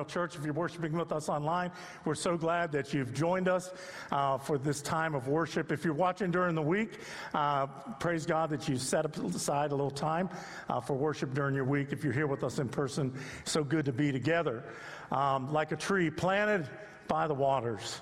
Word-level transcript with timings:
Memorial 0.00 0.28
Church, 0.28 0.38
if 0.38 0.44
you're 0.44 0.54
worshiping 0.54 0.92
with 0.92 1.12
us 1.12 1.28
online, 1.28 1.70
we're 2.06 2.14
so 2.14 2.36
glad 2.36 2.72
that 2.72 2.94
you've 2.94 3.12
joined 3.12 3.48
us 3.48 3.70
uh, 4.10 4.38
for 4.38 4.56
this 4.56 4.80
time 4.80 5.14
of 5.14 5.28
worship. 5.28 5.70
If 5.70 5.84
you're 5.84 5.92
watching 5.92 6.30
during 6.30 6.54
the 6.54 6.62
week, 6.62 7.00
uh, 7.34 7.66
praise 7.98 8.24
God 8.24 8.48
that 8.50 8.66
you 8.66 8.78
set 8.78 9.04
aside 9.18 9.72
a 9.72 9.74
little 9.74 9.90
time 9.90 10.30
uh, 10.70 10.80
for 10.80 10.94
worship 10.94 11.34
during 11.34 11.54
your 11.54 11.64
week. 11.64 11.88
If 11.90 12.02
you're 12.02 12.14
here 12.14 12.26
with 12.26 12.44
us 12.44 12.58
in 12.58 12.68
person, 12.68 13.12
so 13.44 13.62
good 13.62 13.84
to 13.84 13.92
be 13.92 14.10
together. 14.10 14.64
Um, 15.12 15.52
like 15.52 15.70
a 15.72 15.76
tree 15.76 16.08
planted 16.08 16.66
by 17.06 17.26
the 17.26 17.34
waters, 17.34 18.00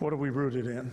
what 0.00 0.12
are 0.12 0.16
we 0.16 0.30
rooted 0.30 0.66
in? 0.66 0.90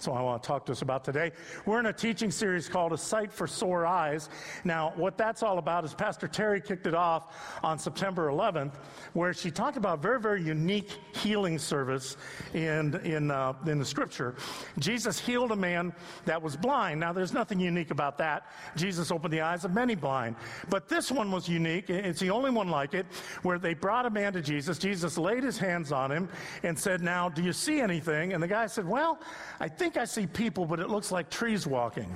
That's 0.00 0.08
what 0.08 0.16
I 0.16 0.22
want 0.22 0.42
to 0.42 0.46
talk 0.46 0.64
to 0.64 0.72
us 0.72 0.80
about 0.80 1.04
today. 1.04 1.30
We're 1.66 1.78
in 1.78 1.84
a 1.84 1.92
teaching 1.92 2.30
series 2.30 2.70
called 2.70 2.94
A 2.94 2.96
Sight 2.96 3.30
for 3.30 3.46
Sore 3.46 3.84
Eyes. 3.84 4.30
Now, 4.64 4.94
what 4.96 5.18
that's 5.18 5.42
all 5.42 5.58
about 5.58 5.84
is 5.84 5.92
Pastor 5.92 6.26
Terry 6.26 6.62
kicked 6.62 6.86
it 6.86 6.94
off 6.94 7.36
on 7.62 7.78
September 7.78 8.28
11th, 8.28 8.72
where 9.12 9.34
she 9.34 9.50
talked 9.50 9.76
about 9.76 9.98
a 9.98 10.00
very, 10.00 10.18
very 10.18 10.42
unique 10.42 10.88
healing 11.14 11.58
service 11.58 12.16
in, 12.54 12.94
in, 13.04 13.30
uh, 13.30 13.52
in 13.66 13.78
the 13.78 13.84
scripture. 13.84 14.36
Jesus 14.78 15.18
healed 15.18 15.52
a 15.52 15.56
man 15.56 15.92
that 16.24 16.40
was 16.40 16.56
blind. 16.56 16.98
Now, 16.98 17.12
there's 17.12 17.34
nothing 17.34 17.60
unique 17.60 17.90
about 17.90 18.16
that. 18.16 18.46
Jesus 18.76 19.10
opened 19.10 19.34
the 19.34 19.42
eyes 19.42 19.66
of 19.66 19.74
many 19.74 19.96
blind. 19.96 20.34
But 20.70 20.88
this 20.88 21.12
one 21.12 21.30
was 21.30 21.46
unique. 21.46 21.90
It's 21.90 22.20
the 22.20 22.30
only 22.30 22.50
one 22.50 22.70
like 22.70 22.94
it, 22.94 23.04
where 23.42 23.58
they 23.58 23.74
brought 23.74 24.06
a 24.06 24.10
man 24.10 24.32
to 24.32 24.40
Jesus. 24.40 24.78
Jesus 24.78 25.18
laid 25.18 25.44
his 25.44 25.58
hands 25.58 25.92
on 25.92 26.10
him 26.10 26.30
and 26.62 26.78
said, 26.78 27.02
Now, 27.02 27.28
do 27.28 27.42
you 27.42 27.52
see 27.52 27.82
anything? 27.82 28.32
And 28.32 28.42
the 28.42 28.48
guy 28.48 28.66
said, 28.66 28.88
Well, 28.88 29.20
I 29.60 29.68
think 29.68 29.89
think 29.90 30.00
I 30.00 30.04
see 30.04 30.26
people, 30.26 30.66
but 30.66 30.78
it 30.78 30.88
looks 30.88 31.10
like 31.10 31.30
trees 31.30 31.66
walking. 31.66 32.14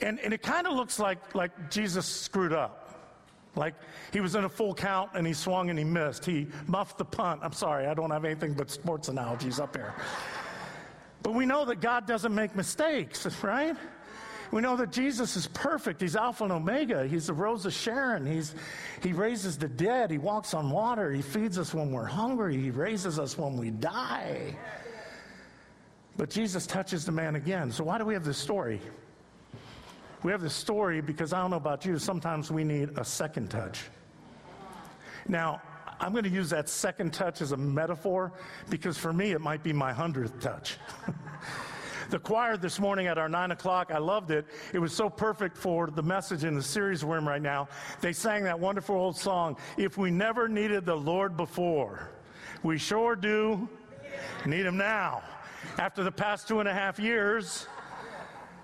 And, 0.00 0.18
and 0.20 0.32
it 0.32 0.42
kind 0.42 0.66
of 0.66 0.74
looks 0.74 0.98
like, 0.98 1.34
like 1.34 1.70
Jesus 1.70 2.06
screwed 2.06 2.54
up. 2.54 2.78
Like 3.54 3.74
he 4.10 4.20
was 4.20 4.34
in 4.34 4.44
a 4.44 4.48
full 4.48 4.74
count 4.74 5.10
and 5.14 5.26
he 5.26 5.34
swung 5.34 5.68
and 5.68 5.78
he 5.78 5.84
missed. 5.84 6.24
He 6.24 6.46
muffed 6.66 6.96
the 6.96 7.04
punt. 7.04 7.40
I'm 7.42 7.52
sorry, 7.52 7.86
I 7.86 7.92
don't 7.92 8.10
have 8.10 8.24
anything 8.24 8.54
but 8.54 8.70
sports 8.70 9.08
analogies 9.08 9.60
up 9.60 9.76
here. 9.76 9.94
But 11.22 11.34
we 11.34 11.44
know 11.44 11.66
that 11.66 11.82
God 11.82 12.06
doesn't 12.06 12.34
make 12.34 12.56
mistakes, 12.56 13.26
right? 13.42 13.76
We 14.50 14.62
know 14.62 14.76
that 14.76 14.92
Jesus 14.92 15.36
is 15.36 15.46
perfect. 15.48 16.00
He's 16.00 16.16
Alpha 16.16 16.44
and 16.44 16.52
Omega. 16.52 17.06
He's 17.06 17.26
the 17.26 17.34
Rose 17.34 17.66
of 17.66 17.74
Sharon. 17.74 18.24
He's, 18.24 18.54
he 19.02 19.12
raises 19.12 19.58
the 19.58 19.68
dead. 19.68 20.10
He 20.10 20.18
walks 20.18 20.54
on 20.54 20.70
water. 20.70 21.12
He 21.12 21.22
feeds 21.22 21.58
us 21.58 21.74
when 21.74 21.92
we're 21.92 22.06
hungry. 22.06 22.58
He 22.58 22.70
raises 22.70 23.18
us 23.18 23.36
when 23.36 23.58
we 23.58 23.70
die. 23.70 24.56
But 26.16 26.30
Jesus 26.30 26.66
touches 26.66 27.04
the 27.04 27.12
man 27.12 27.36
again. 27.36 27.70
So, 27.70 27.84
why 27.84 27.98
do 27.98 28.04
we 28.04 28.14
have 28.14 28.24
this 28.24 28.38
story? 28.38 28.80
We 30.22 30.30
have 30.30 30.42
this 30.42 30.54
story 30.54 31.00
because 31.00 31.32
I 31.32 31.40
don't 31.40 31.50
know 31.50 31.56
about 31.56 31.84
you, 31.84 31.98
sometimes 31.98 32.50
we 32.50 32.64
need 32.64 32.90
a 32.96 33.04
second 33.04 33.50
touch. 33.50 33.80
Now, 35.26 35.60
I'm 36.00 36.12
going 36.12 36.24
to 36.24 36.30
use 36.30 36.50
that 36.50 36.68
second 36.68 37.12
touch 37.12 37.40
as 37.40 37.52
a 37.52 37.56
metaphor 37.56 38.32
because 38.70 38.98
for 38.98 39.12
me, 39.12 39.32
it 39.32 39.40
might 39.40 39.62
be 39.62 39.72
my 39.72 39.92
hundredth 39.92 40.38
touch. 40.40 40.76
the 42.10 42.18
choir 42.18 42.56
this 42.56 42.78
morning 42.78 43.06
at 43.06 43.18
our 43.18 43.28
nine 43.28 43.50
o'clock, 43.50 43.90
I 43.92 43.98
loved 43.98 44.30
it. 44.30 44.46
It 44.72 44.78
was 44.78 44.92
so 44.92 45.08
perfect 45.08 45.56
for 45.56 45.88
the 45.88 46.02
message 46.02 46.44
in 46.44 46.54
the 46.54 46.62
series 46.62 47.04
we're 47.04 47.18
in 47.18 47.24
right 47.24 47.42
now. 47.42 47.68
They 48.00 48.12
sang 48.12 48.44
that 48.44 48.58
wonderful 48.58 48.94
old 48.94 49.16
song, 49.16 49.56
If 49.76 49.96
We 49.96 50.10
Never 50.10 50.46
Needed 50.48 50.86
the 50.86 50.94
Lord 50.94 51.36
Before, 51.36 52.10
We 52.62 52.78
Sure 52.78 53.16
Do 53.16 53.68
Need 54.44 54.66
Him 54.66 54.76
Now 54.76 55.22
after 55.78 56.02
the 56.04 56.12
past 56.12 56.48
two 56.48 56.60
and 56.60 56.68
a 56.68 56.72
half 56.72 56.98
years 56.98 57.66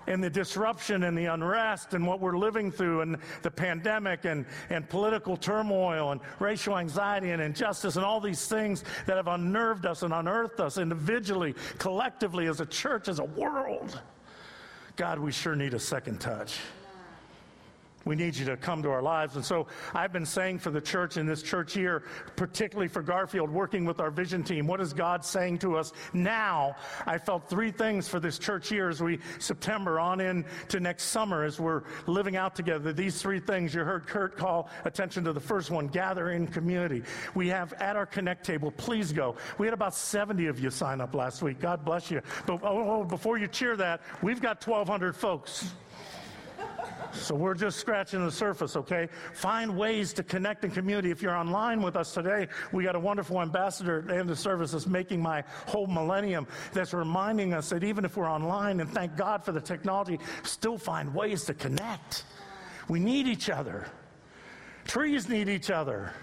and 0.07 0.23
the 0.23 0.29
disruption 0.29 1.03
and 1.03 1.17
the 1.17 1.25
unrest 1.25 1.93
and 1.93 2.05
what 2.05 2.19
we're 2.19 2.37
living 2.37 2.71
through 2.71 3.01
and 3.01 3.17
the 3.43 3.51
pandemic 3.51 4.25
and, 4.25 4.45
and 4.69 4.89
political 4.89 5.37
turmoil 5.37 6.11
and 6.11 6.19
racial 6.39 6.77
anxiety 6.77 7.29
and 7.29 7.41
injustice 7.41 7.95
and 7.95 8.03
all 8.03 8.19
these 8.19 8.47
things 8.47 8.83
that 9.05 9.17
have 9.17 9.27
unnerved 9.27 9.85
us 9.85 10.01
and 10.01 10.13
unearthed 10.13 10.59
us 10.59 10.77
individually, 10.77 11.53
collectively, 11.77 12.47
as 12.47 12.59
a 12.59 12.65
church, 12.65 13.07
as 13.07 13.19
a 13.19 13.23
world. 13.23 14.01
God, 14.95 15.19
we 15.19 15.31
sure 15.31 15.55
need 15.55 15.73
a 15.73 15.79
second 15.79 16.19
touch. 16.19 16.59
We 18.05 18.15
need 18.15 18.35
you 18.35 18.45
to 18.45 18.57
come 18.57 18.81
to 18.83 18.89
our 18.89 19.01
lives. 19.01 19.35
And 19.35 19.43
so 19.43 19.67
I've 19.93 20.13
been 20.13 20.25
saying 20.25 20.59
for 20.59 20.71
the 20.71 20.81
church 20.81 21.17
in 21.17 21.25
this 21.25 21.43
church 21.43 21.75
year, 21.75 22.03
particularly 22.35 22.87
for 22.87 23.01
Garfield, 23.01 23.49
working 23.49 23.85
with 23.85 23.99
our 23.99 24.09
vision 24.09 24.43
team, 24.43 24.67
what 24.67 24.79
is 24.79 24.93
God 24.93 25.25
saying 25.25 25.59
to 25.59 25.77
us 25.77 25.91
now? 26.13 26.75
I 27.05 27.17
felt 27.17 27.49
three 27.49 27.71
things 27.71 28.07
for 28.07 28.19
this 28.19 28.39
church 28.39 28.71
year 28.71 28.89
as 28.89 29.01
we, 29.01 29.19
September 29.39 29.99
on 29.99 30.21
in 30.21 30.45
to 30.69 30.79
next 30.79 31.05
summer, 31.05 31.43
as 31.43 31.59
we're 31.59 31.83
living 32.07 32.35
out 32.35 32.55
together. 32.55 32.93
These 32.93 33.21
three 33.21 33.39
things, 33.39 33.73
you 33.73 33.81
heard 33.81 34.07
Kurt 34.07 34.37
call 34.37 34.69
attention 34.85 35.23
to 35.25 35.33
the 35.33 35.39
first 35.39 35.69
one 35.69 35.87
gather 35.87 36.31
in 36.31 36.47
community. 36.47 37.03
We 37.35 37.49
have 37.49 37.73
at 37.73 37.95
our 37.95 38.05
Connect 38.05 38.45
table, 38.45 38.71
please 38.71 39.11
go. 39.11 39.35
We 39.57 39.67
had 39.67 39.73
about 39.73 39.93
70 39.93 40.47
of 40.47 40.59
you 40.59 40.69
sign 40.69 41.01
up 41.01 41.13
last 41.13 41.41
week. 41.41 41.59
God 41.59 41.83
bless 41.83 42.09
you. 42.09 42.21
But 42.45 42.61
oh, 42.63 43.01
oh 43.01 43.03
before 43.03 43.37
you 43.37 43.47
cheer 43.47 43.75
that, 43.77 44.01
we've 44.21 44.41
got 44.41 44.65
1,200 44.65 45.15
folks. 45.15 45.71
So 47.11 47.35
we're 47.35 47.55
just 47.55 47.79
scratching 47.79 48.23
the 48.23 48.31
surface, 48.31 48.75
okay? 48.75 49.09
Find 49.33 49.77
ways 49.77 50.13
to 50.13 50.23
connect 50.23 50.63
in 50.63 50.71
community. 50.71 51.11
If 51.11 51.21
you're 51.21 51.35
online 51.35 51.81
with 51.81 51.95
us 51.95 52.13
today, 52.13 52.47
we 52.71 52.83
got 52.83 52.95
a 52.95 52.99
wonderful 52.99 53.41
ambassador 53.41 53.99
at 53.99 54.07
the 54.07 54.15
end 54.15 54.29
of 54.29 54.39
service 54.39 54.71
that's 54.71 54.87
making 54.87 55.21
my 55.21 55.43
whole 55.65 55.87
millennium 55.87 56.47
that's 56.73 56.93
reminding 56.93 57.53
us 57.53 57.69
that 57.69 57.83
even 57.83 58.05
if 58.05 58.17
we're 58.17 58.29
online, 58.29 58.79
and 58.79 58.89
thank 58.91 59.15
God 59.15 59.43
for 59.43 59.51
the 59.51 59.61
technology, 59.61 60.19
still 60.43 60.77
find 60.77 61.13
ways 61.13 61.43
to 61.45 61.53
connect. 61.53 62.23
We 62.87 62.99
need 62.99 63.27
each 63.27 63.49
other. 63.49 63.87
Trees 64.85 65.29
need 65.29 65.49
each 65.49 65.69
other. 65.69 66.13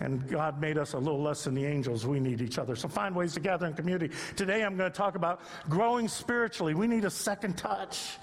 And 0.00 0.28
God 0.28 0.60
made 0.60 0.76
us 0.76 0.92
a 0.92 0.98
little 0.98 1.22
less 1.22 1.44
than 1.44 1.54
the 1.54 1.64
angels. 1.64 2.06
We 2.06 2.20
need 2.20 2.42
each 2.42 2.58
other. 2.58 2.76
So 2.76 2.86
find 2.86 3.14
ways 3.14 3.32
to 3.34 3.40
gather 3.40 3.66
in 3.66 3.72
community. 3.72 4.14
Today 4.36 4.62
I'm 4.62 4.76
going 4.76 4.90
to 4.90 4.96
talk 4.96 5.14
about 5.14 5.40
growing 5.70 6.06
spiritually. 6.06 6.74
We 6.74 6.86
need 6.86 7.06
a 7.06 7.10
second 7.10 7.56
touch 7.56 8.18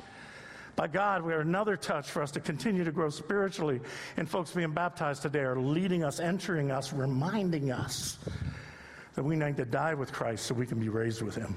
by 0.75 0.87
God, 0.87 1.21
we 1.21 1.33
are 1.33 1.41
another 1.41 1.77
touch 1.77 2.09
for 2.09 2.21
us 2.21 2.31
to 2.31 2.39
continue 2.39 2.83
to 2.83 2.91
grow 2.91 3.09
spiritually. 3.09 3.79
And 4.17 4.29
folks 4.29 4.51
being 4.51 4.71
baptized 4.71 5.21
today 5.21 5.41
are 5.41 5.59
leading 5.59 6.03
us, 6.03 6.19
entering 6.19 6.71
us, 6.71 6.93
reminding 6.93 7.71
us 7.71 8.17
that 9.13 9.23
we 9.23 9.35
need 9.35 9.57
to 9.57 9.65
die 9.65 9.93
with 9.93 10.11
Christ 10.11 10.45
so 10.45 10.55
we 10.55 10.65
can 10.65 10.79
be 10.79 10.89
raised 10.89 11.21
with 11.21 11.35
Him. 11.35 11.55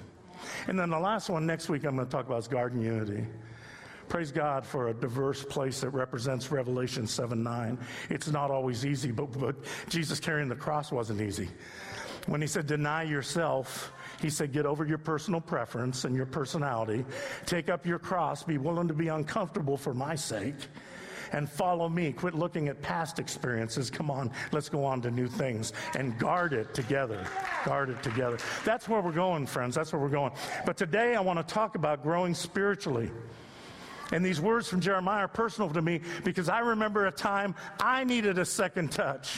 And 0.66 0.78
then 0.78 0.90
the 0.90 0.98
last 0.98 1.30
one 1.30 1.46
next 1.46 1.68
week 1.68 1.84
I'm 1.84 1.96
going 1.96 2.06
to 2.06 2.12
talk 2.12 2.26
about 2.26 2.38
is 2.38 2.48
garden 2.48 2.82
unity. 2.82 3.26
Praise 4.08 4.30
God 4.30 4.64
for 4.64 4.88
a 4.88 4.94
diverse 4.94 5.42
place 5.42 5.80
that 5.80 5.90
represents 5.90 6.52
Revelation 6.52 7.06
7 7.06 7.42
9. 7.42 7.78
It's 8.10 8.28
not 8.28 8.50
always 8.50 8.86
easy, 8.86 9.10
but, 9.10 9.32
but 9.32 9.56
Jesus 9.88 10.20
carrying 10.20 10.48
the 10.48 10.54
cross 10.54 10.92
wasn't 10.92 11.20
easy. 11.20 11.48
When 12.26 12.40
he 12.40 12.46
said, 12.46 12.66
Deny 12.66 13.02
yourself, 13.02 13.92
he 14.20 14.30
said, 14.30 14.52
Get 14.52 14.66
over 14.66 14.84
your 14.84 14.98
personal 14.98 15.40
preference 15.40 16.04
and 16.04 16.14
your 16.14 16.26
personality. 16.26 17.04
Take 17.44 17.68
up 17.68 17.86
your 17.86 17.98
cross. 17.98 18.42
Be 18.42 18.58
willing 18.58 18.88
to 18.88 18.94
be 18.94 19.08
uncomfortable 19.08 19.76
for 19.76 19.94
my 19.94 20.14
sake. 20.14 20.54
And 21.32 21.50
follow 21.50 21.88
me. 21.88 22.12
Quit 22.12 22.34
looking 22.34 22.68
at 22.68 22.80
past 22.82 23.18
experiences. 23.18 23.90
Come 23.90 24.12
on, 24.12 24.30
let's 24.52 24.68
go 24.68 24.84
on 24.84 25.02
to 25.02 25.10
new 25.10 25.26
things 25.26 25.72
and 25.96 26.16
guard 26.18 26.52
it 26.52 26.72
together. 26.72 27.26
Guard 27.64 27.90
it 27.90 28.00
together. 28.02 28.38
That's 28.64 28.88
where 28.88 29.00
we're 29.00 29.10
going, 29.10 29.46
friends. 29.46 29.74
That's 29.74 29.92
where 29.92 30.00
we're 30.00 30.08
going. 30.08 30.32
But 30.64 30.76
today 30.76 31.16
I 31.16 31.20
want 31.20 31.46
to 31.46 31.54
talk 31.54 31.74
about 31.74 32.04
growing 32.04 32.32
spiritually. 32.32 33.10
And 34.12 34.24
these 34.24 34.40
words 34.40 34.68
from 34.68 34.80
Jeremiah 34.80 35.24
are 35.24 35.28
personal 35.28 35.68
to 35.70 35.82
me 35.82 36.00
because 36.22 36.48
I 36.48 36.60
remember 36.60 37.06
a 37.06 37.12
time 37.12 37.56
I 37.80 38.04
needed 38.04 38.38
a 38.38 38.44
second 38.44 38.92
touch. 38.92 39.36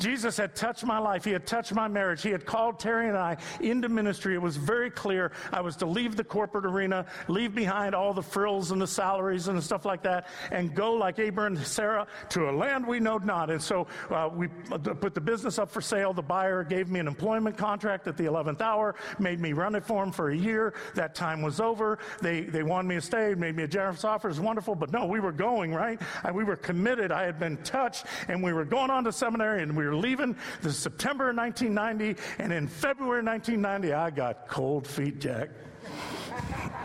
Jesus 0.00 0.36
had 0.36 0.54
touched 0.54 0.84
my 0.84 0.98
life. 0.98 1.24
He 1.24 1.30
had 1.30 1.46
touched 1.46 1.72
my 1.72 1.88
marriage. 1.88 2.22
He 2.22 2.30
had 2.30 2.46
called 2.46 2.78
Terry 2.78 3.08
and 3.08 3.16
I 3.16 3.36
into 3.60 3.88
ministry. 3.88 4.34
It 4.34 4.42
was 4.42 4.56
very 4.56 4.90
clear 4.90 5.32
I 5.52 5.60
was 5.60 5.76
to 5.76 5.86
leave 5.86 6.16
the 6.16 6.24
corporate 6.24 6.66
arena, 6.66 7.06
leave 7.28 7.54
behind 7.54 7.94
all 7.94 8.14
the 8.14 8.22
frills 8.22 8.70
and 8.70 8.80
the 8.80 8.86
salaries 8.86 9.48
and 9.48 9.58
the 9.58 9.62
stuff 9.62 9.84
like 9.84 10.02
that, 10.02 10.28
and 10.50 10.74
go 10.74 10.92
like 10.92 11.18
Abraham 11.18 11.56
and 11.56 11.66
Sarah 11.66 12.06
to 12.30 12.48
a 12.48 12.52
land 12.52 12.86
we 12.86 13.00
know 13.00 13.18
not. 13.18 13.50
And 13.50 13.62
so 13.62 13.86
uh, 14.10 14.28
we 14.32 14.48
put 14.48 15.14
the 15.14 15.20
business 15.20 15.58
up 15.58 15.70
for 15.70 15.80
sale. 15.80 16.12
The 16.12 16.22
buyer 16.22 16.64
gave 16.64 16.88
me 16.88 17.00
an 17.00 17.06
employment 17.06 17.56
contract 17.56 18.06
at 18.06 18.16
the 18.16 18.24
11th 18.24 18.60
hour, 18.60 18.94
made 19.18 19.40
me 19.40 19.52
run 19.52 19.74
it 19.74 19.84
for 19.84 20.02
him 20.02 20.12
for 20.12 20.30
a 20.30 20.36
year. 20.36 20.74
That 20.94 21.14
time 21.14 21.42
was 21.42 21.60
over. 21.60 21.98
They, 22.20 22.42
they 22.42 22.62
wanted 22.62 22.88
me 22.88 22.94
to 22.96 23.00
stay, 23.00 23.34
made 23.34 23.56
me 23.56 23.64
a 23.64 23.68
generous 23.68 24.04
offer. 24.04 24.28
It 24.28 24.32
was 24.32 24.40
wonderful. 24.40 24.74
But 24.74 24.92
no, 24.92 25.06
we 25.06 25.20
were 25.20 25.32
going, 25.32 25.74
right? 25.74 26.00
And 26.24 26.34
we 26.34 26.44
were 26.44 26.56
committed. 26.56 27.12
I 27.12 27.24
had 27.24 27.38
been 27.38 27.56
touched, 27.58 28.06
and 28.28 28.42
we 28.42 28.52
were 28.52 28.64
going 28.64 28.90
on 28.90 29.04
to 29.04 29.12
seminary, 29.12 29.62
and 29.62 29.76
we 29.76 29.84
were 29.84 29.89
leaving 29.94 30.36
the 30.62 30.72
September 30.72 31.32
1990. 31.32 32.20
And 32.38 32.52
in 32.52 32.66
February 32.66 33.22
1990, 33.22 33.92
I 33.92 34.10
got 34.10 34.48
cold 34.48 34.86
feet, 34.86 35.20
Jack. 35.20 35.50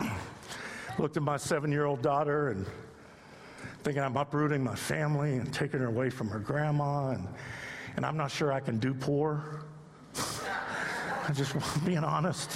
Looked 0.98 1.16
at 1.16 1.22
my 1.22 1.36
seven 1.36 1.70
year 1.70 1.84
old 1.84 2.02
daughter 2.02 2.48
and 2.48 2.66
thinking 3.82 4.02
I'm 4.02 4.16
uprooting 4.16 4.64
my 4.64 4.74
family 4.74 5.36
and 5.36 5.52
taking 5.52 5.78
her 5.78 5.86
away 5.86 6.10
from 6.10 6.28
her 6.28 6.40
grandma, 6.40 7.10
and, 7.10 7.28
and 7.94 8.04
I'm 8.04 8.16
not 8.16 8.32
sure 8.32 8.52
I 8.52 8.58
can 8.58 8.78
do 8.78 8.92
poor. 8.92 9.62
I'm 11.24 11.34
just 11.34 11.54
being 11.84 12.02
honest. 12.02 12.50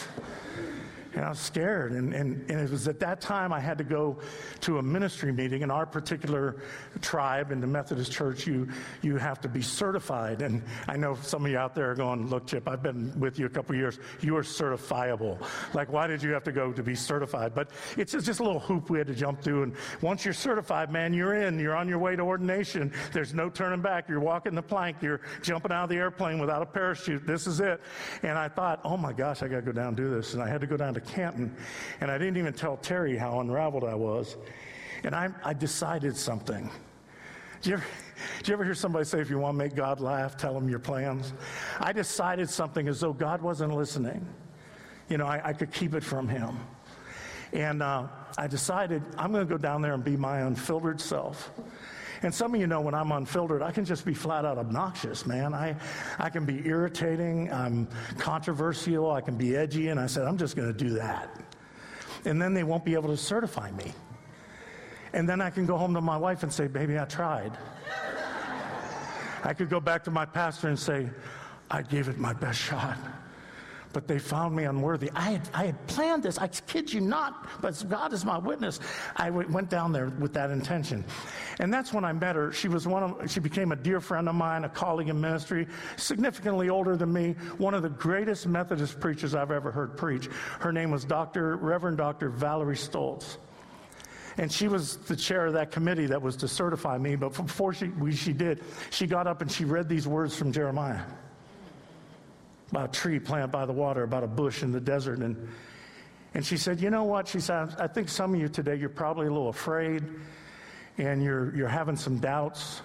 And 1.14 1.24
I 1.24 1.30
was 1.30 1.40
scared. 1.40 1.92
And, 1.92 2.14
and, 2.14 2.48
and 2.48 2.60
it 2.60 2.70
was 2.70 2.86
at 2.86 3.00
that 3.00 3.20
time 3.20 3.52
I 3.52 3.58
had 3.58 3.78
to 3.78 3.84
go 3.84 4.18
to 4.60 4.78
a 4.78 4.82
ministry 4.82 5.32
meeting. 5.32 5.62
In 5.62 5.70
our 5.70 5.84
particular 5.84 6.62
tribe, 7.00 7.50
in 7.50 7.60
the 7.60 7.66
Methodist 7.66 8.12
Church, 8.12 8.46
you, 8.46 8.68
you 9.02 9.16
have 9.16 9.40
to 9.40 9.48
be 9.48 9.60
certified. 9.60 10.42
And 10.42 10.62
I 10.86 10.96
know 10.96 11.16
some 11.22 11.44
of 11.44 11.50
you 11.50 11.58
out 11.58 11.74
there 11.74 11.90
are 11.90 11.94
going, 11.96 12.28
Look, 12.28 12.46
Chip, 12.46 12.68
I've 12.68 12.82
been 12.82 13.18
with 13.18 13.38
you 13.38 13.46
a 13.46 13.48
couple 13.48 13.74
years. 13.74 13.98
You 14.20 14.36
are 14.36 14.42
certifiable. 14.42 15.44
Like, 15.74 15.90
why 15.92 16.06
did 16.06 16.22
you 16.22 16.30
have 16.30 16.44
to 16.44 16.52
go 16.52 16.72
to 16.72 16.82
be 16.82 16.94
certified? 16.94 17.54
But 17.54 17.70
it's 17.96 18.12
just, 18.12 18.26
just 18.26 18.40
a 18.40 18.44
little 18.44 18.60
hoop 18.60 18.88
we 18.88 18.98
had 18.98 19.08
to 19.08 19.14
jump 19.14 19.42
through. 19.42 19.64
And 19.64 19.74
once 20.00 20.24
you're 20.24 20.34
certified, 20.34 20.92
man, 20.92 21.12
you're 21.12 21.34
in. 21.34 21.58
You're 21.58 21.76
on 21.76 21.88
your 21.88 21.98
way 21.98 22.14
to 22.14 22.22
ordination. 22.22 22.92
There's 23.12 23.34
no 23.34 23.50
turning 23.50 23.80
back. 23.80 24.08
You're 24.08 24.20
walking 24.20 24.54
the 24.54 24.62
plank. 24.62 24.98
You're 25.02 25.22
jumping 25.42 25.72
out 25.72 25.84
of 25.84 25.90
the 25.90 25.96
airplane 25.96 26.38
without 26.38 26.62
a 26.62 26.66
parachute. 26.66 27.26
This 27.26 27.48
is 27.48 27.58
it. 27.58 27.80
And 28.22 28.38
I 28.38 28.48
thought, 28.48 28.80
Oh 28.84 28.96
my 28.96 29.12
gosh, 29.12 29.42
I 29.42 29.48
got 29.48 29.56
to 29.56 29.62
go 29.62 29.72
down 29.72 29.88
and 29.88 29.96
do 29.96 30.08
this. 30.08 30.34
And 30.34 30.42
I 30.42 30.48
had 30.48 30.60
to 30.60 30.66
go 30.68 30.76
down 30.76 30.94
to 30.94 31.00
to 31.00 31.09
Canton, 31.10 31.54
and 32.00 32.10
I 32.10 32.18
didn't 32.18 32.36
even 32.36 32.52
tell 32.52 32.76
Terry 32.76 33.16
how 33.16 33.40
unraveled 33.40 33.84
I 33.84 33.94
was. 33.94 34.36
And 35.02 35.14
I, 35.14 35.30
I 35.44 35.52
decided 35.52 36.16
something. 36.16 36.70
Do 37.62 37.70
you, 37.70 37.76
ever, 37.76 37.84
you 38.46 38.52
ever 38.52 38.64
hear 38.64 38.74
somebody 38.74 39.04
say, 39.04 39.20
if 39.20 39.28
you 39.28 39.38
want 39.38 39.54
to 39.54 39.58
make 39.58 39.74
God 39.74 40.00
laugh, 40.00 40.36
tell 40.36 40.56
him 40.56 40.68
your 40.68 40.78
plans? 40.78 41.32
I 41.78 41.92
decided 41.92 42.48
something 42.48 42.88
as 42.88 43.00
though 43.00 43.12
God 43.12 43.42
wasn't 43.42 43.74
listening. 43.74 44.26
You 45.08 45.18
know, 45.18 45.26
I, 45.26 45.40
I 45.48 45.52
could 45.52 45.72
keep 45.72 45.94
it 45.94 46.04
from 46.04 46.28
him. 46.28 46.58
And 47.52 47.82
uh, 47.82 48.06
I 48.38 48.46
decided 48.46 49.02
I'm 49.18 49.32
going 49.32 49.46
to 49.46 49.50
go 49.52 49.58
down 49.58 49.82
there 49.82 49.94
and 49.94 50.04
be 50.04 50.16
my 50.16 50.40
unfiltered 50.40 51.00
self. 51.00 51.50
And 52.22 52.34
some 52.34 52.54
of 52.54 52.60
you 52.60 52.66
know 52.66 52.80
when 52.80 52.94
I'm 52.94 53.12
unfiltered, 53.12 53.62
I 53.62 53.72
can 53.72 53.84
just 53.84 54.04
be 54.04 54.12
flat 54.12 54.44
out 54.44 54.58
obnoxious, 54.58 55.26
man. 55.26 55.54
I, 55.54 55.74
I 56.18 56.28
can 56.28 56.44
be 56.44 56.66
irritating, 56.66 57.50
I'm 57.50 57.88
controversial, 58.18 59.10
I 59.10 59.20
can 59.20 59.36
be 59.36 59.56
edgy, 59.56 59.88
and 59.88 59.98
I 59.98 60.06
said, 60.06 60.26
I'm 60.26 60.36
just 60.36 60.54
going 60.54 60.68
to 60.68 60.76
do 60.76 60.90
that. 60.94 61.40
And 62.26 62.40
then 62.40 62.52
they 62.52 62.64
won't 62.64 62.84
be 62.84 62.94
able 62.94 63.08
to 63.08 63.16
certify 63.16 63.70
me. 63.70 63.92
And 65.12 65.28
then 65.28 65.40
I 65.40 65.50
can 65.50 65.66
go 65.66 65.76
home 65.76 65.94
to 65.94 66.00
my 66.00 66.16
wife 66.16 66.42
and 66.42 66.52
say, 66.52 66.66
Baby, 66.66 66.98
I 66.98 67.04
tried. 67.04 67.52
I 69.42 69.54
could 69.54 69.70
go 69.70 69.80
back 69.80 70.04
to 70.04 70.10
my 70.10 70.26
pastor 70.26 70.68
and 70.68 70.78
say, 70.78 71.08
I 71.70 71.82
gave 71.82 72.08
it 72.08 72.18
my 72.18 72.34
best 72.34 72.60
shot 72.60 72.98
but 73.92 74.06
they 74.06 74.18
found 74.18 74.54
me 74.54 74.64
unworthy. 74.64 75.10
I 75.14 75.32
had, 75.32 75.48
I 75.52 75.66
had 75.66 75.86
planned 75.86 76.22
this. 76.22 76.38
I 76.38 76.48
kid 76.48 76.92
you 76.92 77.00
not, 77.00 77.48
but 77.60 77.82
God 77.88 78.12
is 78.12 78.24
my 78.24 78.38
witness. 78.38 78.80
I 79.16 79.26
w- 79.26 79.48
went 79.50 79.68
down 79.68 79.92
there 79.92 80.08
with 80.08 80.32
that 80.34 80.50
intention. 80.50 81.04
And 81.58 81.72
that's 81.72 81.92
when 81.92 82.04
I 82.04 82.12
met 82.12 82.36
her. 82.36 82.52
She 82.52 82.68
was 82.68 82.86
one 82.86 83.02
of, 83.02 83.30
she 83.30 83.40
became 83.40 83.72
a 83.72 83.76
dear 83.76 84.00
friend 84.00 84.28
of 84.28 84.34
mine, 84.34 84.64
a 84.64 84.68
colleague 84.68 85.08
in 85.08 85.20
ministry, 85.20 85.66
significantly 85.96 86.68
older 86.68 86.96
than 86.96 87.12
me, 87.12 87.32
one 87.58 87.74
of 87.74 87.82
the 87.82 87.88
greatest 87.88 88.46
Methodist 88.46 89.00
preachers 89.00 89.34
I've 89.34 89.50
ever 89.50 89.70
heard 89.70 89.96
preach. 89.96 90.28
Her 90.60 90.72
name 90.72 90.90
was 90.90 91.04
Dr. 91.04 91.56
Reverend 91.56 91.96
Dr. 91.96 92.30
Valerie 92.30 92.76
Stoltz. 92.76 93.38
And 94.38 94.50
she 94.50 94.68
was 94.68 94.96
the 94.96 95.16
chair 95.16 95.46
of 95.46 95.54
that 95.54 95.72
committee 95.72 96.06
that 96.06 96.22
was 96.22 96.36
to 96.36 96.48
certify 96.48 96.96
me. 96.96 97.16
But 97.16 97.34
before 97.34 97.74
she, 97.74 97.88
we, 97.88 98.14
she 98.14 98.32
did, 98.32 98.62
she 98.90 99.06
got 99.06 99.26
up 99.26 99.42
and 99.42 99.50
she 99.50 99.64
read 99.64 99.88
these 99.88 100.06
words 100.06 100.36
from 100.36 100.52
Jeremiah 100.52 101.02
about 102.70 102.96
a 102.96 103.00
tree 103.00 103.18
planted 103.18 103.48
by 103.48 103.66
the 103.66 103.72
water, 103.72 104.02
about 104.02 104.24
a 104.24 104.28
bush 104.28 104.62
in 104.62 104.72
the 104.72 104.80
desert. 104.80 105.18
And, 105.18 105.48
and 106.34 106.44
she 106.44 106.56
said, 106.56 106.80
You 106.80 106.90
know 106.90 107.04
what? 107.04 107.28
She 107.28 107.40
said, 107.40 107.74
I 107.78 107.86
think 107.86 108.08
some 108.08 108.34
of 108.34 108.40
you 108.40 108.48
today, 108.48 108.76
you're 108.76 108.88
probably 108.88 109.26
a 109.26 109.30
little 109.30 109.48
afraid 109.48 110.04
and 110.98 111.22
you're, 111.22 111.54
you're 111.56 111.68
having 111.68 111.96
some 111.96 112.18
doubts 112.18 112.82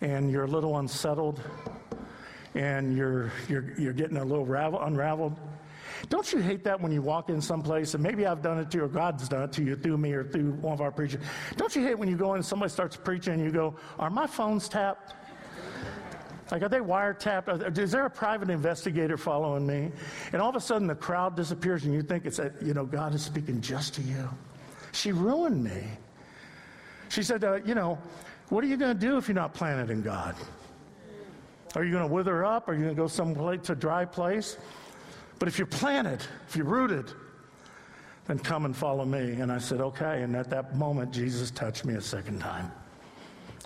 and 0.00 0.30
you're 0.30 0.44
a 0.44 0.48
little 0.48 0.78
unsettled 0.78 1.40
and 2.54 2.96
you're, 2.96 3.32
you're, 3.48 3.74
you're 3.78 3.92
getting 3.92 4.16
a 4.16 4.24
little 4.24 4.46
ravel, 4.46 4.80
unraveled. 4.80 5.38
Don't 6.08 6.32
you 6.32 6.40
hate 6.40 6.64
that 6.64 6.80
when 6.80 6.92
you 6.92 7.02
walk 7.02 7.30
in 7.30 7.40
someplace, 7.40 7.94
and 7.94 8.02
maybe 8.02 8.26
I've 8.26 8.42
done 8.42 8.58
it 8.58 8.70
to 8.70 8.78
you, 8.78 8.84
or 8.84 8.88
God's 8.88 9.28
done 9.28 9.42
it 9.44 9.52
to 9.52 9.62
you 9.62 9.76
through 9.76 9.98
me 9.98 10.12
or 10.12 10.24
through 10.24 10.52
one 10.52 10.72
of 10.72 10.80
our 10.80 10.90
preachers? 10.90 11.22
Don't 11.56 11.74
you 11.74 11.82
hate 11.82 11.98
when 11.98 12.08
you 12.08 12.16
go 12.16 12.32
in 12.32 12.36
and 12.36 12.44
somebody 12.44 12.70
starts 12.70 12.96
preaching 12.96 13.34
and 13.34 13.44
you 13.44 13.50
go, 13.50 13.76
Are 13.98 14.10
my 14.10 14.26
phones 14.26 14.68
tapped? 14.68 15.14
Like, 16.50 16.62
are 16.62 16.68
they 16.68 16.78
wiretapped? 16.78 17.76
Is 17.76 17.90
there 17.90 18.06
a 18.06 18.10
private 18.10 18.50
investigator 18.50 19.16
following 19.16 19.66
me? 19.66 19.90
And 20.32 20.40
all 20.40 20.48
of 20.48 20.56
a 20.56 20.60
sudden, 20.60 20.86
the 20.86 20.94
crowd 20.94 21.34
disappears, 21.34 21.84
and 21.84 21.92
you 21.92 22.02
think 22.02 22.24
it's 22.24 22.36
that, 22.36 22.62
you 22.62 22.72
know, 22.72 22.84
God 22.84 23.14
is 23.14 23.22
speaking 23.22 23.60
just 23.60 23.94
to 23.94 24.02
you. 24.02 24.28
She 24.92 25.10
ruined 25.10 25.62
me. 25.62 25.82
She 27.08 27.22
said, 27.22 27.42
uh, 27.42 27.56
you 27.64 27.74
know, 27.74 27.98
what 28.48 28.62
are 28.62 28.68
you 28.68 28.76
going 28.76 28.96
to 28.96 29.00
do 29.00 29.16
if 29.16 29.26
you're 29.26 29.34
not 29.34 29.54
planted 29.54 29.90
in 29.90 30.02
God? 30.02 30.36
Are 31.74 31.84
you 31.84 31.90
going 31.90 32.08
to 32.08 32.12
wither 32.12 32.44
up? 32.44 32.68
Are 32.68 32.74
you 32.74 32.84
going 32.84 32.94
to 32.94 33.02
go 33.02 33.08
someplace 33.08 33.62
to 33.62 33.72
a 33.72 33.76
dry 33.76 34.04
place? 34.04 34.56
But 35.38 35.48
if 35.48 35.58
you're 35.58 35.66
planted, 35.66 36.24
if 36.48 36.56
you're 36.56 36.64
rooted, 36.64 37.12
then 38.26 38.38
come 38.38 38.64
and 38.64 38.74
follow 38.74 39.04
me. 39.04 39.32
And 39.40 39.50
I 39.50 39.58
said, 39.58 39.80
okay. 39.80 40.22
And 40.22 40.36
at 40.36 40.48
that 40.50 40.76
moment, 40.76 41.12
Jesus 41.12 41.50
touched 41.50 41.84
me 41.84 41.94
a 41.94 42.00
second 42.00 42.38
time. 42.38 42.70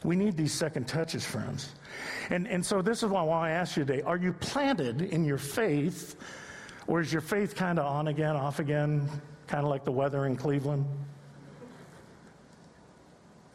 We 0.02 0.16
need 0.16 0.36
these 0.36 0.52
second 0.52 0.88
touches, 0.88 1.24
friends. 1.26 1.74
And, 2.30 2.48
and 2.48 2.64
so 2.64 2.80
this 2.80 3.02
is 3.02 3.10
why 3.10 3.20
I 3.20 3.24
want 3.24 3.50
ask 3.50 3.76
you 3.76 3.84
today 3.84 4.02
are 4.02 4.16
you 4.16 4.32
planted 4.32 5.02
in 5.02 5.24
your 5.24 5.38
faith, 5.38 6.16
or 6.86 7.00
is 7.00 7.12
your 7.12 7.22
faith 7.22 7.54
kind 7.54 7.78
of 7.78 7.86
on 7.86 8.08
again, 8.08 8.36
off 8.36 8.58
again, 8.58 9.08
kind 9.46 9.64
of 9.64 9.70
like 9.70 9.84
the 9.84 9.92
weather 9.92 10.26
in 10.26 10.36
Cleveland? 10.36 10.86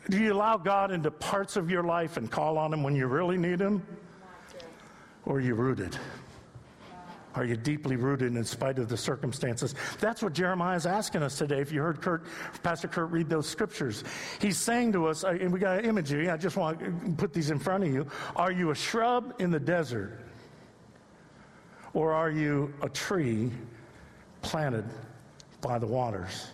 Do 0.09 0.19
you 0.19 0.33
allow 0.33 0.57
God 0.57 0.91
into 0.91 1.09
parts 1.09 1.55
of 1.55 1.71
your 1.71 1.83
life 1.83 2.17
and 2.17 2.29
call 2.29 2.59
on 2.59 2.71
Him 2.71 2.83
when 2.83 2.95
you 2.95 3.07
really 3.07 3.37
need 3.37 3.59
Him? 3.59 3.81
Or 5.25 5.37
are 5.37 5.41
you 5.41 5.55
rooted? 5.55 5.97
Are 7.35 7.43
you 7.43 7.57
deeply 7.57 7.95
rooted 7.95 8.35
in 8.35 8.43
spite 8.45 8.79
of 8.79 8.87
the 8.87 8.97
circumstances? 8.97 9.75
That's 9.99 10.23
what 10.23 10.33
Jeremiah 10.33 10.75
is 10.75 10.85
asking 10.85 11.23
us 11.23 11.37
today. 11.37 11.59
If 11.59 11.71
you 11.71 11.81
heard 11.81 12.01
Kurt, 12.01 12.25
Pastor 12.63 12.87
Kurt 12.87 13.11
read 13.11 13.29
those 13.29 13.47
scriptures, 13.47 14.03
he's 14.39 14.57
saying 14.57 14.93
to 14.93 15.07
us, 15.07 15.23
and 15.23 15.51
we 15.51 15.59
got 15.59 15.79
an 15.79 15.85
imagery, 15.85 16.29
I 16.29 16.37
just 16.37 16.55
want 16.55 16.79
to 16.79 16.91
put 17.17 17.33
these 17.33 17.51
in 17.51 17.59
front 17.59 17.83
of 17.83 17.93
you. 17.93 18.07
Are 18.35 18.51
you 18.51 18.71
a 18.71 18.75
shrub 18.75 19.35
in 19.39 19.51
the 19.51 19.59
desert? 19.59 20.19
Or 21.93 22.13
are 22.13 22.29
you 22.29 22.73
a 22.81 22.89
tree 22.89 23.51
planted 24.41 24.85
by 25.61 25.79
the 25.79 25.87
waters? 25.87 26.47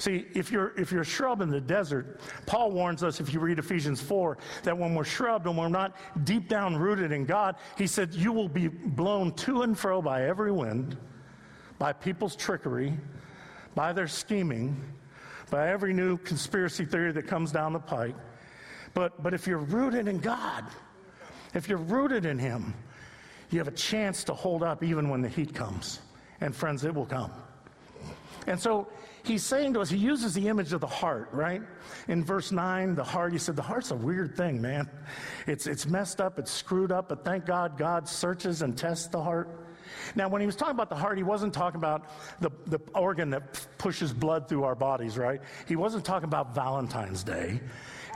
See, 0.00 0.28
if 0.34 0.50
you're, 0.50 0.72
if 0.78 0.90
you're 0.90 1.02
a 1.02 1.04
shrub 1.04 1.42
in 1.42 1.50
the 1.50 1.60
desert, 1.60 2.20
Paul 2.46 2.70
warns 2.70 3.02
us, 3.02 3.20
if 3.20 3.34
you 3.34 3.38
read 3.38 3.58
Ephesians 3.58 4.00
4, 4.00 4.38
that 4.62 4.76
when 4.76 4.94
we're 4.94 5.04
shrubbed 5.04 5.46
and 5.46 5.58
we're 5.58 5.68
not 5.68 5.94
deep 6.24 6.48
down 6.48 6.74
rooted 6.74 7.12
in 7.12 7.26
God, 7.26 7.56
he 7.76 7.86
said, 7.86 8.14
you 8.14 8.32
will 8.32 8.48
be 8.48 8.68
blown 8.68 9.34
to 9.34 9.60
and 9.60 9.78
fro 9.78 10.00
by 10.00 10.24
every 10.24 10.52
wind, 10.52 10.96
by 11.78 11.92
people's 11.92 12.34
trickery, 12.34 12.94
by 13.74 13.92
their 13.92 14.08
scheming, 14.08 14.82
by 15.50 15.68
every 15.68 15.92
new 15.92 16.16
conspiracy 16.16 16.86
theory 16.86 17.12
that 17.12 17.26
comes 17.26 17.52
down 17.52 17.74
the 17.74 17.78
pike. 17.78 18.16
But, 18.94 19.22
but 19.22 19.34
if 19.34 19.46
you're 19.46 19.58
rooted 19.58 20.08
in 20.08 20.16
God, 20.16 20.64
if 21.52 21.68
you're 21.68 21.76
rooted 21.76 22.24
in 22.24 22.38
Him, 22.38 22.72
you 23.50 23.58
have 23.58 23.68
a 23.68 23.72
chance 23.72 24.24
to 24.24 24.32
hold 24.32 24.62
up 24.62 24.82
even 24.82 25.10
when 25.10 25.20
the 25.20 25.28
heat 25.28 25.54
comes. 25.54 26.00
And 26.40 26.56
friends, 26.56 26.84
it 26.84 26.94
will 26.94 27.04
come. 27.04 27.32
And 28.46 28.58
so 28.58 28.88
he's 29.24 29.42
saying 29.42 29.74
to 29.74 29.80
us, 29.80 29.90
he 29.90 29.98
uses 29.98 30.34
the 30.34 30.48
image 30.48 30.72
of 30.72 30.80
the 30.80 30.86
heart, 30.86 31.28
right? 31.32 31.62
In 32.08 32.24
verse 32.24 32.52
9, 32.52 32.94
the 32.94 33.04
heart, 33.04 33.32
he 33.32 33.38
said, 33.38 33.56
the 33.56 33.62
heart's 33.62 33.90
a 33.90 33.96
weird 33.96 34.36
thing, 34.36 34.60
man. 34.60 34.88
It's, 35.46 35.66
it's 35.66 35.86
messed 35.86 36.20
up, 36.20 36.38
it's 36.38 36.50
screwed 36.50 36.92
up, 36.92 37.08
but 37.08 37.24
thank 37.24 37.46
God 37.46 37.78
God 37.78 38.08
searches 38.08 38.62
and 38.62 38.76
tests 38.76 39.08
the 39.08 39.22
heart. 39.22 39.66
Now, 40.14 40.28
when 40.28 40.40
he 40.40 40.46
was 40.46 40.56
talking 40.56 40.74
about 40.74 40.88
the 40.88 40.96
heart, 40.96 41.16
he 41.16 41.24
wasn't 41.24 41.52
talking 41.52 41.78
about 41.78 42.10
the, 42.40 42.50
the 42.66 42.80
organ 42.94 43.30
that 43.30 43.66
pushes 43.78 44.12
blood 44.12 44.48
through 44.48 44.64
our 44.64 44.74
bodies, 44.74 45.18
right? 45.18 45.40
He 45.66 45.76
wasn't 45.76 46.04
talking 46.04 46.28
about 46.28 46.54
Valentine's 46.54 47.24
Day. 47.24 47.60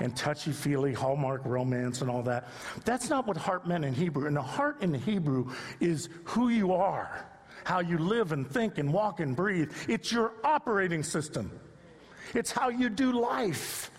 and 0.00 0.16
touchy 0.16 0.52
feely, 0.52 0.92
hallmark 0.92 1.42
romance 1.44 2.00
and 2.00 2.10
all 2.10 2.22
that. 2.22 2.48
That's 2.84 3.08
not 3.08 3.26
what 3.26 3.36
heart 3.36 3.66
meant 3.66 3.84
in 3.84 3.94
Hebrew. 3.94 4.26
And 4.26 4.36
the 4.36 4.42
heart 4.42 4.82
in 4.82 4.94
Hebrew 4.94 5.50
is 5.80 6.08
who 6.24 6.48
you 6.48 6.72
are, 6.72 7.26
how 7.64 7.80
you 7.80 7.98
live 7.98 8.32
and 8.32 8.48
think 8.48 8.78
and 8.78 8.92
walk 8.92 9.20
and 9.20 9.34
breathe. 9.34 9.72
It's 9.88 10.12
your 10.12 10.32
operating 10.44 11.02
system, 11.02 11.50
it's 12.34 12.52
how 12.52 12.68
you 12.68 12.88
do 12.88 13.12
life. 13.12 13.90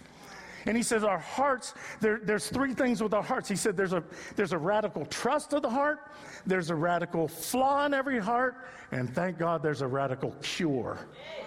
And 0.68 0.76
he 0.76 0.84
says, 0.84 1.04
Our 1.04 1.20
hearts, 1.20 1.74
there, 2.00 2.20
there's 2.24 2.50
three 2.50 2.74
things 2.74 3.02
with 3.02 3.14
our 3.14 3.22
hearts. 3.22 3.48
He 3.48 3.56
said, 3.56 3.78
there's 3.78 3.94
a, 3.94 4.04
there's 4.36 4.52
a 4.52 4.58
radical 4.58 5.06
trust 5.06 5.54
of 5.54 5.62
the 5.62 5.70
heart, 5.70 6.12
there's 6.46 6.70
a 6.70 6.76
radical 6.76 7.28
flaw 7.28 7.86
in 7.86 7.94
every 7.94 8.20
heart, 8.20 8.56
and 8.92 9.14
thank 9.14 9.38
God 9.38 9.62
there's 9.62 9.82
a 9.82 9.88
radical 9.88 10.32
cure 10.42 10.98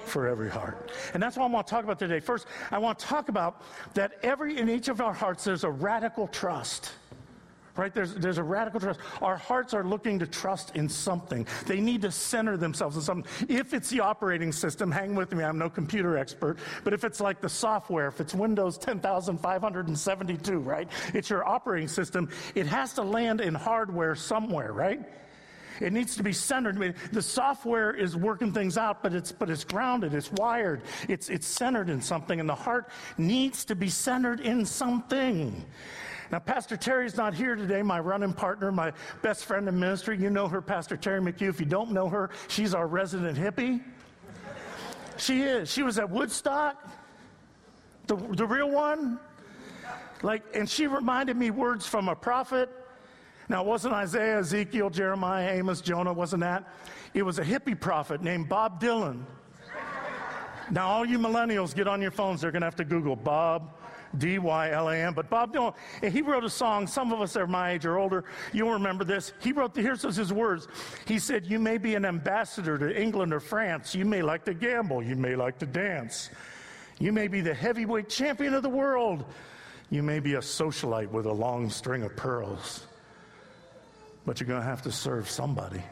for 0.05 0.29
every 0.29 0.49
heart. 0.49 0.93
And 1.15 1.23
that's 1.23 1.37
what 1.37 1.45
I 1.45 1.49
want 1.49 1.67
to 1.67 1.71
talk 1.71 1.85
about 1.85 1.99
today. 1.99 2.21
First, 2.21 2.47
I 2.71 2.79
want 2.79 2.99
to 2.99 3.07
talk 3.07 3.29
about 3.29 3.63
that 3.95 4.19
every, 4.23 4.59
in 4.59 4.69
each 4.71 4.89
of 4.89 5.01
our 5.01 5.13
hearts, 5.13 5.45
there's 5.45 5.65
a 5.65 5.71
radical 5.71 6.29
trust 6.29 6.93
right? 7.79 7.95
There's, 7.95 8.15
there's 8.15 8.39
a 8.39 8.43
radical 8.43 8.81
trust. 8.81 9.01
Our 9.23 9.37
hearts 9.37 9.73
are 9.73 9.85
looking 9.85 10.19
to 10.19 10.27
trust 10.27 10.77
in 10.77 10.89
something. 10.89 11.47
They 11.67 11.81
need 11.81 12.03
to 12.03 12.11
center 12.11 12.57
themselves 12.57 12.97
in 12.97 13.03
something. 13.03 13.49
If 13.49 13.73
it's 13.73 13.89
the 13.89 14.01
operating 14.01 14.53
system, 14.53 14.91
hang 14.91 15.15
with 15.15 15.33
me, 15.33 15.45
I'm 15.45 15.59
no 15.59 15.71
computer 15.71 16.19
expert, 16.19 16.59
but 16.85 16.93
if 16.93 17.05
it's 17.05 17.21
like 17.21 17.41
the 17.41 17.49
software, 17.49 18.09
if 18.09 18.21
it's 18.21 18.35
Windows 18.35 18.77
10,572, 18.79 20.59
right? 20.59 20.89
It's 21.15 21.31
your 21.31 21.47
operating 21.47 21.89
system, 21.89 22.29
it 22.55 22.67
has 22.67 22.93
to 22.95 23.03
land 23.03 23.41
in 23.41 23.55
hardware 23.55 24.15
somewhere, 24.17 24.73
right? 24.73 25.01
It 25.81 25.93
needs 25.93 26.17
to 26.17 26.25
be 26.25 26.33
centered. 26.33 26.77
I 26.77 26.79
mean, 26.79 26.95
the 27.13 27.23
software 27.23 27.93
is 27.93 28.17
working 28.17 28.53
things 28.53 28.77
out, 28.77 29.01
but 29.01 29.15
it's 29.15 29.31
but 29.31 29.49
it's 29.49 29.63
grounded, 29.63 30.13
it's 30.13 30.33
wired, 30.33 30.83
it's 31.09 31.29
it's 31.29 31.47
centered 31.47 31.89
in 31.89 32.01
something, 32.01 32.41
and 32.41 32.49
the 32.49 32.55
heart 32.55 32.91
needs 33.17 33.65
to 33.67 33.77
be 33.77 33.89
centered 33.89 34.41
in 34.41 34.65
something. 34.65 35.65
Now, 36.31 36.39
Pastor 36.39 36.77
Terry's 36.77 37.17
not 37.17 37.33
here 37.33 37.57
today, 37.57 37.83
my 37.83 38.01
running 38.01 38.35
partner, 38.35 38.71
my 38.71 38.93
best 39.23 39.47
friend 39.47 39.67
in 39.67 39.81
ministry. 39.81 40.19
You 40.19 40.29
know 40.29 40.47
her, 40.47 40.61
Pastor 40.61 40.97
Terry 40.97 41.21
McHugh. 41.21 41.49
If 41.49 41.59
you 41.59 41.67
don't 41.67 41.91
know 41.91 42.09
her, 42.09 42.31
she's 42.49 42.75
our 42.75 42.87
resident 42.87 43.39
hippie. 43.39 43.83
She 45.17 45.41
is. 45.41 45.71
She 45.71 45.83
was 45.83 45.99
at 45.99 46.11
Woodstock, 46.11 46.77
the, 48.07 48.17
the 48.17 48.47
real 48.47 48.71
one. 48.71 49.19
Like, 50.23 50.43
and 50.55 50.69
she 50.69 50.87
reminded 50.87 51.37
me 51.37 51.51
words 51.51 51.87
from 51.87 52.09
a 52.09 52.15
prophet. 52.15 52.69
Now, 53.49 53.63
it 53.63 53.67
wasn't 53.67 53.95
Isaiah, 53.95 54.41
Ezekiel, 54.41 54.91
Jeremiah, 54.91 55.55
Amos, 55.55 55.81
Jonah, 55.81 56.13
wasn't 56.13 56.41
that? 56.41 56.69
It 57.15 57.23
was 57.23 57.39
a 57.39 57.45
hippie 57.45 57.79
prophet 57.79 58.23
named 58.23 58.49
Bob 58.49 58.83
Dylan. 58.83 59.23
Now, 60.71 60.89
all 60.89 61.07
you 61.07 61.19
millennials, 61.19 61.75
get 61.75 61.89
on 61.89 62.03
your 62.03 62.11
phones. 62.11 62.43
They're 62.43 62.51
going 62.51 62.61
to 62.61 62.67
have 62.67 62.77
to 62.77 62.85
Google 62.85 63.17
Bob 63.17 63.78
D 64.17 64.39
Y 64.39 64.71
L 64.71 64.89
A 64.89 64.97
N. 64.97 65.13
But 65.13 65.29
Bob 65.29 65.53
Dylan, 65.53 65.75
he 66.11 66.23
wrote 66.23 66.45
a 66.45 66.51
song. 66.51 66.87
Some 66.87 67.13
of 67.13 67.21
us 67.21 67.37
are 67.37 67.47
my 67.47 67.73
age 67.73 67.85
or 67.85 67.99
older. 67.99 68.25
You'll 68.53 68.73
remember 68.73 69.05
this. 69.05 69.33
He 69.41 69.53
wrote, 69.53 69.75
the, 69.75 69.83
here's 69.83 70.03
his 70.03 70.33
words. 70.33 70.69
He 71.07 71.19
said, 71.19 71.47
You 71.47 71.59
may 71.59 71.79
be 71.79 71.95
an 71.95 72.05
ambassador 72.05 72.79
to 72.79 73.01
England 73.01 73.35
or 73.35 73.41
France. 73.41 73.95
You 73.95 74.05
may 74.05 74.23
like 74.23 74.45
to 74.47 74.55
gamble. 74.55 75.03
You 75.03 75.17
may 75.17 75.37
like 75.37 75.59
to 75.59 75.67
dance. 75.67 76.31
You 76.99 77.13
may 77.13 77.29
be 77.29 77.41
the 77.41 77.55
heavyweight 77.55 78.09
champion 78.09 78.55
of 78.55 78.63
the 78.63 78.69
world. 78.69 79.25
You 79.91 80.03
may 80.03 80.21
be 80.21 80.35
a 80.35 80.41
socialite 80.41 81.11
with 81.11 81.27
a 81.27 81.33
long 81.33 81.71
string 81.71 82.03
of 82.03 82.15
pearls. 82.17 82.87
But 84.27 84.41
you're 84.41 84.49
going 84.49 84.61
to 84.61 84.67
have 84.67 84.83
to 84.83 84.93
serve 84.93 85.31
somebody. 85.31 85.83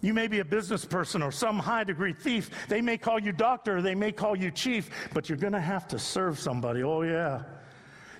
You 0.00 0.14
may 0.14 0.28
be 0.28 0.38
a 0.38 0.44
business 0.44 0.84
person 0.84 1.22
or 1.22 1.32
some 1.32 1.58
high 1.58 1.84
degree 1.84 2.12
thief. 2.12 2.50
They 2.68 2.80
may 2.80 2.96
call 2.96 3.18
you 3.18 3.32
doctor, 3.32 3.82
they 3.82 3.94
may 3.94 4.12
call 4.12 4.36
you 4.36 4.50
chief, 4.50 4.90
but 5.12 5.28
you're 5.28 5.38
going 5.38 5.52
to 5.52 5.60
have 5.60 5.88
to 5.88 5.98
serve 5.98 6.38
somebody. 6.38 6.82
Oh, 6.82 7.02
yeah. 7.02 7.42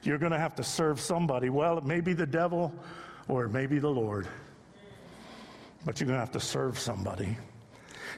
You're 0.03 0.19
going 0.19 0.33
to 0.33 0.39
have 0.39 0.55
to 0.57 0.65
serve 0.65 1.01
somebody. 1.01 1.51
Well, 1.51 1.79
it 1.79 1.85
may 1.85 2.01
be 2.01 2.13
the 2.15 2.27
devil 2.27 2.73
or 3.29 3.45
it 3.45 3.51
may 3.51 3.67
be 3.67 3.79
the 3.79 3.89
Lord, 3.89 4.27
but 5.85 6.01
you're 6.01 6.07
going 6.07 6.17
to 6.17 6.25
have 6.25 6.33
to 6.33 6.41
serve 6.41 6.79
somebody. 6.79 7.37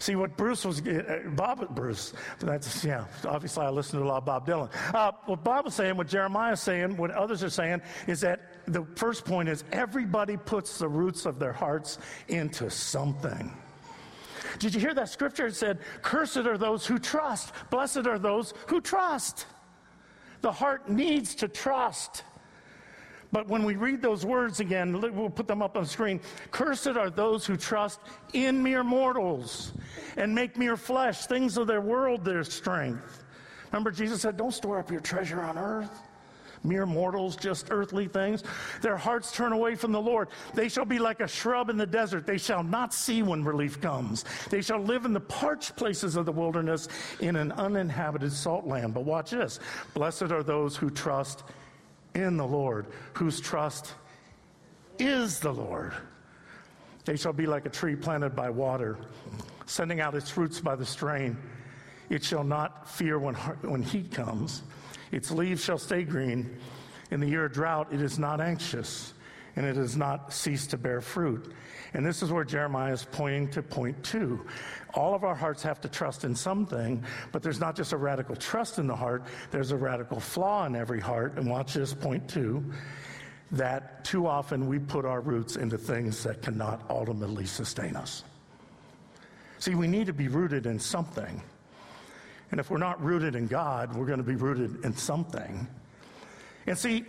See 0.01 0.17
what 0.17 0.35
Bruce 0.39 0.65
was, 0.65 0.81
uh, 0.81 1.21
Bob, 1.37 1.75
Bruce, 1.75 2.15
that's, 2.39 2.83
yeah, 2.83 3.05
obviously 3.29 3.67
I 3.67 3.69
listen 3.69 3.99
to 3.99 4.05
a 4.05 4.09
lot 4.09 4.17
of 4.17 4.25
Bob 4.25 4.47
Dylan. 4.47 4.71
Uh, 4.95 5.13
what 5.27 5.45
Bob 5.45 5.67
was 5.67 5.75
saying, 5.75 5.95
what 5.99 6.09
Jeremiah 6.09 6.55
is 6.55 6.61
saying, 6.61 6.97
what 6.97 7.11
others 7.11 7.45
are 7.45 7.51
saying, 7.51 7.83
is 8.07 8.23
that 8.23 8.65
the 8.67 8.87
first 8.97 9.27
point 9.27 9.51
is 9.51 9.63
everybody 9.73 10.39
puts 10.39 10.79
the 10.79 10.89
roots 10.89 11.27
of 11.27 11.39
their 11.39 11.53
hearts 11.53 11.99
into 12.29 12.71
something. 12.71 13.53
Did 14.59 14.75
you 14.75 14.81
hear 14.81 14.95
that 14.95 15.11
scripture? 15.11 15.47
It 15.49 15.55
said, 15.55 15.81
Cursed 16.01 16.39
are 16.39 16.57
those 16.57 16.87
who 16.87 16.99
trust, 16.99 17.53
blessed 17.69 18.07
are 18.07 18.19
those 18.19 18.55
who 18.69 18.81
trust. 18.81 19.45
The 20.41 20.51
heart 20.51 20.89
needs 20.89 21.35
to 21.37 21.49
trust. 21.49 22.25
But 23.33 23.49
when 23.49 23.65
we 23.65 23.77
read 23.77 24.03
those 24.03 24.27
words 24.27 24.61
again, 24.61 25.01
we'll 25.01 25.31
put 25.31 25.47
them 25.47 25.63
up 25.63 25.77
on 25.77 25.85
the 25.85 25.89
screen. 25.89 26.21
Cursed 26.51 26.89
are 26.89 27.11
those 27.11 27.47
who 27.47 27.57
trust 27.57 28.01
in 28.33 28.63
mere 28.63 28.83
mortals 28.83 29.73
and 30.17 30.35
make 30.35 30.57
mere 30.57 30.77
flesh, 30.77 31.27
things 31.27 31.57
of 31.57 31.67
their 31.67 31.81
world, 31.81 32.25
their 32.25 32.43
strength. 32.43 33.25
Remember, 33.71 33.93
Jesus 33.93 34.23
said, 34.23 34.37
Don't 34.37 34.53
store 34.53 34.79
up 34.79 34.91
your 34.91 35.01
treasure 35.01 35.41
on 35.41 35.57
earth. 35.57 35.91
Mere 36.63 36.85
mortals, 36.85 37.37
just 37.37 37.69
earthly 37.71 38.07
things. 38.07 38.43
Their 38.83 38.97
hearts 38.97 39.33
turn 39.33 39.53
away 39.53 39.77
from 39.77 39.93
the 39.93 40.01
Lord. 40.01 40.29
They 40.53 40.69
shall 40.69 40.85
be 40.85 40.99
like 40.99 41.21
a 41.21 41.29
shrub 41.29 41.71
in 41.71 41.79
the 41.79 41.87
desert. 41.87 42.27
They 42.27 42.37
shall 42.37 42.63
not 42.63 42.93
see 42.93 43.23
when 43.23 43.43
relief 43.43 43.81
comes. 43.81 44.27
They 44.51 44.61
shall 44.61 44.81
live 44.81 45.07
in 45.07 45.15
the 45.15 45.21
parched 45.21 45.77
places 45.77 46.17
of 46.17 46.27
the 46.27 46.33
wilderness 46.33 46.89
in 47.21 47.37
an 47.37 47.53
uninhabited 47.53 48.33
salt 48.33 48.67
land. 48.67 48.93
But 48.93 49.05
watch 49.05 49.31
this 49.31 49.59
Blessed 49.95 50.33
are 50.33 50.43
those 50.43 50.77
who 50.77 50.91
trust 50.91 51.45
in 52.23 52.37
the 52.37 52.47
Lord, 52.47 52.87
whose 53.15 53.41
trust 53.41 53.95
is 54.99 55.41
the 55.41 55.53
Lord. 55.53 55.93
They 57.05 57.17
shall 57.17 57.33
be 57.33 57.47
like 57.47 57.67
a 57.67 57.71
tree 57.71 57.97
planted 57.97 58.37
by 58.37 58.51
water, 58.51 58.99
sending 59.67 60.01
out 60.01 60.15
its 60.15 60.37
roots 60.37 60.61
by 60.61 60.77
the 60.77 60.87
strain. 60.87 61.37
It 62.11 62.23
shall 62.23 62.45
not 62.45 62.89
fear 62.89 63.19
when, 63.19 63.35
when 63.35 63.83
heat 63.83 64.11
comes. 64.11 64.63
Its 65.13 65.31
leaves 65.31 65.65
shall 65.65 65.79
stay 65.79 66.05
green. 66.05 66.59
In 67.11 67.21
the 67.21 67.29
year 67.29 67.47
of 67.47 67.53
drought, 67.53 67.93
it 67.93 68.01
is 68.01 68.19
not 68.19 68.41
anxious, 68.41 69.15
and 69.57 69.67
it 69.67 69.73
does 69.73 69.97
not 69.97 70.33
cease 70.33 70.67
to 70.69 70.77
bear 70.77 71.01
fruit. 71.01 71.53
And 71.95 72.07
this 72.07 72.23
is 72.23 72.31
where 72.31 72.45
Jeremiah 72.45 72.93
is 72.93 73.05
pointing 73.11 73.49
to 73.51 73.63
point 73.63 74.03
two. 74.05 74.47
All 74.95 75.15
of 75.15 75.25
our 75.25 75.35
hearts 75.35 75.63
have 75.63 75.81
to 75.83 75.89
trust 75.89 76.25
in 76.25 76.35
something, 76.35 77.05
but 77.33 77.43
there's 77.43 77.61
not 77.61 77.77
just 77.77 77.93
a 77.93 77.97
radical 77.97 78.37
trust 78.37 78.79
in 78.79 78.87
the 78.87 78.97
heart, 78.97 79.25
there's 79.51 79.71
a 79.71 79.77
radical 79.77 80.21
flaw 80.21 80.67
in 80.67 80.75
every 80.75 81.01
heart. 81.01 81.37
And 81.37 81.49
watch 81.49 81.75
this 81.75 81.95
point 81.95 82.29
two 82.29 82.65
that 83.53 84.05
too 84.05 84.27
often 84.27 84.69
we 84.69 84.79
put 84.79 85.05
our 85.05 85.21
roots 85.21 85.57
into 85.57 85.77
things 85.77 86.23
that 86.23 86.43
cannot 86.43 86.85
ultimately 86.89 87.47
sustain 87.47 87.97
us. 87.97 88.25
See, 89.59 89.75
we 89.75 89.87
need 89.87 90.07
to 90.07 90.13
be 90.13 90.29
rooted 90.29 90.67
in 90.67 90.79
something. 90.79 91.43
And 92.51 92.59
if 92.59 92.71
we're 92.71 92.79
not 92.79 93.03
rooted 93.03 93.35
in 93.35 93.47
God, 93.47 93.95
we're 93.95 94.07
going 94.07 94.19
to 94.19 94.25
be 94.25 94.37
rooted 94.37 94.85
in 94.85 94.97
something. 94.97 95.69
And 96.67 96.79
see, 96.79 97.05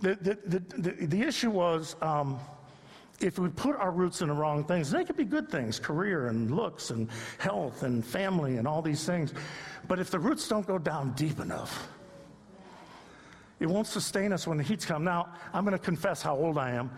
the, 0.00 0.16
the, 0.16 0.60
the, 0.76 1.06
the, 1.06 1.22
issue 1.22 1.50
was 1.50 1.96
um, 2.02 2.38
if 3.20 3.38
we 3.38 3.48
put 3.48 3.76
our 3.76 3.90
roots 3.90 4.22
in 4.22 4.28
the 4.28 4.34
wrong 4.34 4.64
things, 4.64 4.90
they 4.90 5.04
could 5.04 5.16
be 5.16 5.24
good 5.24 5.48
things 5.48 5.78
career 5.78 6.28
and 6.28 6.50
looks 6.50 6.90
and 6.90 7.08
health 7.38 7.82
and 7.82 8.04
family 8.04 8.56
and 8.56 8.66
all 8.66 8.82
these 8.82 9.04
things. 9.04 9.32
But 9.86 9.98
if 9.98 10.10
the 10.10 10.18
roots 10.18 10.48
don't 10.48 10.66
go 10.66 10.78
down 10.78 11.12
deep 11.12 11.38
enough, 11.38 11.88
it 13.60 13.66
won't 13.66 13.86
sustain 13.86 14.32
us 14.32 14.46
when 14.46 14.58
the 14.58 14.64
heat's 14.64 14.84
come. 14.84 15.04
Now, 15.04 15.28
I'm 15.52 15.64
going 15.64 15.76
to 15.78 15.82
confess 15.82 16.22
how 16.22 16.36
old 16.36 16.58
I 16.58 16.72
am. 16.72 16.90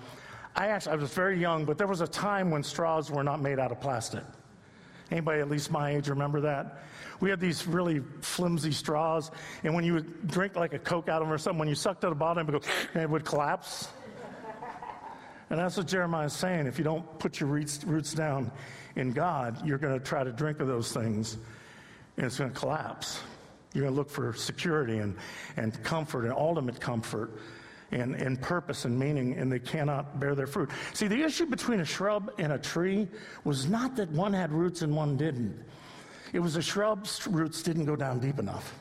I 0.55 0.69
actually, 0.69 0.93
I 0.93 0.97
was 0.97 1.13
very 1.13 1.39
young, 1.39 1.65
but 1.67 1.77
there 1.77 1.87
was 1.87 2.01
a 2.01 2.09
time 2.09 2.51
when 2.51 2.63
straws 2.63 3.11
were 3.11 3.23
not 3.23 3.43
made 3.43 3.59
out 3.59 3.73
of 3.73 3.81
plastic. 3.81 4.25
Anybody 5.11 5.41
at 5.41 5.51
least 5.51 5.71
my 5.71 5.95
age 5.95 6.09
remember 6.09 6.41
that? 6.41 6.83
We 7.21 7.31
had 7.31 7.41
these 7.41 7.67
really 7.67 8.03
flimsy 8.21 8.73
straws, 8.73 9.31
and 9.65 9.75
when 9.75 9.85
you 9.85 9.95
would 9.95 10.29
drink 10.29 10.57
like 10.57 10.73
a 10.73 10.79
Coke 10.79 11.09
out 11.09 11.23
of 11.23 11.29
them 11.29 11.35
or 11.35 11.39
something, 11.39 11.59
when 11.59 11.69
you 11.69 11.75
sucked 11.75 12.05
at 12.05 12.09
the 12.09 12.15
bottom, 12.15 12.49
it 12.49 12.53
would, 12.53 12.63
go, 12.63 13.01
it 13.01 13.09
would 13.09 13.25
collapse. 13.25 13.89
And 15.51 15.61
that's 15.61 15.77
what 15.77 15.87
Jeremiah 15.87 16.27
is 16.27 16.33
saying. 16.33 16.67
If 16.67 16.79
you 16.79 16.85
don't 16.85 17.19
put 17.19 17.41
your 17.41 17.49
roots, 17.49 17.79
down 18.15 18.51
in 18.97 19.13
God, 19.13 19.65
you're 19.67 19.79
going 19.79 19.99
to 19.99 20.05
try 20.05 20.25
to 20.25 20.33
drink 20.33 20.61
of 20.61 20.67
those 20.67 20.93
things, 20.93 21.37
and 22.17 22.27
it's 22.27 22.39
going 22.39 22.51
to 22.53 22.59
collapse. 22.59 23.21
You're 23.73 23.85
going 23.85 23.95
to 23.95 23.99
look 23.99 24.11
for 24.11 24.33
security 24.33 24.99
and, 24.99 25.17
and 25.57 25.83
comfort 25.85 26.25
and 26.25 26.33
ultimate 26.33 26.81
comfort 26.81 27.39
and, 27.93 28.15
and 28.17 28.41
purpose 28.41 28.85
and 28.85 28.99
meaning, 28.99 29.35
and 29.35 29.53
they 29.53 29.59
cannot 29.59 30.19
bear 30.19 30.35
their 30.35 30.47
fruit. 30.47 30.71
See, 30.95 31.07
the 31.07 31.23
issue 31.23 31.47
between 31.47 31.81
a 31.81 31.85
shrub 31.85 32.33
and 32.39 32.53
a 32.53 32.59
tree 32.59 33.07
was 33.45 33.69
not 33.69 33.95
that 33.97 34.11
one 34.11 34.33
had 34.33 34.51
roots 34.51 34.83
and 34.83 34.97
one 34.97 35.17
didn't. 35.17 35.63
It 36.33 36.41
was 36.41 36.55
the 36.55 36.63
shrub's 36.63 37.27
roots 37.27 37.63
didn't 37.63 37.85
go 37.85 37.95
down 37.95 38.19
deep 38.19 38.39
enough. 38.39 38.75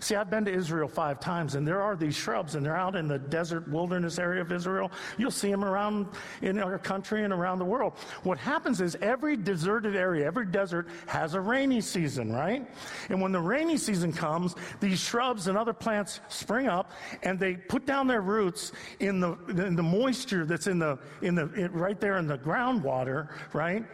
See, 0.00 0.14
I've 0.14 0.30
been 0.30 0.44
to 0.44 0.52
Israel 0.52 0.88
five 0.88 1.20
times, 1.20 1.54
and 1.54 1.66
there 1.66 1.80
are 1.80 1.96
these 1.96 2.14
shrubs, 2.14 2.54
and 2.54 2.64
they're 2.64 2.76
out 2.76 2.96
in 2.96 3.08
the 3.08 3.18
desert 3.18 3.68
wilderness 3.68 4.18
area 4.18 4.40
of 4.40 4.52
Israel. 4.52 4.90
You'll 5.16 5.30
see 5.30 5.50
them 5.50 5.64
around 5.64 6.06
in 6.42 6.58
our 6.58 6.78
country 6.78 7.24
and 7.24 7.32
around 7.32 7.58
the 7.58 7.64
world. 7.64 7.94
What 8.22 8.38
happens 8.38 8.80
is 8.80 8.96
every 9.00 9.36
deserted 9.36 9.96
area, 9.96 10.26
every 10.26 10.46
desert 10.46 10.88
has 11.06 11.34
a 11.34 11.40
rainy 11.40 11.80
season, 11.80 12.32
right? 12.32 12.68
And 13.08 13.20
when 13.20 13.32
the 13.32 13.40
rainy 13.40 13.76
season 13.76 14.12
comes, 14.12 14.54
these 14.80 15.00
shrubs 15.00 15.48
and 15.48 15.58
other 15.58 15.72
plants 15.72 16.20
spring 16.28 16.68
up, 16.68 16.90
and 17.22 17.38
they 17.38 17.54
put 17.54 17.86
down 17.86 18.06
their 18.06 18.22
roots 18.22 18.72
in 19.00 19.20
the, 19.20 19.36
in 19.48 19.76
the 19.76 19.82
moisture 19.82 20.44
that's 20.44 20.66
in 20.66 20.78
the, 20.78 20.98
in 21.22 21.34
the, 21.34 21.52
in, 21.54 21.72
right 21.72 22.00
there 22.00 22.18
in 22.18 22.26
the 22.26 22.38
groundwater, 22.38 23.28
right? 23.52 23.84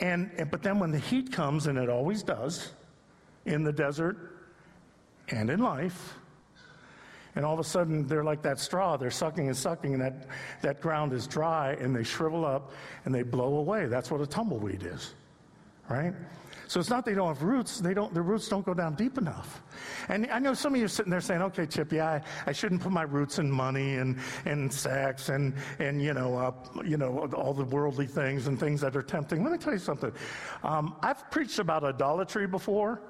And, 0.00 0.30
and, 0.36 0.50
but 0.50 0.62
then 0.62 0.78
when 0.78 0.90
the 0.90 0.98
heat 0.98 1.32
comes, 1.32 1.66
and 1.66 1.78
it 1.78 1.88
always 1.88 2.22
does 2.22 2.72
in 3.46 3.62
the 3.62 3.72
desert 3.72 4.33
and 5.28 5.50
in 5.50 5.60
life, 5.60 6.14
and 7.36 7.44
all 7.44 7.54
of 7.54 7.60
a 7.60 7.64
sudden 7.64 8.06
they're 8.06 8.24
like 8.24 8.42
that 8.42 8.60
straw, 8.60 8.96
they're 8.96 9.10
sucking 9.10 9.48
and 9.48 9.56
sucking, 9.56 9.94
and 9.94 10.02
that, 10.02 10.26
that 10.62 10.80
ground 10.80 11.12
is 11.12 11.26
dry, 11.26 11.72
and 11.80 11.94
they 11.94 12.04
shrivel 12.04 12.44
up 12.44 12.72
and 13.04 13.14
they 13.14 13.22
blow 13.22 13.56
away. 13.56 13.86
That's 13.86 14.10
what 14.10 14.20
a 14.20 14.26
tumbleweed 14.26 14.84
is, 14.84 15.14
right? 15.88 16.14
So 16.66 16.80
it's 16.80 16.88
not 16.88 17.04
they 17.04 17.14
don't 17.14 17.28
have 17.28 17.42
roots, 17.42 17.78
they 17.78 17.92
don't, 17.92 18.14
their 18.14 18.22
roots 18.22 18.48
don't 18.48 18.64
go 18.64 18.72
down 18.72 18.94
deep 18.94 19.18
enough. 19.18 19.62
And 20.08 20.26
I 20.30 20.38
know 20.38 20.54
some 20.54 20.74
of 20.74 20.78
you 20.78 20.86
are 20.86 20.88
sitting 20.88 21.10
there 21.10 21.20
saying, 21.20 21.42
okay, 21.42 21.66
Chip, 21.66 21.92
yeah, 21.92 22.08
I, 22.08 22.22
I 22.46 22.52
shouldn't 22.52 22.80
put 22.80 22.90
my 22.92 23.02
roots 23.02 23.38
in 23.38 23.50
money 23.50 23.96
and, 23.96 24.18
and 24.44 24.72
sex 24.72 25.28
and, 25.28 25.54
and 25.78 26.02
you, 26.02 26.14
know, 26.14 26.36
uh, 26.36 26.52
you 26.84 26.96
know, 26.96 27.28
all 27.34 27.52
the 27.52 27.64
worldly 27.64 28.06
things 28.06 28.46
and 28.46 28.58
things 28.58 28.80
that 28.80 28.96
are 28.96 29.02
tempting. 29.02 29.42
Let 29.42 29.52
me 29.52 29.58
tell 29.58 29.72
you 29.72 29.78
something. 29.78 30.12
Um, 30.62 30.96
I've 31.02 31.30
preached 31.30 31.58
about 31.58 31.84
idolatry 31.84 32.46
before. 32.46 33.02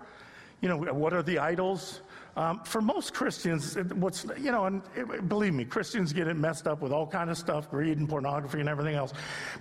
You 0.60 0.68
know, 0.68 0.76
what 0.76 1.12
are 1.12 1.22
the 1.22 1.38
idols? 1.38 2.00
Um, 2.36 2.64
for 2.64 2.80
most 2.80 3.14
Christians, 3.14 3.76
what's 3.94 4.26
you 4.38 4.50
know, 4.50 4.64
and 4.64 4.82
it, 4.96 5.28
believe 5.28 5.54
me, 5.54 5.64
Christians 5.64 6.12
get 6.12 6.26
it 6.26 6.36
messed 6.36 6.66
up 6.66 6.82
with 6.82 6.90
all 6.90 7.06
kind 7.06 7.30
of 7.30 7.38
stuff, 7.38 7.70
greed 7.70 7.98
and 7.98 8.08
pornography 8.08 8.58
and 8.58 8.68
everything 8.68 8.96
else. 8.96 9.12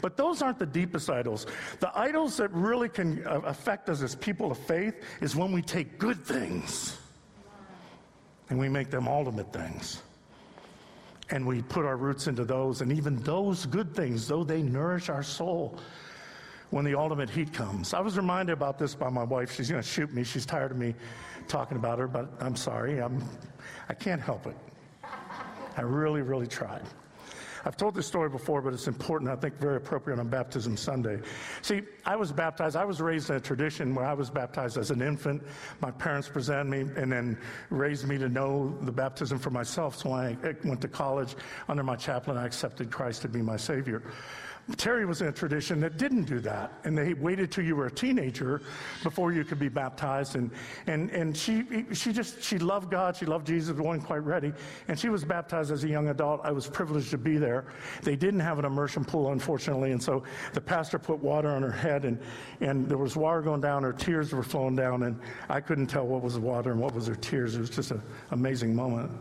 But 0.01 0.17
those 0.17 0.41
aren't 0.41 0.57
the 0.57 0.65
deepest 0.65 1.09
idols. 1.09 1.45
The 1.81 1.95
idols 1.97 2.37
that 2.37 2.51
really 2.51 2.89
can 2.89 3.25
uh, 3.27 3.41
affect 3.45 3.89
us 3.89 4.01
as 4.01 4.15
people 4.15 4.51
of 4.51 4.57
faith 4.57 4.95
is 5.21 5.35
when 5.35 5.51
we 5.51 5.61
take 5.61 5.99
good 5.99 6.23
things 6.25 6.97
and 8.49 8.59
we 8.59 8.69
make 8.69 8.89
them 8.89 9.07
ultimate 9.07 9.53
things. 9.53 10.01
And 11.29 11.45
we 11.45 11.61
put 11.61 11.85
our 11.85 11.95
roots 11.95 12.27
into 12.27 12.43
those, 12.43 12.81
and 12.81 12.91
even 12.91 13.15
those 13.23 13.65
good 13.65 13.95
things, 13.95 14.27
though 14.27 14.43
they 14.43 14.61
nourish 14.61 15.09
our 15.09 15.23
soul, 15.23 15.79
when 16.73 16.83
the 16.83 16.95
ultimate 16.95 17.29
heat 17.29 17.53
comes. 17.53 17.93
I 17.93 17.99
was 17.99 18.17
reminded 18.17 18.51
about 18.51 18.79
this 18.79 18.95
by 18.95 19.07
my 19.07 19.21
wife. 19.21 19.53
She's 19.53 19.69
going 19.69 19.83
to 19.83 19.87
shoot 19.87 20.11
me. 20.11 20.23
She's 20.23 20.43
tired 20.43 20.71
of 20.71 20.77
me 20.77 20.95
talking 21.47 21.77
about 21.77 21.99
her, 21.99 22.07
but 22.07 22.27
I'm 22.39 22.55
sorry. 22.55 22.99
I'm, 22.99 23.23
I 23.89 23.93
can't 23.93 24.19
help 24.19 24.47
it. 24.47 24.55
I 25.77 25.81
really, 25.81 26.23
really 26.23 26.47
tried. 26.47 26.81
I've 27.63 27.77
told 27.77 27.93
this 27.93 28.07
story 28.07 28.27
before, 28.27 28.59
but 28.59 28.73
it's 28.73 28.87
important, 28.87 29.29
I 29.29 29.35
think 29.35 29.59
very 29.59 29.77
appropriate 29.77 30.19
on 30.19 30.27
Baptism 30.29 30.75
Sunday. 30.75 31.19
See, 31.61 31.83
I 32.07 32.15
was 32.15 32.31
baptized, 32.31 32.75
I 32.75 32.85
was 32.85 32.99
raised 32.99 33.29
in 33.29 33.35
a 33.35 33.39
tradition 33.39 33.93
where 33.93 34.05
I 34.05 34.13
was 34.13 34.31
baptized 34.31 34.77
as 34.77 34.89
an 34.89 35.01
infant. 35.01 35.43
My 35.79 35.91
parents 35.91 36.27
presented 36.27 36.65
me 36.65 36.79
and 36.99 37.11
then 37.11 37.37
raised 37.69 38.07
me 38.07 38.17
to 38.17 38.27
know 38.27 38.75
the 38.81 38.91
baptism 38.91 39.37
for 39.37 39.51
myself. 39.51 39.95
So 39.95 40.09
when 40.09 40.19
I 40.21 40.55
went 40.67 40.81
to 40.81 40.87
college 40.87 41.35
under 41.69 41.83
my 41.83 41.95
chaplain, 41.95 42.35
I 42.35 42.47
accepted 42.47 42.89
Christ 42.89 43.21
to 43.21 43.27
be 43.27 43.43
my 43.43 43.57
Savior. 43.57 44.01
Terry 44.77 45.05
was 45.05 45.21
in 45.21 45.27
a 45.27 45.31
tradition 45.31 45.81
that 45.81 45.97
didn't 45.97 46.23
do 46.23 46.39
that, 46.39 46.71
and 46.85 46.97
they 46.97 47.13
waited 47.13 47.51
till 47.51 47.65
you 47.65 47.75
were 47.75 47.87
a 47.87 47.91
teenager 47.91 48.61
before 49.03 49.33
you 49.33 49.43
could 49.43 49.59
be 49.59 49.67
baptized. 49.67 50.37
And 50.37 50.51
and 50.87 51.09
and 51.11 51.35
she 51.35 51.85
she 51.91 52.13
just 52.13 52.41
she 52.41 52.57
loved 52.57 52.89
God, 52.89 53.17
she 53.17 53.25
loved 53.25 53.45
Jesus, 53.45 53.77
wasn't 53.77 54.05
quite 54.05 54.23
ready, 54.23 54.53
and 54.87 54.97
she 54.97 55.09
was 55.09 55.25
baptized 55.25 55.69
as 55.71 55.83
a 55.83 55.89
young 55.89 56.07
adult. 56.07 56.41
I 56.45 56.51
was 56.51 56.65
privileged 56.65 57.11
to 57.11 57.17
be 57.17 57.37
there. 57.37 57.65
They 58.03 58.15
didn't 58.15 58.39
have 58.39 58.57
an 58.57 58.63
immersion 58.63 59.03
pool, 59.03 59.33
unfortunately, 59.33 59.91
and 59.91 60.01
so 60.01 60.23
the 60.53 60.61
pastor 60.61 60.97
put 60.97 61.19
water 61.19 61.49
on 61.49 61.61
her 61.61 61.71
head, 61.71 62.05
and 62.05 62.17
and 62.61 62.87
there 62.87 62.97
was 62.97 63.17
water 63.17 63.41
going 63.41 63.61
down. 63.61 63.83
Her 63.83 63.91
tears 63.91 64.31
were 64.31 64.43
flowing 64.43 64.77
down, 64.77 65.03
and 65.03 65.19
I 65.49 65.59
couldn't 65.59 65.87
tell 65.87 66.07
what 66.07 66.21
was 66.21 66.35
the 66.35 66.41
water 66.41 66.71
and 66.71 66.79
what 66.79 66.95
was 66.95 67.07
her 67.07 67.15
tears. 67.15 67.55
It 67.55 67.59
was 67.59 67.69
just 67.69 67.91
an 67.91 68.01
amazing 68.31 68.73
moment. 68.73 69.11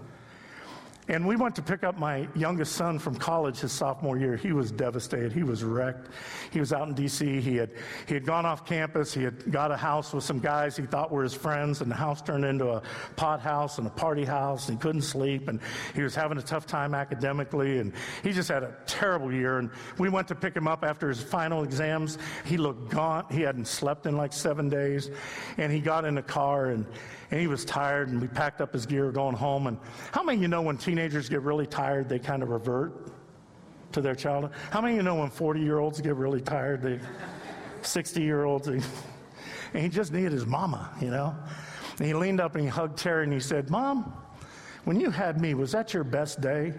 And 1.09 1.27
we 1.27 1.35
went 1.35 1.57
to 1.57 1.63
pick 1.63 1.83
up 1.83 1.99
my 1.99 2.29
youngest 2.37 2.77
son 2.77 3.01
from 3.01 3.17
college 3.17 3.59
his 3.59 3.73
sophomore 3.73 4.19
year. 4.19 4.37
He 4.37 4.53
was 4.53 4.71
devastated. 4.71 5.33
He 5.33 5.43
was 5.43 5.65
wrecked. 5.65 6.09
He 6.53 6.61
was 6.61 6.73
out 6.73 6.87
in 6.87 6.95
D.C. 6.95 7.41
He 7.41 7.57
had, 7.57 7.71
he 8.07 8.15
had 8.15 8.25
gone 8.25 8.47
off 8.47 8.65
campus. 8.65 9.13
He 9.13 9.25
had 9.25 9.51
got 9.51 9.73
a 9.73 9.77
house 9.77 10.13
with 10.13 10.23
some 10.23 10.39
guys 10.39 10.77
he 10.77 10.85
thought 10.85 11.11
were 11.11 11.25
his 11.25 11.35
friends, 11.35 11.81
and 11.81 11.91
the 11.91 11.97
house 11.97 12.23
turned 12.23 12.45
into 12.45 12.69
a 12.69 12.83
pot 13.17 13.41
house 13.41 13.79
and 13.79 13.87
a 13.89 13.91
party 13.91 14.25
house, 14.25 14.69
and 14.69 14.79
he 14.79 14.81
couldn't 14.81 15.03
sleep, 15.03 15.49
and 15.49 15.59
he 15.93 16.03
was 16.03 16.15
having 16.15 16.39
a 16.39 16.43
tough 16.43 16.67
time 16.67 16.95
academically, 16.95 17.79
and 17.81 17.93
he 18.23 18.31
just 18.33 18.49
had 18.49 18.63
a 18.63 18.77
terrible 18.87 19.33
year. 19.33 19.59
And 19.59 19.71
we 19.99 20.09
went 20.09 20.29
to 20.29 20.37
pick 20.37 20.55
him 20.55 20.69
up 20.69 20.85
after 20.85 21.09
his 21.09 21.21
final 21.21 21.65
exams. 21.65 22.17
He 22.45 22.57
looked 22.57 22.91
gaunt. 22.91 23.33
He 23.33 23.43
hadn't 23.43 23.67
slept 23.67 24.07
in 24.07 24.17
like 24.17 24.33
seven 24.33 24.69
days, 24.69 25.11
and 25.59 25.73
he 25.73 25.81
got 25.81 26.05
in 26.05 26.15
the 26.15 26.23
car, 26.23 26.67
and 26.67 26.87
and 27.33 27.41
he 27.41 27.47
was 27.47 27.65
tired, 27.65 28.11
and 28.11 28.21
we 28.21 28.29
packed 28.29 28.61
up 28.61 28.75
his 28.75 28.85
gear 28.85 29.11
going 29.11 29.35
home. 29.35 29.67
And 29.67 29.79
how 30.13 30.23
many 30.23 30.37
of 30.37 30.43
you 30.43 30.49
know 30.49 30.61
when 30.61 30.77
teenagers 30.77 31.31
get 31.31 31.41
really 31.41 31.67
tired, 31.67 32.07
they 32.07 32.19
kind 32.19 32.43
of 32.43 32.51
revert 32.51 33.11
to 33.93 34.03
their 34.03 34.15
childhood? 34.15 34.53
How 34.71 34.83
many 34.83 34.93
of 34.93 34.97
you 34.99 35.03
know 35.03 35.15
when 35.15 35.31
40 35.31 35.61
year 35.61 35.79
olds 35.79 35.99
get 36.03 36.15
really 36.15 36.43
tired, 36.43 36.83
they 36.83 37.01
60 37.81 38.21
year 38.21 38.45
olds, 38.45 38.69
and 38.69 38.85
he 39.75 39.89
just 39.89 40.13
needed 40.13 40.33
his 40.33 40.45
mama, 40.45 40.91
you 41.01 41.09
know? 41.09 41.35
And 41.97 42.07
he 42.07 42.13
leaned 42.13 42.39
up 42.39 42.55
and 42.55 42.65
he 42.65 42.69
hugged 42.69 42.99
Terry 42.99 43.25
and 43.25 43.33
he 43.33 43.41
said, 43.41 43.71
Mom, 43.71 44.13
when 44.85 45.01
you 45.01 45.11
had 45.11 45.41
me, 45.41 45.55
was 45.55 45.73
that 45.73 45.95
your 45.95 46.05
best 46.05 46.43
day? 46.43 46.75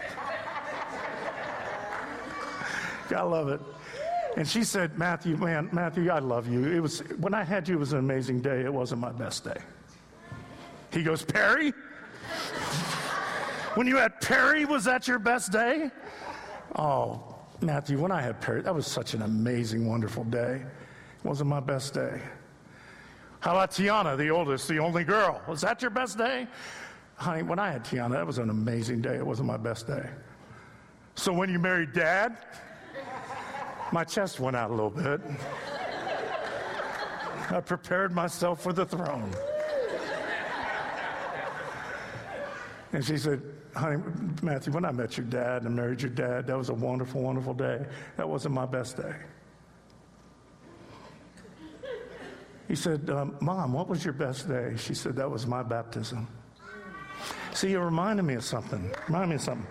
I 3.14 3.22
love 3.22 3.48
it. 3.48 3.60
And 4.36 4.46
she 4.46 4.62
said, 4.62 4.98
Matthew, 4.98 5.36
man, 5.36 5.68
Matthew, 5.72 6.10
I 6.10 6.18
love 6.18 6.48
you. 6.48 6.64
It 6.64 6.80
was 6.80 7.00
when 7.18 7.34
I 7.34 7.42
had 7.42 7.68
you, 7.68 7.76
it 7.76 7.78
was 7.78 7.92
an 7.92 7.98
amazing 7.98 8.40
day. 8.40 8.60
It 8.60 8.72
wasn't 8.72 9.00
my 9.00 9.12
best 9.12 9.44
day. 9.44 9.60
He 10.92 11.02
goes, 11.02 11.24
Perry? 11.24 11.72
when 13.74 13.86
you 13.86 13.96
had 13.96 14.20
Perry, 14.20 14.64
was 14.64 14.84
that 14.84 15.08
your 15.08 15.18
best 15.18 15.52
day? 15.52 15.90
Oh, 16.76 17.36
Matthew, 17.60 17.98
when 17.98 18.12
I 18.12 18.22
had 18.22 18.40
Perry, 18.40 18.62
that 18.62 18.74
was 18.74 18.86
such 18.86 19.14
an 19.14 19.22
amazing, 19.22 19.86
wonderful 19.86 20.24
day. 20.24 20.62
It 21.18 21.24
wasn't 21.24 21.50
my 21.50 21.60
best 21.60 21.94
day. 21.94 22.20
How 23.40 23.52
about 23.52 23.70
Tiana, 23.70 24.16
the 24.16 24.30
oldest, 24.30 24.68
the 24.68 24.78
only 24.78 25.04
girl? 25.04 25.40
Was 25.48 25.60
that 25.62 25.80
your 25.82 25.90
best 25.90 26.18
day? 26.18 26.46
Honey, 27.16 27.42
when 27.42 27.58
I 27.58 27.70
had 27.70 27.84
Tiana, 27.84 28.12
that 28.12 28.26
was 28.26 28.38
an 28.38 28.50
amazing 28.50 29.00
day. 29.00 29.16
It 29.16 29.26
wasn't 29.26 29.48
my 29.48 29.56
best 29.56 29.86
day. 29.86 30.08
So 31.14 31.32
when 31.32 31.50
you 31.50 31.58
married 31.58 31.92
dad, 31.92 32.36
my 33.92 34.04
chest 34.04 34.40
went 34.40 34.56
out 34.56 34.70
a 34.70 34.74
little 34.74 34.90
bit. 34.90 35.20
I 37.50 37.60
prepared 37.60 38.12
myself 38.12 38.62
for 38.62 38.72
the 38.72 38.84
throne. 38.84 39.32
And 42.92 43.04
she 43.04 43.16
said, 43.16 43.42
Honey, 43.74 44.02
Matthew, 44.42 44.72
when 44.72 44.84
I 44.84 44.92
met 44.92 45.16
your 45.16 45.26
dad 45.26 45.62
and 45.62 45.74
married 45.74 46.02
your 46.02 46.10
dad, 46.10 46.46
that 46.46 46.56
was 46.56 46.68
a 46.68 46.74
wonderful, 46.74 47.22
wonderful 47.22 47.54
day. 47.54 47.84
That 48.16 48.28
wasn't 48.28 48.54
my 48.54 48.66
best 48.66 48.96
day. 48.96 49.14
He 52.66 52.74
said, 52.74 53.08
um, 53.08 53.36
Mom, 53.40 53.72
what 53.72 53.88
was 53.88 54.04
your 54.04 54.14
best 54.14 54.48
day? 54.48 54.74
She 54.76 54.94
said, 54.94 55.16
That 55.16 55.30
was 55.30 55.46
my 55.46 55.62
baptism. 55.62 56.28
See, 57.52 57.70
you 57.70 57.80
reminded 57.80 58.24
me 58.24 58.34
of 58.34 58.44
something. 58.44 58.92
Reminded 59.06 59.28
me 59.28 59.34
of 59.36 59.42
something. 59.42 59.66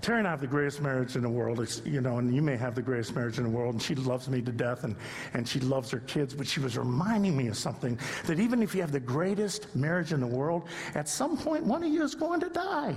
Terry 0.00 0.18
and 0.18 0.26
I 0.26 0.30
have 0.30 0.40
the 0.40 0.46
greatest 0.46 0.80
marriage 0.80 1.16
in 1.16 1.22
the 1.22 1.28
world, 1.28 1.82
you 1.84 2.00
know, 2.00 2.18
and 2.18 2.34
you 2.34 2.40
may 2.40 2.56
have 2.56 2.74
the 2.74 2.82
greatest 2.82 3.14
marriage 3.14 3.38
in 3.38 3.44
the 3.44 3.50
world, 3.50 3.74
and 3.74 3.82
she 3.82 3.94
loves 3.94 4.28
me 4.28 4.40
to 4.40 4.52
death, 4.52 4.84
and, 4.84 4.96
and 5.34 5.46
she 5.46 5.60
loves 5.60 5.90
her 5.90 6.00
kids, 6.00 6.32
but 6.34 6.46
she 6.46 6.60
was 6.60 6.78
reminding 6.78 7.36
me 7.36 7.48
of 7.48 7.56
something 7.56 7.98
that 8.26 8.40
even 8.40 8.62
if 8.62 8.74
you 8.74 8.80
have 8.80 8.92
the 8.92 9.00
greatest 9.00 9.74
marriage 9.76 10.12
in 10.12 10.20
the 10.20 10.26
world, 10.26 10.68
at 10.94 11.08
some 11.08 11.36
point 11.36 11.64
one 11.64 11.82
of 11.82 11.90
you 11.90 12.02
is 12.02 12.14
going 12.14 12.40
to 12.40 12.48
die. 12.48 12.96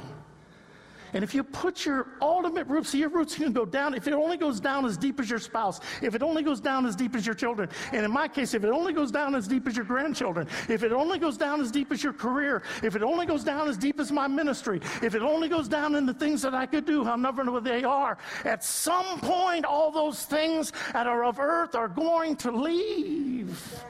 And 1.14 1.24
if 1.24 1.34
you 1.34 1.44
put 1.44 1.86
your 1.86 2.08
ultimate 2.22 2.68
roots, 2.68 2.90
see, 2.90 3.00
your 3.00 3.10
roots 3.10 3.36
can 3.36 3.54
go 3.54 3.66
down. 3.66 3.94
If 3.94 4.08
it 4.08 4.14
only 4.14 4.38
goes 4.38 4.60
down 4.60 4.86
as 4.86 4.98
deep 4.98 5.20
as 5.20 5.30
your 5.30 5.40
spouse, 5.40 5.80
if 6.02 6.16
it 6.16 6.24
only 6.24 6.44
goes 6.44 6.60
down 6.60 6.86
as 6.86 6.96
deep 6.96 7.16
as 7.16 7.26
your 7.26 7.36
children, 7.36 7.70
and 7.92 8.04
in 8.04 8.12
my 8.12 8.28
case, 8.28 8.54
if 8.54 8.64
it 8.64 8.70
only 8.70 8.94
goes 8.94 9.12
down 9.12 9.36
as 9.36 9.48
deep 9.48 9.68
as 9.68 9.76
your 9.76 9.86
grandchildren, 9.86 10.48
if 10.70 10.84
it 10.84 10.92
only 10.92 11.20
goes 11.20 11.38
down 11.38 11.62
as 11.62 11.72
deep 11.72 11.92
as 11.92 12.04
your 12.04 12.14
career, 12.14 12.64
if 12.82 12.96
it 12.96 13.04
only 13.04 13.26
goes 13.26 13.44
down 13.44 13.68
as 13.68 13.78
deep 13.78 14.00
as 14.00 14.12
my 14.12 14.28
ministry, 14.28 14.82
if 15.02 15.16
it 15.16 15.22
only 15.22 15.48
goes 15.48 15.68
down 15.68 15.96
in 15.96 16.06
the 16.06 16.14
things 16.14 16.42
that 16.42 16.54
I 16.54 16.66
could 16.66 16.86
do, 16.86 17.06
I'll 17.06 17.18
never 17.18 17.44
know 17.44 17.52
what 17.52 17.64
they 17.64 17.84
are. 17.84 18.18
At 18.44 18.64
some 18.64 19.20
point, 19.20 19.66
all 19.66 19.92
those 19.92 20.26
things 20.26 20.72
that 20.94 21.08
are 21.08 21.24
of 21.24 21.40
earth 21.40 21.76
are 21.76 21.88
going 21.88 22.36
to 22.38 22.52
leave. 22.52 23.84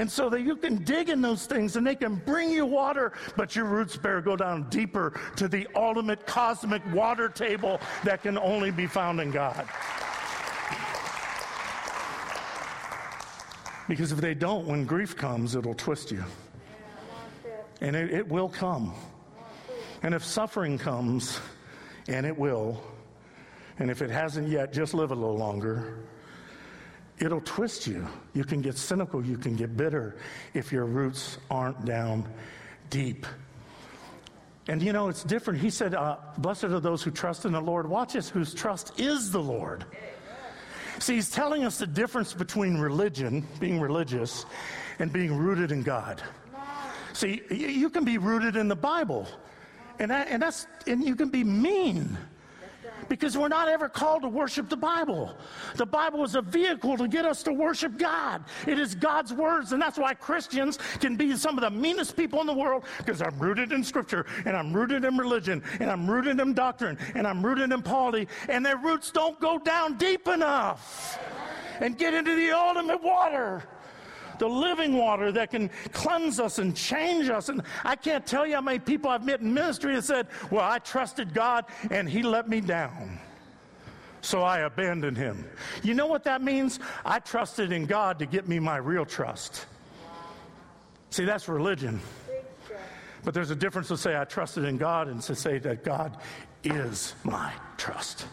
And 0.00 0.10
so 0.10 0.30
that 0.30 0.40
you 0.40 0.56
can 0.56 0.82
dig 0.82 1.10
in 1.10 1.20
those 1.20 1.44
things 1.44 1.76
and 1.76 1.86
they 1.86 1.94
can 1.94 2.14
bring 2.14 2.50
you 2.50 2.64
water, 2.64 3.12
but 3.36 3.54
your 3.54 3.66
roots 3.66 3.98
better 3.98 4.22
go 4.22 4.34
down 4.34 4.66
deeper 4.70 5.20
to 5.36 5.46
the 5.46 5.68
ultimate 5.76 6.26
cosmic 6.26 6.80
water 6.94 7.28
table 7.28 7.78
that 8.04 8.22
can 8.22 8.38
only 8.38 8.70
be 8.70 8.86
found 8.86 9.20
in 9.20 9.30
God. 9.30 9.68
Because 13.90 14.10
if 14.10 14.22
they 14.22 14.32
don't, 14.32 14.66
when 14.66 14.86
grief 14.86 15.18
comes, 15.18 15.54
it'll 15.54 15.74
twist 15.74 16.10
you. 16.10 16.24
And 17.82 17.94
it, 17.94 18.10
it 18.10 18.26
will 18.26 18.48
come. 18.48 18.94
And 20.02 20.14
if 20.14 20.24
suffering 20.24 20.78
comes, 20.78 21.38
and 22.08 22.24
it 22.24 22.38
will, 22.38 22.82
and 23.78 23.90
if 23.90 24.00
it 24.00 24.08
hasn't 24.08 24.48
yet, 24.48 24.72
just 24.72 24.94
live 24.94 25.10
a 25.10 25.14
little 25.14 25.36
longer. 25.36 25.98
It'll 27.20 27.42
twist 27.42 27.86
you. 27.86 28.06
You 28.32 28.44
can 28.44 28.62
get 28.62 28.76
cynical, 28.76 29.24
you 29.24 29.36
can 29.36 29.54
get 29.54 29.76
bitter 29.76 30.16
if 30.54 30.72
your 30.72 30.86
roots 30.86 31.38
aren't 31.50 31.84
down 31.84 32.26
deep. 32.88 33.26
And 34.68 34.82
you 34.82 34.92
know, 34.92 35.08
it's 35.08 35.22
different. 35.22 35.60
He 35.60 35.68
said, 35.68 35.94
uh, 35.94 36.16
Blessed 36.38 36.64
are 36.64 36.80
those 36.80 37.02
who 37.02 37.10
trust 37.10 37.44
in 37.44 37.52
the 37.52 37.60
Lord. 37.60 37.88
Watch 37.88 38.14
this, 38.14 38.28
whose 38.28 38.54
trust 38.54 38.98
is 38.98 39.30
the 39.30 39.42
Lord. 39.42 39.84
See, 40.98 41.14
he's 41.14 41.30
telling 41.30 41.64
us 41.64 41.78
the 41.78 41.86
difference 41.86 42.34
between 42.34 42.76
religion, 42.78 43.46
being 43.58 43.80
religious, 43.80 44.44
and 44.98 45.12
being 45.12 45.34
rooted 45.34 45.72
in 45.72 45.82
God. 45.82 46.22
See, 47.12 47.42
you 47.50 47.90
can 47.90 48.04
be 48.04 48.18
rooted 48.18 48.56
in 48.56 48.68
the 48.68 48.76
Bible, 48.76 49.26
and, 49.98 50.10
that, 50.10 50.28
and, 50.28 50.42
that's, 50.42 50.66
and 50.86 51.02
you 51.02 51.16
can 51.16 51.28
be 51.28 51.42
mean 51.42 52.16
because 53.10 53.36
we're 53.36 53.48
not 53.48 53.68
ever 53.68 53.88
called 53.88 54.22
to 54.22 54.28
worship 54.28 54.70
the 54.70 54.76
Bible. 54.76 55.36
The 55.74 55.84
Bible 55.84 56.24
is 56.24 56.36
a 56.36 56.40
vehicle 56.40 56.96
to 56.96 57.08
get 57.08 57.26
us 57.26 57.42
to 57.42 57.52
worship 57.52 57.98
God. 57.98 58.44
It 58.66 58.78
is 58.78 58.94
God's 58.94 59.34
words, 59.34 59.72
and 59.72 59.82
that's 59.82 59.98
why 59.98 60.14
Christians 60.14 60.78
can 61.00 61.16
be 61.16 61.36
some 61.36 61.58
of 61.58 61.62
the 61.62 61.70
meanest 61.70 62.16
people 62.16 62.40
in 62.40 62.46
the 62.46 62.54
world 62.54 62.84
because 62.98 63.20
I'm 63.20 63.36
rooted 63.38 63.72
in 63.72 63.82
Scripture, 63.82 64.24
and 64.46 64.56
I'm 64.56 64.72
rooted 64.72 65.04
in 65.04 65.18
religion, 65.18 65.62
and 65.80 65.90
I'm 65.90 66.08
rooted 66.08 66.38
in 66.38 66.54
doctrine, 66.54 66.96
and 67.14 67.26
I'm 67.26 67.44
rooted 67.44 67.72
in 67.72 67.82
polity, 67.82 68.28
and 68.48 68.64
their 68.64 68.78
roots 68.78 69.10
don't 69.10 69.38
go 69.40 69.58
down 69.58 69.98
deep 69.98 70.28
enough 70.28 71.18
and 71.80 71.98
get 71.98 72.14
into 72.14 72.36
the 72.36 72.52
ultimate 72.52 73.02
water 73.02 73.64
the 74.40 74.48
living 74.48 74.96
water 74.96 75.30
that 75.30 75.50
can 75.50 75.70
cleanse 75.92 76.40
us 76.40 76.58
and 76.58 76.74
change 76.74 77.28
us. 77.28 77.50
And 77.50 77.62
I 77.84 77.94
can't 77.94 78.26
tell 78.26 78.46
you 78.46 78.54
how 78.54 78.62
many 78.62 78.80
people 78.80 79.10
I've 79.10 79.24
met 79.24 79.40
in 79.40 79.54
ministry 79.54 79.94
that 79.94 80.02
said, 80.02 80.26
Well, 80.50 80.64
I 80.64 80.80
trusted 80.80 81.32
God 81.32 81.66
and 81.90 82.08
He 82.08 82.24
let 82.24 82.48
me 82.48 82.60
down. 82.60 83.20
So 84.22 84.42
I 84.42 84.60
abandoned 84.60 85.16
Him. 85.16 85.44
You 85.82 85.94
know 85.94 86.06
what 86.06 86.24
that 86.24 86.42
means? 86.42 86.80
I 87.04 87.20
trusted 87.20 87.70
in 87.70 87.86
God 87.86 88.18
to 88.18 88.26
get 88.26 88.48
me 88.48 88.58
my 88.58 88.78
real 88.78 89.04
trust. 89.04 89.66
See, 91.10 91.24
that's 91.24 91.48
religion. 91.48 92.00
But 93.22 93.34
there's 93.34 93.50
a 93.50 93.56
difference 93.56 93.88
to 93.88 93.98
say 93.98 94.16
I 94.16 94.24
trusted 94.24 94.64
in 94.64 94.78
God 94.78 95.08
and 95.08 95.20
to 95.22 95.34
say 95.34 95.58
that 95.58 95.84
God 95.84 96.16
is 96.64 97.14
my 97.24 97.52
trust. 97.76 98.24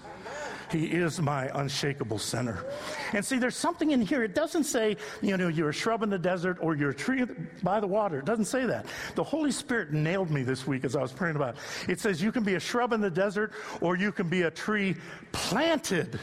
He 0.71 0.86
is 0.86 1.21
my 1.21 1.49
unshakable 1.53 2.19
center. 2.19 2.65
And 3.13 3.23
see, 3.23 3.38
there's 3.38 3.56
something 3.56 3.91
in 3.91 4.01
here. 4.01 4.23
It 4.23 4.36
doesn't 4.36 4.65
say, 4.65 4.97
you 5.21 5.38
know, 5.38 5.47
you're 5.47 5.69
a 5.69 5.73
shrub 5.73 6.03
in 6.03 6.10
the 6.10 6.19
desert 6.19 6.58
or 6.62 6.75
you're 6.75 6.89
a 6.89 6.95
tree 6.95 7.25
by 7.63 7.80
the 7.80 7.88
water. 7.88 8.19
It 8.19 8.25
doesn't 8.25 8.45
say 8.45 8.65
that. 8.65 8.86
The 9.15 9.23
Holy 9.23 9.51
Spirit 9.51 9.93
nailed 9.93 10.30
me 10.30 10.43
this 10.43 10.67
week 10.67 10.84
as 10.84 10.95
I 10.95 11.01
was 11.01 11.12
praying 11.12 11.36
about 11.36 11.56
it. 11.56 11.91
It 11.91 11.99
says 11.99 12.21
you 12.21 12.32
can 12.32 12.43
be 12.43 12.56
a 12.56 12.60
shrub 12.60 12.93
in 12.93 13.01
the 13.01 13.10
desert 13.10 13.53
or 13.82 13.95
you 13.95 14.12
can 14.12 14.27
be 14.27 14.43
a 14.43 14.51
tree 14.51 14.95
planted 15.32 16.19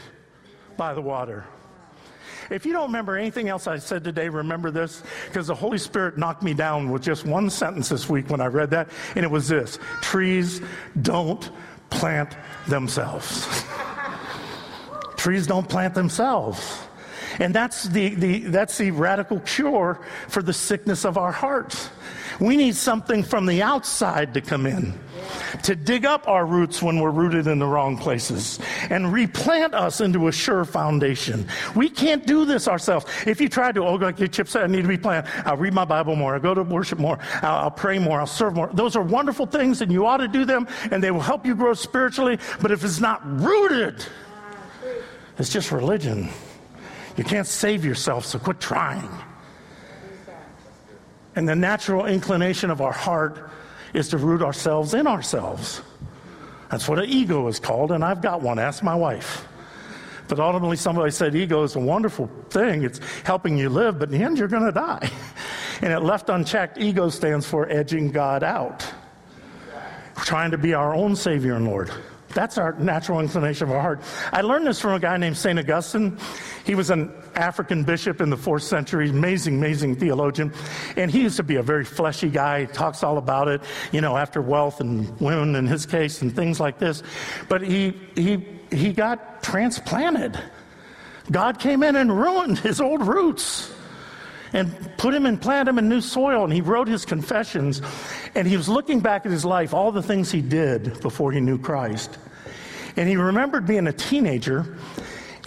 by 0.77 0.93
the 0.93 1.01
water. 1.01 1.45
If 2.49 2.65
you 2.65 2.73
don't 2.73 2.87
remember 2.87 3.17
anything 3.17 3.49
else 3.49 3.67
I 3.67 3.77
said 3.77 4.03
today, 4.03 4.29
remember 4.29 4.69
this 4.69 5.01
because 5.27 5.47
the 5.47 5.55
Holy 5.55 5.77
Spirit 5.77 6.17
knocked 6.17 6.43
me 6.43 6.53
down 6.53 6.91
with 6.91 7.01
just 7.01 7.25
one 7.25 7.49
sentence 7.49 7.89
this 7.89 8.07
week 8.07 8.29
when 8.29 8.41
I 8.41 8.47
read 8.47 8.69
that, 8.71 8.89
and 9.15 9.25
it 9.25 9.31
was 9.31 9.47
this 9.47 9.79
trees 10.01 10.61
don't 11.01 11.49
plant 11.89 12.37
themselves. 12.67 13.65
Trees 15.25 15.47
don't 15.47 15.67
plant 15.67 15.95
themselves. 15.95 16.83
And 17.39 17.51
that's 17.51 17.85
the, 17.85 18.13
the, 18.13 18.39
that's 18.41 18.77
the 18.77 18.91
radical 18.91 19.39
cure 19.39 19.99
for 20.27 20.43
the 20.43 20.53
sickness 20.53 21.03
of 21.03 21.17
our 21.17 21.31
hearts. 21.31 21.89
We 22.39 22.55
need 22.55 22.75
something 22.75 23.23
from 23.23 23.47
the 23.47 23.63
outside 23.63 24.35
to 24.35 24.41
come 24.41 24.67
in, 24.67 24.93
to 25.63 25.75
dig 25.75 26.05
up 26.05 26.27
our 26.27 26.45
roots 26.45 26.79
when 26.83 26.99
we're 26.99 27.09
rooted 27.09 27.47
in 27.47 27.57
the 27.57 27.65
wrong 27.65 27.97
places, 27.97 28.59
and 28.91 29.11
replant 29.11 29.73
us 29.73 29.99
into 29.99 30.27
a 30.27 30.31
sure 30.31 30.63
foundation. 30.63 31.47
We 31.75 31.89
can't 31.89 32.27
do 32.27 32.45
this 32.45 32.67
ourselves. 32.67 33.07
If 33.25 33.41
you 33.41 33.49
try 33.49 33.71
to, 33.71 33.83
oh, 33.83 33.97
God, 33.97 34.17
get 34.17 34.31
chips, 34.31 34.55
I 34.55 34.67
need 34.67 34.83
to 34.83 34.87
be 34.87 34.95
planted. 34.95 35.31
I'll 35.43 35.57
read 35.57 35.73
my 35.73 35.85
Bible 35.85 36.15
more. 36.15 36.35
I'll 36.35 36.39
go 36.39 36.53
to 36.53 36.61
worship 36.61 36.99
more. 36.99 37.17
I'll, 37.41 37.63
I'll 37.63 37.71
pray 37.71 37.97
more. 37.97 38.19
I'll 38.19 38.27
serve 38.27 38.53
more. 38.53 38.69
Those 38.73 38.95
are 38.95 39.01
wonderful 39.01 39.47
things, 39.47 39.81
and 39.81 39.91
you 39.91 40.05
ought 40.05 40.17
to 40.17 40.27
do 40.27 40.45
them, 40.45 40.67
and 40.91 41.03
they 41.03 41.09
will 41.09 41.19
help 41.19 41.47
you 41.47 41.55
grow 41.55 41.73
spiritually. 41.73 42.37
But 42.61 42.69
if 42.69 42.83
it's 42.83 42.99
not 42.99 43.25
rooted, 43.41 44.05
it's 45.37 45.51
just 45.51 45.71
religion. 45.71 46.29
You 47.17 47.23
can't 47.23 47.47
save 47.47 47.85
yourself, 47.85 48.25
so 48.25 48.39
quit 48.39 48.59
trying. 48.59 49.09
And 51.35 51.47
the 51.47 51.55
natural 51.55 52.05
inclination 52.05 52.69
of 52.69 52.81
our 52.81 52.93
heart 52.93 53.49
is 53.93 54.09
to 54.09 54.17
root 54.17 54.41
ourselves 54.41 54.93
in 54.93 55.07
ourselves. 55.07 55.81
That's 56.69 56.87
what 56.87 56.99
an 56.99 57.05
ego 57.09 57.47
is 57.47 57.59
called, 57.59 57.91
and 57.91 58.03
I've 58.03 58.21
got 58.21 58.41
one. 58.41 58.59
Ask 58.59 58.83
my 58.83 58.95
wife. 58.95 59.47
But 60.27 60.39
ultimately, 60.39 60.77
somebody 60.77 61.11
said 61.11 61.35
ego 61.35 61.63
is 61.63 61.75
a 61.75 61.79
wonderful 61.79 62.29
thing. 62.49 62.83
It's 62.83 62.99
helping 63.23 63.57
you 63.57 63.69
live, 63.69 63.99
but 63.99 64.11
in 64.11 64.17
the 64.17 64.25
end, 64.25 64.39
you're 64.39 64.47
going 64.47 64.65
to 64.65 64.71
die. 64.71 65.09
And 65.81 65.91
it 65.91 65.99
left 65.99 66.29
unchecked, 66.29 66.77
ego 66.77 67.09
stands 67.09 67.45
for 67.45 67.69
edging 67.69 68.09
God 68.09 68.43
out, 68.43 68.89
trying 70.15 70.51
to 70.51 70.57
be 70.57 70.73
our 70.73 70.95
own 70.95 71.17
Savior 71.17 71.55
and 71.55 71.65
Lord. 71.65 71.91
That's 72.35 72.57
our 72.57 72.73
natural 72.73 73.21
inclination 73.21 73.69
of 73.69 73.73
our 73.73 73.81
heart. 73.81 74.01
I 74.33 74.41
learned 74.41 74.67
this 74.67 74.81
from 74.81 74.93
a 74.93 74.99
guy 74.99 75.15
named 75.15 75.37
St. 75.37 75.57
Augustine. 75.57 76.17
He 76.65 76.75
was 76.75 76.89
an 76.89 77.13
African 77.33 77.85
bishop 77.85 78.19
in 78.19 78.29
the 78.29 78.35
fourth 78.35 78.63
century, 78.63 79.09
amazing, 79.09 79.55
amazing 79.55 79.95
theologian. 79.95 80.53
And 80.97 81.09
he 81.09 81.21
used 81.21 81.37
to 81.37 81.43
be 81.43 81.55
a 81.55 81.63
very 81.63 81.85
fleshy 81.85 82.29
guy. 82.29 82.61
He 82.61 82.67
talks 82.67 83.03
all 83.03 83.17
about 83.17 83.47
it, 83.47 83.61
you 83.93 84.01
know, 84.01 84.17
after 84.17 84.41
wealth 84.41 84.81
and 84.81 85.17
women 85.21 85.55
in 85.55 85.65
his 85.65 85.85
case 85.85 86.21
and 86.21 86.35
things 86.35 86.59
like 86.59 86.77
this. 86.77 87.03
But 87.47 87.61
he, 87.61 87.97
he, 88.15 88.45
he 88.69 88.91
got 88.91 89.41
transplanted. 89.41 90.37
God 91.31 91.57
came 91.57 91.83
in 91.83 91.95
and 91.95 92.15
ruined 92.15 92.59
his 92.59 92.81
old 92.81 93.07
roots 93.07 93.71
and 94.51 94.91
put 94.97 95.13
him 95.13 95.25
and 95.25 95.41
plant 95.41 95.69
him 95.69 95.79
in 95.79 95.87
new 95.87 96.01
soil. 96.01 96.43
And 96.43 96.51
he 96.51 96.59
wrote 96.59 96.89
his 96.89 97.05
confessions. 97.05 97.81
And 98.35 98.45
he 98.45 98.57
was 98.57 98.67
looking 98.67 98.99
back 98.99 99.25
at 99.25 99.31
his 99.31 99.45
life, 99.45 99.73
all 99.73 99.93
the 99.93 100.03
things 100.03 100.33
he 100.33 100.41
did 100.41 100.99
before 100.99 101.31
he 101.31 101.39
knew 101.39 101.57
Christ. 101.57 102.17
And 102.95 103.09
he 103.09 103.17
remembered 103.17 103.65
being 103.65 103.87
a 103.87 103.93
teenager. 103.93 104.77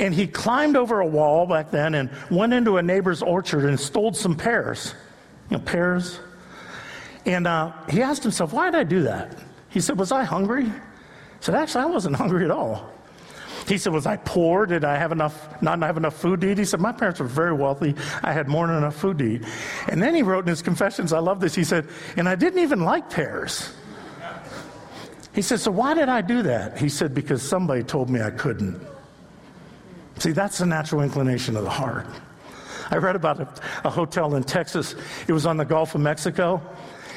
And 0.00 0.14
he 0.14 0.26
climbed 0.26 0.76
over 0.76 1.00
a 1.00 1.06
wall 1.06 1.46
back 1.46 1.70
then 1.70 1.94
and 1.94 2.10
went 2.30 2.52
into 2.52 2.76
a 2.76 2.82
neighbor's 2.82 3.22
orchard 3.22 3.64
and 3.64 3.78
stole 3.78 4.14
some 4.14 4.36
pears. 4.36 4.94
You 5.50 5.56
know, 5.56 5.62
pears. 5.64 6.20
And 7.26 7.46
uh, 7.46 7.72
he 7.88 8.02
asked 8.02 8.22
himself, 8.22 8.52
why 8.52 8.70
did 8.70 8.78
I 8.78 8.84
do 8.84 9.02
that? 9.02 9.36
He 9.70 9.80
said, 9.80 9.98
Was 9.98 10.12
I 10.12 10.24
hungry? 10.24 10.64
He 10.64 10.72
said, 11.40 11.54
Actually, 11.54 11.84
I 11.84 11.86
wasn't 11.86 12.16
hungry 12.22 12.44
at 12.44 12.50
all. 12.50 12.90
He 13.66 13.76
said, 13.76 13.92
Was 13.92 14.06
I 14.06 14.16
poor? 14.16 14.66
Did 14.66 14.84
I 14.84 14.96
have 14.96 15.12
enough, 15.12 15.60
not 15.62 15.80
have 15.80 15.96
enough 15.96 16.16
food 16.16 16.40
to 16.40 16.50
eat? 16.50 16.58
He 16.58 16.64
said, 16.64 16.80
My 16.80 16.92
parents 16.92 17.20
were 17.20 17.26
very 17.26 17.52
wealthy. 17.52 17.94
I 18.22 18.32
had 18.32 18.48
more 18.48 18.66
than 18.66 18.76
enough 18.76 18.96
food 18.96 19.18
to 19.18 19.24
eat. 19.24 19.42
And 19.88 20.02
then 20.02 20.14
he 20.14 20.22
wrote 20.22 20.44
in 20.44 20.48
his 20.48 20.62
confessions, 20.62 21.12
I 21.12 21.18
love 21.18 21.40
this. 21.40 21.54
He 21.54 21.64
said, 21.64 21.86
And 22.16 22.28
I 22.28 22.34
didn't 22.34 22.60
even 22.60 22.82
like 22.82 23.10
pears. 23.10 23.72
He 25.38 25.42
said, 25.42 25.60
So 25.60 25.70
why 25.70 25.94
did 25.94 26.08
I 26.08 26.20
do 26.20 26.42
that? 26.42 26.78
He 26.78 26.88
said, 26.88 27.14
Because 27.14 27.48
somebody 27.48 27.84
told 27.84 28.10
me 28.10 28.20
I 28.20 28.30
couldn't. 28.30 28.84
See, 30.18 30.32
that's 30.32 30.58
the 30.58 30.66
natural 30.66 31.00
inclination 31.02 31.56
of 31.56 31.62
the 31.62 31.70
heart. 31.70 32.08
I 32.90 32.96
read 32.96 33.14
about 33.14 33.38
a, 33.38 33.48
a 33.84 33.90
hotel 33.90 34.34
in 34.34 34.42
Texas. 34.42 34.96
It 35.28 35.32
was 35.32 35.46
on 35.46 35.56
the 35.56 35.64
Gulf 35.64 35.94
of 35.94 36.00
Mexico 36.00 36.60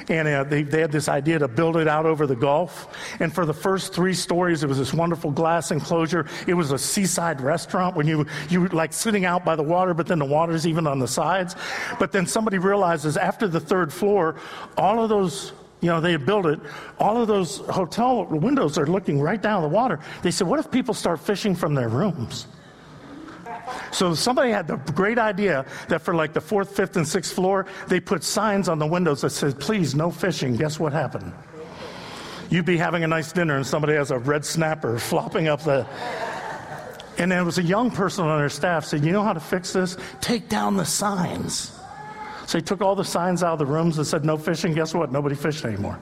and 0.08 0.28
uh, 0.28 0.44
they, 0.44 0.62
they 0.62 0.82
had 0.82 0.92
this 0.92 1.10
idea 1.10 1.40
to 1.40 1.48
build 1.48 1.78
it 1.78 1.88
out 1.88 2.06
over 2.06 2.28
the 2.28 2.36
Gulf. 2.36 2.96
And 3.20 3.34
for 3.34 3.46
the 3.46 3.54
first 3.54 3.94
three 3.94 4.14
stories, 4.14 4.64
it 4.64 4.68
was 4.68 4.78
this 4.78 4.94
wonderful 4.94 5.32
glass 5.32 5.72
enclosure. 5.72 6.28
It 6.46 6.54
was 6.54 6.72
a 6.72 6.78
seaside 6.78 7.42
restaurant 7.42 7.96
when 7.96 8.08
you 8.08 8.28
you 8.50 8.62
were 8.62 8.70
like 8.70 8.94
sitting 8.94 9.26
out 9.26 9.44
by 9.44 9.56
the 9.56 9.64
water, 9.64 9.96
but 9.96 10.06
then 10.06 10.20
the 10.20 10.26
water's 10.26 10.68
even 10.68 10.86
on 10.86 11.00
the 11.00 11.08
sides. 11.08 11.56
But 11.98 12.12
then 12.12 12.28
somebody 12.28 12.60
realizes 12.60 13.18
after 13.18 13.48
the 13.48 13.60
third 13.60 13.92
floor, 13.92 14.36
all 14.78 15.02
of 15.02 15.10
those 15.10 15.54
you 15.82 15.88
know, 15.90 16.00
they 16.00 16.16
built 16.16 16.46
it. 16.46 16.60
All 17.00 17.20
of 17.20 17.28
those 17.28 17.58
hotel 17.58 18.26
windows 18.26 18.78
are 18.78 18.86
looking 18.86 19.20
right 19.20 19.42
down 19.42 19.64
the 19.64 19.68
water. 19.68 20.00
They 20.22 20.32
said, 20.32 20.48
what 20.48 20.60
if 20.60 20.70
people 20.70 20.94
start 20.94 21.20
fishing 21.20 21.56
from 21.56 21.74
their 21.74 21.90
rooms? 21.90 22.48
So 23.92 24.14
somebody 24.14 24.52
had 24.52 24.68
the 24.68 24.78
great 24.94 25.18
idea 25.18 25.66
that 25.88 26.02
for 26.02 26.14
like 26.14 26.34
the 26.34 26.42
fourth, 26.42 26.76
fifth, 26.76 26.98
and 26.98 27.08
sixth 27.08 27.34
floor, 27.34 27.66
they 27.88 28.00
put 28.00 28.24
signs 28.24 28.70
on 28.70 28.80
the 28.80 28.86
windows 28.86 29.22
that 29.22 29.32
said, 29.32 29.60
please, 29.60 29.96
no 29.96 30.12
fishing. 30.12 30.56
Guess 30.56 30.80
what 30.80 30.94
happened? 30.94 31.34
You'd 32.50 32.66
be 32.66 32.78
having 32.78 33.04
a 33.04 33.08
nice 33.08 33.32
dinner 33.32 33.56
and 33.56 33.66
somebody 33.66 33.94
has 33.94 34.12
a 34.12 34.20
red 34.20 34.46
snapper 34.46 35.00
flopping 35.00 35.48
up 35.48 35.64
the. 35.64 35.88
And 37.18 37.32
there 37.32 37.44
was 37.44 37.58
a 37.58 37.64
young 37.64 37.92
person 37.92 38.26
on 38.26 38.40
their 38.40 38.50
staff 38.50 38.86
said, 38.86 39.04
You 39.04 39.12
know 39.12 39.24
how 39.24 39.34
to 39.34 39.40
fix 39.40 39.74
this? 39.74 39.98
Take 40.22 40.48
down 40.48 40.78
the 40.78 40.86
signs. 40.86 41.81
So 42.52 42.58
he 42.58 42.62
took 42.62 42.82
all 42.82 42.96
the 42.96 43.06
signs 43.06 43.44
out 43.44 43.54
of 43.54 43.60
the 43.60 43.66
rooms 43.66 43.98
and 43.98 44.06
said, 44.06 44.26
No 44.26 44.38
fishing. 44.38 44.74
Guess 44.74 44.94
what? 44.94 45.10
Nobody 45.10 45.36
fished 45.36 45.64
anymore. 45.64 45.98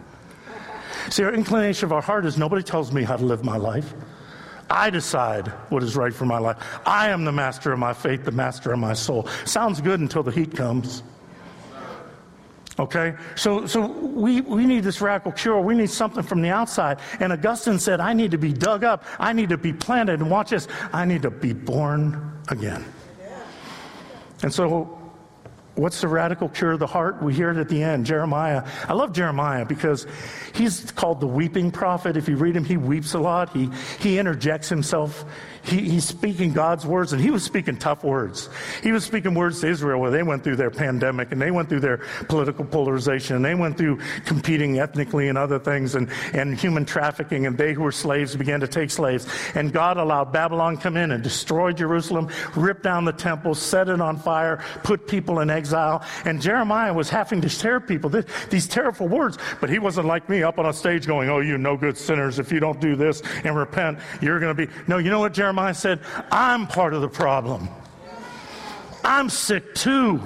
See, 1.11 1.21
our 1.21 1.31
inclination 1.31 1.85
of 1.85 1.93
our 1.93 2.01
heart 2.01 2.25
is 2.25 2.39
nobody 2.39 2.63
tells 2.63 2.91
me 2.91 3.03
how 3.03 3.17
to 3.17 3.23
live 3.23 3.45
my 3.45 3.55
life. 3.55 3.93
I 4.67 4.89
decide 4.89 5.49
what 5.69 5.83
is 5.83 5.95
right 5.95 6.11
for 6.11 6.25
my 6.25 6.39
life. 6.39 6.57
I 6.87 7.09
am 7.09 7.23
the 7.23 7.31
master 7.31 7.71
of 7.71 7.77
my 7.77 7.93
faith, 7.93 8.25
the 8.25 8.31
master 8.31 8.73
of 8.73 8.79
my 8.79 8.93
soul. 8.93 9.27
Sounds 9.45 9.79
good 9.79 9.99
until 9.99 10.23
the 10.23 10.31
heat 10.31 10.55
comes. 10.55 11.03
Okay? 12.79 13.13
So, 13.35 13.67
so 13.67 13.85
we, 13.85 14.41
we 14.41 14.65
need 14.65 14.83
this 14.83 15.01
radical 15.01 15.33
cure. 15.33 15.61
We 15.61 15.75
need 15.75 15.91
something 15.91 16.23
from 16.23 16.41
the 16.41 16.49
outside. 16.49 16.97
And 17.19 17.31
Augustine 17.31 17.77
said, 17.77 17.99
I 17.99 18.13
need 18.13 18.31
to 18.31 18.39
be 18.39 18.53
dug 18.53 18.83
up. 18.83 19.05
I 19.19 19.33
need 19.33 19.49
to 19.49 19.57
be 19.59 19.71
planted. 19.71 20.19
And 20.19 20.31
watch 20.31 20.49
this 20.49 20.67
I 20.93 21.05
need 21.05 21.21
to 21.21 21.29
be 21.29 21.53
born 21.53 22.41
again. 22.47 22.83
And 24.41 24.51
so 24.51 24.98
What's 25.79 26.01
the 26.01 26.09
radical 26.09 26.49
cure 26.49 26.73
of 26.73 26.79
the 26.79 26.87
heart? 26.87 27.23
We 27.23 27.33
hear 27.33 27.49
it 27.51 27.57
at 27.57 27.69
the 27.69 27.81
end. 27.81 28.05
Jeremiah. 28.05 28.67
I 28.87 28.93
love 28.93 29.13
Jeremiah 29.13 29.65
because 29.65 30.05
he's 30.53 30.91
called 30.91 31.21
the 31.21 31.27
weeping 31.27 31.71
prophet. 31.71 32.17
If 32.17 32.27
you 32.27 32.35
read 32.35 32.55
him, 32.55 32.65
he 32.65 32.75
weeps 32.75 33.13
a 33.13 33.19
lot. 33.19 33.55
He, 33.55 33.69
he 33.99 34.19
interjects 34.19 34.67
himself 34.67 35.25
he, 35.63 35.89
he's 35.89 36.05
speaking 36.05 36.53
God's 36.53 36.85
words, 36.85 37.13
and 37.13 37.21
he 37.21 37.31
was 37.31 37.43
speaking 37.43 37.77
tough 37.77 38.03
words. 38.03 38.49
He 38.81 38.91
was 38.91 39.03
speaking 39.03 39.33
words 39.33 39.61
to 39.61 39.67
Israel 39.67 39.99
where 39.99 40.11
they 40.11 40.23
went 40.23 40.43
through 40.43 40.55
their 40.55 40.71
pandemic 40.71 41.31
and 41.31 41.41
they 41.41 41.51
went 41.51 41.69
through 41.69 41.81
their 41.81 41.97
political 42.27 42.65
polarization 42.65 43.35
and 43.35 43.45
they 43.45 43.55
went 43.55 43.77
through 43.77 43.99
competing 44.25 44.79
ethnically 44.79 45.27
and 45.27 45.37
other 45.37 45.59
things 45.59 45.95
and, 45.95 46.09
and 46.33 46.57
human 46.57 46.85
trafficking, 46.85 47.45
and 47.45 47.57
they 47.57 47.73
who 47.73 47.83
were 47.83 47.91
slaves 47.91 48.35
began 48.35 48.59
to 48.59 48.67
take 48.67 48.89
slaves. 48.89 49.27
And 49.55 49.71
God 49.73 49.97
allowed 49.97 50.31
Babylon 50.31 50.77
come 50.77 50.97
in 50.97 51.11
and 51.11 51.23
destroy 51.23 51.71
Jerusalem, 51.71 52.29
rip 52.55 52.81
down 52.81 53.05
the 53.05 53.13
temple, 53.13 53.55
set 53.55 53.89
it 53.89 54.01
on 54.01 54.17
fire, 54.17 54.63
put 54.83 55.07
people 55.07 55.39
in 55.39 55.49
exile. 55.49 55.68
And 55.73 56.41
Jeremiah 56.41 56.93
was 56.93 57.09
having 57.09 57.41
to 57.41 57.49
share 57.49 57.79
people 57.79 58.09
this, 58.09 58.25
these 58.49 58.67
terrible 58.67 59.07
words, 59.07 59.37
but 59.59 59.69
he 59.69 59.79
wasn't 59.79 60.07
like 60.07 60.29
me 60.29 60.43
up 60.43 60.59
on 60.59 60.65
a 60.65 60.73
stage 60.73 61.07
going, 61.07 61.29
Oh, 61.29 61.39
you 61.39 61.57
no 61.57 61.77
good 61.77 61.97
sinners, 61.97 62.39
if 62.39 62.51
you 62.51 62.59
don't 62.59 62.79
do 62.79 62.95
this 62.95 63.21
and 63.43 63.55
repent, 63.55 63.99
you're 64.21 64.39
going 64.39 64.55
to 64.55 64.67
be. 64.67 64.71
No, 64.87 64.97
you 64.97 65.09
know 65.09 65.19
what 65.19 65.33
Jeremiah 65.33 65.73
said, 65.73 65.99
I'm 66.31 66.67
part 66.67 66.93
of 66.93 67.01
the 67.01 67.09
problem. 67.09 67.69
I'm 69.03 69.29
sick 69.29 69.75
too. 69.75 70.21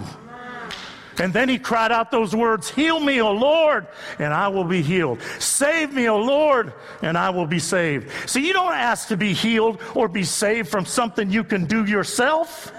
And 1.20 1.32
then 1.32 1.48
he 1.48 1.60
cried 1.60 1.92
out 1.92 2.12
those 2.12 2.36
words 2.36 2.70
Heal 2.70 3.00
me, 3.00 3.22
O 3.22 3.32
Lord, 3.32 3.88
and 4.20 4.34
I 4.34 4.48
will 4.48 4.64
be 4.64 4.82
healed. 4.82 5.22
Save 5.40 5.94
me, 5.94 6.10
O 6.10 6.18
Lord, 6.18 6.74
and 7.02 7.18
I 7.18 7.30
will 7.30 7.46
be 7.46 7.60
saved. 7.60 8.10
So 8.28 8.40
you 8.40 8.54
don't 8.54 8.74
ask 8.74 9.10
to 9.10 9.18
be 9.18 9.34
healed 9.34 9.80
or 9.96 10.08
be 10.08 10.24
saved 10.24 10.70
from 10.70 10.86
something 10.86 11.30
you 11.30 11.44
can 11.44 11.66
do 11.66 11.86
yourself. 11.86 12.74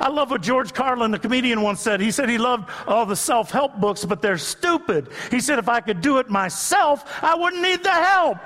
I 0.00 0.08
love 0.08 0.30
what 0.30 0.42
George 0.42 0.72
Carlin, 0.72 1.10
the 1.10 1.18
comedian, 1.18 1.62
once 1.62 1.80
said. 1.80 2.00
He 2.00 2.10
said 2.10 2.28
he 2.28 2.38
loved 2.38 2.70
all 2.86 3.06
the 3.06 3.16
self 3.16 3.50
help 3.50 3.80
books, 3.80 4.04
but 4.04 4.22
they're 4.22 4.38
stupid. 4.38 5.08
He 5.30 5.40
said, 5.40 5.58
if 5.58 5.68
I 5.68 5.80
could 5.80 6.00
do 6.00 6.18
it 6.18 6.28
myself, 6.28 7.22
I 7.22 7.34
wouldn't 7.34 7.62
need 7.62 7.82
the 7.82 7.90
help. 7.90 8.38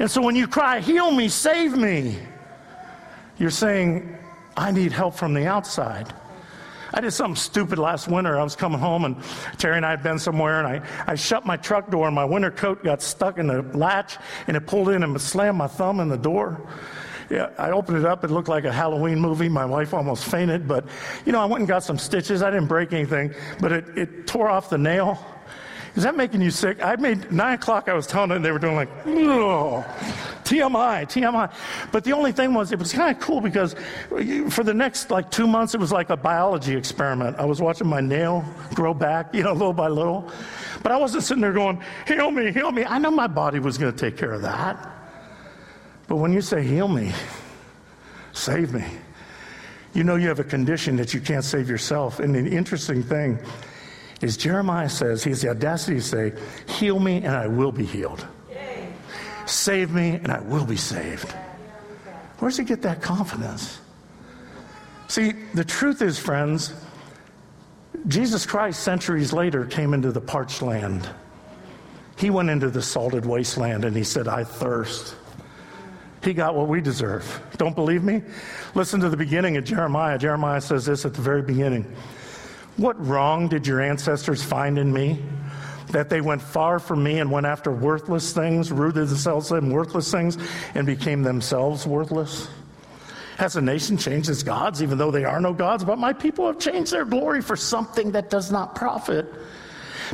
And 0.00 0.10
so 0.10 0.20
when 0.22 0.34
you 0.34 0.46
cry, 0.48 0.80
heal 0.80 1.10
me, 1.10 1.28
save 1.28 1.76
me, 1.76 2.18
you're 3.38 3.50
saying, 3.50 4.18
I 4.56 4.70
need 4.70 4.92
help 4.92 5.14
from 5.14 5.34
the 5.34 5.46
outside. 5.46 6.12
I 6.92 7.00
did 7.00 7.10
something 7.10 7.34
stupid 7.34 7.78
last 7.78 8.06
winter. 8.06 8.38
I 8.38 8.44
was 8.44 8.54
coming 8.54 8.78
home, 8.78 9.04
and 9.04 9.16
Terry 9.58 9.76
and 9.76 9.84
I 9.84 9.90
had 9.90 10.02
been 10.02 10.18
somewhere, 10.18 10.64
and 10.64 10.66
I, 10.66 10.80
I 11.08 11.16
shut 11.16 11.44
my 11.44 11.56
truck 11.56 11.90
door, 11.90 12.06
and 12.06 12.14
my 12.14 12.24
winter 12.24 12.52
coat 12.52 12.84
got 12.84 13.02
stuck 13.02 13.38
in 13.38 13.48
the 13.48 13.62
latch, 13.62 14.16
and 14.46 14.56
it 14.56 14.66
pulled 14.66 14.90
in 14.90 15.02
and 15.02 15.20
slammed 15.20 15.58
my 15.58 15.66
thumb 15.66 15.98
in 15.98 16.08
the 16.08 16.16
door. 16.16 16.60
Yeah, 17.30 17.50
I 17.58 17.70
opened 17.70 17.98
it 17.98 18.04
up. 18.04 18.24
It 18.24 18.30
looked 18.30 18.48
like 18.48 18.64
a 18.64 18.72
Halloween 18.72 19.18
movie. 19.18 19.48
My 19.48 19.64
wife 19.64 19.94
almost 19.94 20.24
fainted, 20.24 20.68
but 20.68 20.86
you 21.24 21.32
know, 21.32 21.40
I 21.40 21.44
went 21.44 21.60
and 21.60 21.68
got 21.68 21.82
some 21.82 21.98
stitches. 21.98 22.42
I 22.42 22.50
didn't 22.50 22.68
break 22.68 22.92
anything, 22.92 23.34
but 23.60 23.72
it, 23.72 23.84
it 23.96 24.26
tore 24.26 24.48
off 24.48 24.70
the 24.70 24.78
nail. 24.78 25.24
Is 25.96 26.02
that 26.02 26.16
making 26.16 26.40
you 26.40 26.50
sick? 26.50 26.82
I 26.82 26.96
made 26.96 27.30
nine 27.30 27.54
o'clock. 27.54 27.88
I 27.88 27.94
was 27.94 28.06
telling 28.06 28.30
them 28.30 28.42
they 28.42 28.50
were 28.50 28.58
doing 28.58 28.74
like, 28.74 28.88
oh, 29.06 29.84
TMI, 30.42 31.04
TMI. 31.04 31.52
But 31.92 32.02
the 32.02 32.12
only 32.12 32.32
thing 32.32 32.52
was, 32.52 32.72
it 32.72 32.80
was 32.80 32.92
kind 32.92 33.16
of 33.16 33.22
cool 33.22 33.40
because 33.40 33.74
for 34.50 34.64
the 34.64 34.74
next 34.74 35.12
like 35.12 35.30
two 35.30 35.46
months, 35.46 35.72
it 35.72 35.78
was 35.78 35.92
like 35.92 36.10
a 36.10 36.16
biology 36.16 36.74
experiment. 36.74 37.36
I 37.38 37.44
was 37.44 37.60
watching 37.60 37.86
my 37.86 38.00
nail 38.00 38.44
grow 38.74 38.92
back, 38.92 39.32
you 39.32 39.44
know, 39.44 39.52
little 39.64 39.72
by 39.72 39.86
little. 39.86 40.28
But 40.82 40.90
I 40.90 40.96
wasn't 40.96 41.22
sitting 41.22 41.40
there 41.40 41.52
going, 41.52 41.80
heal 42.08 42.32
me, 42.32 42.50
heal 42.50 42.72
me. 42.72 42.84
I 42.84 42.98
know 42.98 43.12
my 43.12 43.28
body 43.28 43.60
was 43.60 43.78
going 43.78 43.92
to 43.92 43.98
take 43.98 44.16
care 44.18 44.32
of 44.32 44.42
that. 44.42 44.93
But 46.06 46.16
when 46.16 46.32
you 46.32 46.40
say 46.40 46.62
heal 46.62 46.88
me, 46.88 47.12
save 48.32 48.72
me, 48.72 48.84
you 49.94 50.04
know 50.04 50.16
you 50.16 50.28
have 50.28 50.40
a 50.40 50.44
condition 50.44 50.96
that 50.96 51.14
you 51.14 51.20
can't 51.20 51.44
save 51.44 51.68
yourself. 51.68 52.20
And 52.20 52.34
the 52.34 52.50
interesting 52.50 53.02
thing 53.02 53.38
is 54.20 54.36
Jeremiah 54.36 54.88
says, 54.88 55.22
he 55.22 55.30
has 55.30 55.42
the 55.42 55.50
audacity 55.50 55.96
to 55.96 56.02
say, 56.02 56.32
Heal 56.66 56.98
me 56.98 57.18
and 57.18 57.28
I 57.28 57.46
will 57.46 57.72
be 57.72 57.84
healed. 57.84 58.26
Save 59.46 59.92
me 59.92 60.10
and 60.14 60.30
I 60.30 60.40
will 60.40 60.64
be 60.64 60.76
saved. 60.76 61.30
Where 62.38 62.50
does 62.50 62.58
he 62.58 62.64
get 62.64 62.82
that 62.82 63.02
confidence? 63.02 63.80
See, 65.08 65.32
the 65.52 65.64
truth 65.64 66.02
is, 66.02 66.18
friends, 66.18 66.72
Jesus 68.08 68.46
Christ, 68.46 68.82
centuries 68.82 69.32
later, 69.32 69.64
came 69.66 69.94
into 69.94 70.12
the 70.12 70.20
parched 70.20 70.62
land. 70.62 71.08
He 72.16 72.30
went 72.30 72.50
into 72.50 72.70
the 72.70 72.82
salted 72.82 73.26
wasteland 73.26 73.84
and 73.84 73.94
he 73.94 74.04
said, 74.04 74.28
I 74.28 74.44
thirst. 74.44 75.14
He 76.24 76.32
got 76.32 76.54
what 76.54 76.68
we 76.68 76.80
deserve. 76.80 77.42
Don't 77.58 77.74
believe 77.74 78.02
me? 78.02 78.22
Listen 78.74 78.98
to 79.00 79.10
the 79.10 79.16
beginning 79.16 79.58
of 79.58 79.64
Jeremiah. 79.64 80.16
Jeremiah 80.16 80.60
says 80.60 80.86
this 80.86 81.04
at 81.04 81.12
the 81.12 81.20
very 81.20 81.42
beginning. 81.42 81.84
What 82.78 82.98
wrong 83.06 83.46
did 83.46 83.66
your 83.66 83.82
ancestors 83.82 84.42
find 84.42 84.78
in 84.78 84.90
me? 84.90 85.22
That 85.90 86.08
they 86.08 86.22
went 86.22 86.40
far 86.40 86.78
from 86.78 87.04
me 87.04 87.18
and 87.18 87.30
went 87.30 87.44
after 87.44 87.70
worthless 87.70 88.32
things, 88.32 88.72
rooted 88.72 89.08
themselves 89.08 89.52
in 89.52 89.70
worthless 89.70 90.10
things, 90.10 90.38
and 90.74 90.86
became 90.86 91.22
themselves 91.22 91.86
worthless? 91.86 92.48
Has 93.36 93.56
a 93.56 93.60
nation 93.60 93.98
changed 93.98 94.30
its 94.30 94.42
gods, 94.42 94.82
even 94.82 94.96
though 94.96 95.10
they 95.10 95.24
are 95.24 95.40
no 95.40 95.52
gods? 95.52 95.84
But 95.84 95.98
my 95.98 96.14
people 96.14 96.46
have 96.46 96.58
changed 96.58 96.90
their 96.92 97.04
glory 97.04 97.42
for 97.42 97.54
something 97.54 98.12
that 98.12 98.30
does 98.30 98.50
not 98.50 98.74
profit. 98.74 99.26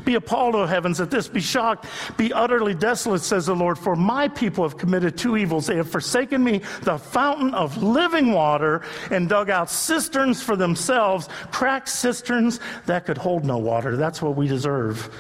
Be 0.05 0.15
appalled, 0.15 0.55
O 0.55 0.67
heavens, 0.67 1.01
at 1.01 1.11
this. 1.11 1.29
Be 1.29 1.41
shocked. 1.41 1.87
Be 2.17 2.33
utterly 2.33 2.75
desolate, 2.75 3.23
says 3.23 3.47
the 3.47 3.55
Lord. 3.55 3.79
For 3.79 3.97
my 3.97 4.29
people 4.29 4.65
have 4.65 4.79
committed 4.79 5.17
two 5.17 5.37
evils. 5.37 5.67
They 5.67 5.77
have 5.77 5.91
forsaken 5.91 6.43
me, 6.43 6.63
the 6.83 6.99
fountain 6.99 7.55
of 7.55 7.83
living 7.83 8.33
water, 8.33 8.83
and 9.11 9.29
dug 9.29 9.51
out 9.51 9.71
cisterns 9.71 10.43
for 10.43 10.57
themselves, 10.57 11.29
cracked 11.51 11.89
cisterns 11.89 12.61
that 12.87 13.07
could 13.07 13.19
hold 13.19 13.45
no 13.45 13.59
water. 13.59 13.97
That's 13.97 14.23
what 14.23 14.37
we 14.37 14.49
deserve 14.49 15.11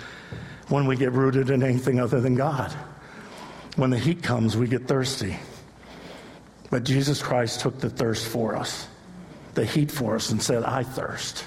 when 0.68 0.86
we 0.86 0.96
get 0.96 1.12
rooted 1.12 1.50
in 1.50 1.62
anything 1.62 2.00
other 2.00 2.20
than 2.20 2.34
God. 2.34 2.72
When 3.76 3.90
the 3.90 3.98
heat 3.98 4.22
comes, 4.22 4.56
we 4.56 4.68
get 4.68 4.86
thirsty. 4.86 5.36
But 6.70 6.84
Jesus 6.84 7.20
Christ 7.22 7.60
took 7.60 7.80
the 7.80 7.90
thirst 7.90 8.28
for 8.28 8.56
us, 8.56 8.86
the 9.54 9.64
heat 9.64 9.90
for 9.90 10.14
us, 10.14 10.30
and 10.30 10.40
said, 10.40 10.62
I 10.62 10.84
thirst. 10.84 11.44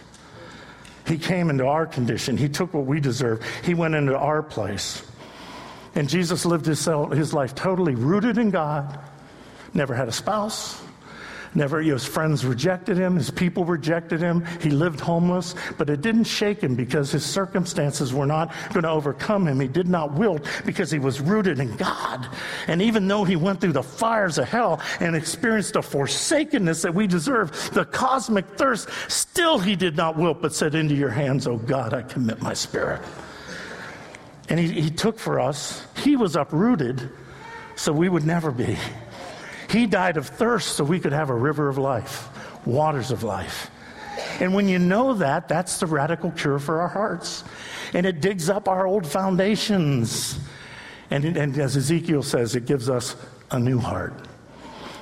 He 1.06 1.18
came 1.18 1.50
into 1.50 1.66
our 1.66 1.86
condition. 1.86 2.38
He 2.38 2.50
took 2.50 2.74
what 2.74 2.86
we 2.86 3.00
deserve. 3.00 3.46
He 3.64 3.74
went 3.74 3.96
into 3.96 4.18
our 4.18 4.42
place. 4.42 5.04
And 5.96 6.10
Jesus 6.10 6.46
lived 6.46 6.66
his, 6.66 6.86
his 7.12 7.34
life 7.34 7.54
totally 7.54 7.96
rooted 7.96 8.38
in 8.38 8.50
God, 8.50 9.00
never 9.74 9.94
had 9.94 10.08
a 10.08 10.12
spouse, 10.12 10.82
Never, 11.56 11.82
his 11.82 12.06
friends 12.06 12.46
rejected 12.46 12.98
him, 12.98 13.16
his 13.16 13.30
people 13.30 13.66
rejected 13.66 14.20
him. 14.20 14.46
He 14.60 14.70
lived 14.70 15.00
homeless, 15.00 15.56
but 15.78 15.90
it 15.90 16.02
didn't 16.02 16.24
shake 16.24 16.62
him 16.62 16.76
because 16.76 17.12
his 17.12 17.26
circumstances 17.26 18.14
were 18.14 18.26
not 18.26 18.54
going 18.74 18.84
to 18.84 18.90
overcome 18.90 19.48
him. 19.48 19.60
He 19.60 19.68
did 19.68 19.88
not 19.88 20.14
wilt 20.14 20.48
because 20.66 20.90
he 20.90 21.00
was 21.00 21.22
rooted 21.22 21.60
in 21.60 21.76
God. 21.76 22.28
And 22.68 22.82
even 22.82 23.08
though 23.08 23.24
he 23.24 23.36
went 23.36 23.62
through 23.62 23.74
the 23.74 23.84
fires 23.84 24.38
of 24.38 24.50
hell 24.50 24.82
and 25.00 25.16
experienced 25.16 25.76
a 25.76 25.82
forsakenness 25.82 26.82
that 26.82 26.94
we 26.94 27.08
deserve, 27.08 27.72
the 27.74 27.86
cosmic 27.86 28.48
thirst, 28.58 28.90
still 29.08 29.60
he 29.60 29.76
did 29.76 29.96
not 29.96 30.18
wilt, 30.18 30.42
but 30.42 30.54
said, 30.54 30.76
Into 30.76 30.96
your 30.96 31.10
hands, 31.10 31.46
O 31.48 31.58
God, 31.58 31.94
I 31.94 32.02
commit 32.02 32.42
my 32.42 32.54
spirit. 32.54 33.02
And 34.50 34.60
he, 34.60 34.82
he 34.82 34.90
took 34.90 35.20
for 35.20 35.40
us, 35.40 35.86
he 35.98 36.16
was 36.16 36.36
uprooted 36.36 37.10
so 37.76 37.92
we 37.92 38.10
would 38.10 38.26
never 38.26 38.52
be. 38.52 38.78
He 39.74 39.88
died 39.88 40.18
of 40.18 40.28
thirst 40.28 40.76
so 40.76 40.84
we 40.84 41.00
could 41.00 41.14
have 41.14 41.32
a 41.32 41.36
river 41.36 41.68
of 41.68 41.80
life, 41.80 42.30
waters 42.64 43.10
of 43.10 43.24
life. 43.24 43.72
And 44.40 44.54
when 44.54 44.68
you 44.68 44.78
know 44.78 45.16
that, 45.16 45.48
that's 45.48 45.80
the 45.80 45.88
radical 45.88 46.30
cure 46.30 46.60
for 46.60 46.82
our 46.82 46.88
hearts. 46.88 47.44
And 47.94 48.06
it 48.06 48.22
digs 48.22 48.50
up 48.50 48.68
our 48.68 48.86
old 48.86 49.08
foundations. 49.08 50.40
And, 51.10 51.26
and 51.26 51.58
as 51.58 51.76
Ezekiel 51.76 52.22
says, 52.22 52.56
it 52.56 52.68
gives 52.68 52.88
us 52.88 53.16
a 53.50 53.60
new 53.60 53.80
heart. 53.80 54.14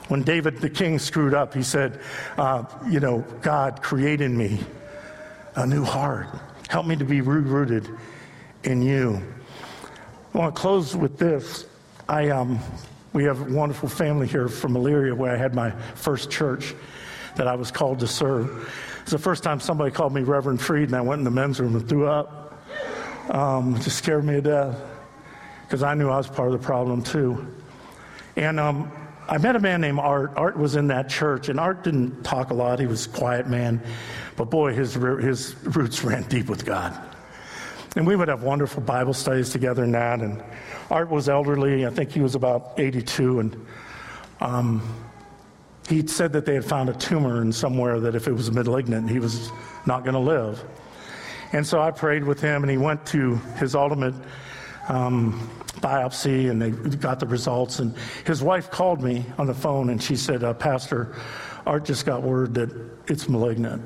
When 0.07 0.23
David 0.23 0.59
the 0.59 0.69
king 0.69 0.99
screwed 0.99 1.33
up, 1.33 1.53
he 1.53 1.63
said, 1.63 1.99
uh, 2.37 2.63
You 2.89 3.01
know, 3.01 3.25
God, 3.41 3.81
created 3.81 4.31
me 4.31 4.61
a 5.55 5.67
new 5.67 5.83
heart. 5.83 6.27
Help 6.69 6.85
me 6.85 6.95
to 6.95 7.05
be 7.05 7.19
rooted 7.19 7.89
in 8.63 8.81
you. 8.81 9.21
I 10.33 10.37
want 10.37 10.55
to 10.55 10.61
close 10.61 10.95
with 10.95 11.17
this. 11.17 11.65
I, 12.07 12.29
um, 12.29 12.57
we 13.13 13.25
have 13.25 13.41
a 13.41 13.53
wonderful 13.53 13.89
family 13.89 14.27
here 14.27 14.47
from 14.47 14.73
Elyria 14.73 15.13
where 15.15 15.33
I 15.33 15.37
had 15.37 15.53
my 15.53 15.71
first 15.95 16.31
church 16.31 16.73
that 17.35 17.47
I 17.47 17.55
was 17.55 17.71
called 17.71 17.99
to 17.99 18.07
serve. 18.07 18.71
It's 19.01 19.11
the 19.11 19.17
first 19.17 19.43
time 19.43 19.59
somebody 19.59 19.91
called 19.91 20.13
me 20.13 20.21
Reverend 20.21 20.61
Freed, 20.61 20.85
and 20.85 20.95
I 20.95 21.01
went 21.01 21.19
in 21.19 21.25
the 21.25 21.31
men's 21.31 21.59
room 21.59 21.75
and 21.75 21.87
threw 21.87 22.07
up. 22.07 22.61
Um, 23.29 23.75
it 23.75 23.81
just 23.81 23.97
scared 23.97 24.23
me 24.23 24.33
to 24.35 24.41
death 24.41 24.81
because 25.63 25.83
I 25.83 25.93
knew 25.93 26.09
I 26.09 26.17
was 26.17 26.27
part 26.27 26.53
of 26.53 26.59
the 26.59 26.65
problem 26.65 27.01
too. 27.01 27.53
And 28.35 28.59
um, 28.59 28.91
I 29.27 29.37
met 29.37 29.55
a 29.55 29.59
man 29.59 29.81
named 29.81 29.99
Art. 29.99 30.31
Art 30.35 30.57
was 30.57 30.75
in 30.75 30.87
that 30.87 31.09
church, 31.09 31.49
and 31.49 31.59
Art 31.59 31.83
didn't 31.83 32.23
talk 32.23 32.51
a 32.51 32.53
lot. 32.53 32.79
He 32.79 32.87
was 32.87 33.05
a 33.05 33.09
quiet 33.09 33.47
man, 33.47 33.81
but 34.37 34.49
boy, 34.49 34.73
his, 34.73 34.93
his 34.93 35.55
roots 35.63 36.03
ran 36.03 36.23
deep 36.23 36.47
with 36.47 36.65
God. 36.65 37.10
And 37.95 38.07
we 38.07 38.15
would 38.15 38.29
have 38.29 38.43
wonderful 38.43 38.81
Bible 38.81 39.13
studies 39.13 39.49
together 39.49 39.83
in 39.83 39.91
that. 39.91 40.21
And 40.21 40.41
Art 40.89 41.09
was 41.09 41.27
elderly. 41.27 41.85
I 41.85 41.89
think 41.89 42.11
he 42.11 42.21
was 42.21 42.35
about 42.35 42.73
82. 42.77 43.39
And 43.41 43.65
um, 44.39 44.81
he 45.89 46.07
said 46.07 46.31
that 46.33 46.45
they 46.45 46.53
had 46.53 46.63
found 46.63 46.89
a 46.89 46.93
tumor 46.93 47.41
in 47.41 47.51
somewhere 47.51 47.99
that 47.99 48.15
if 48.15 48.27
it 48.27 48.31
was 48.31 48.49
malignant, 48.49 49.09
he 49.09 49.19
was 49.19 49.51
not 49.85 50.03
going 50.03 50.13
to 50.13 50.19
live. 50.19 50.63
And 51.51 51.67
so 51.67 51.81
I 51.81 51.91
prayed 51.91 52.23
with 52.23 52.39
him, 52.39 52.63
and 52.63 52.71
he 52.71 52.77
went 52.77 53.05
to 53.07 53.35
his 53.57 53.75
ultimate 53.75 54.15
um, 54.87 55.49
biopsy, 55.81 56.49
and 56.49 56.61
they 56.61 56.71
got 56.71 57.19
the 57.19 57.25
results. 57.25 57.79
And 57.79 57.93
his 58.25 58.41
wife 58.41 58.71
called 58.71 59.03
me 59.03 59.25
on 59.37 59.47
the 59.47 59.53
phone, 59.53 59.89
and 59.89 60.01
she 60.01 60.15
said, 60.15 60.45
uh, 60.45 60.53
Pastor, 60.53 61.13
Art 61.65 61.83
just 61.83 62.05
got 62.05 62.23
word 62.23 62.53
that 62.53 62.69
it's 63.07 63.27
malignant. 63.27 63.83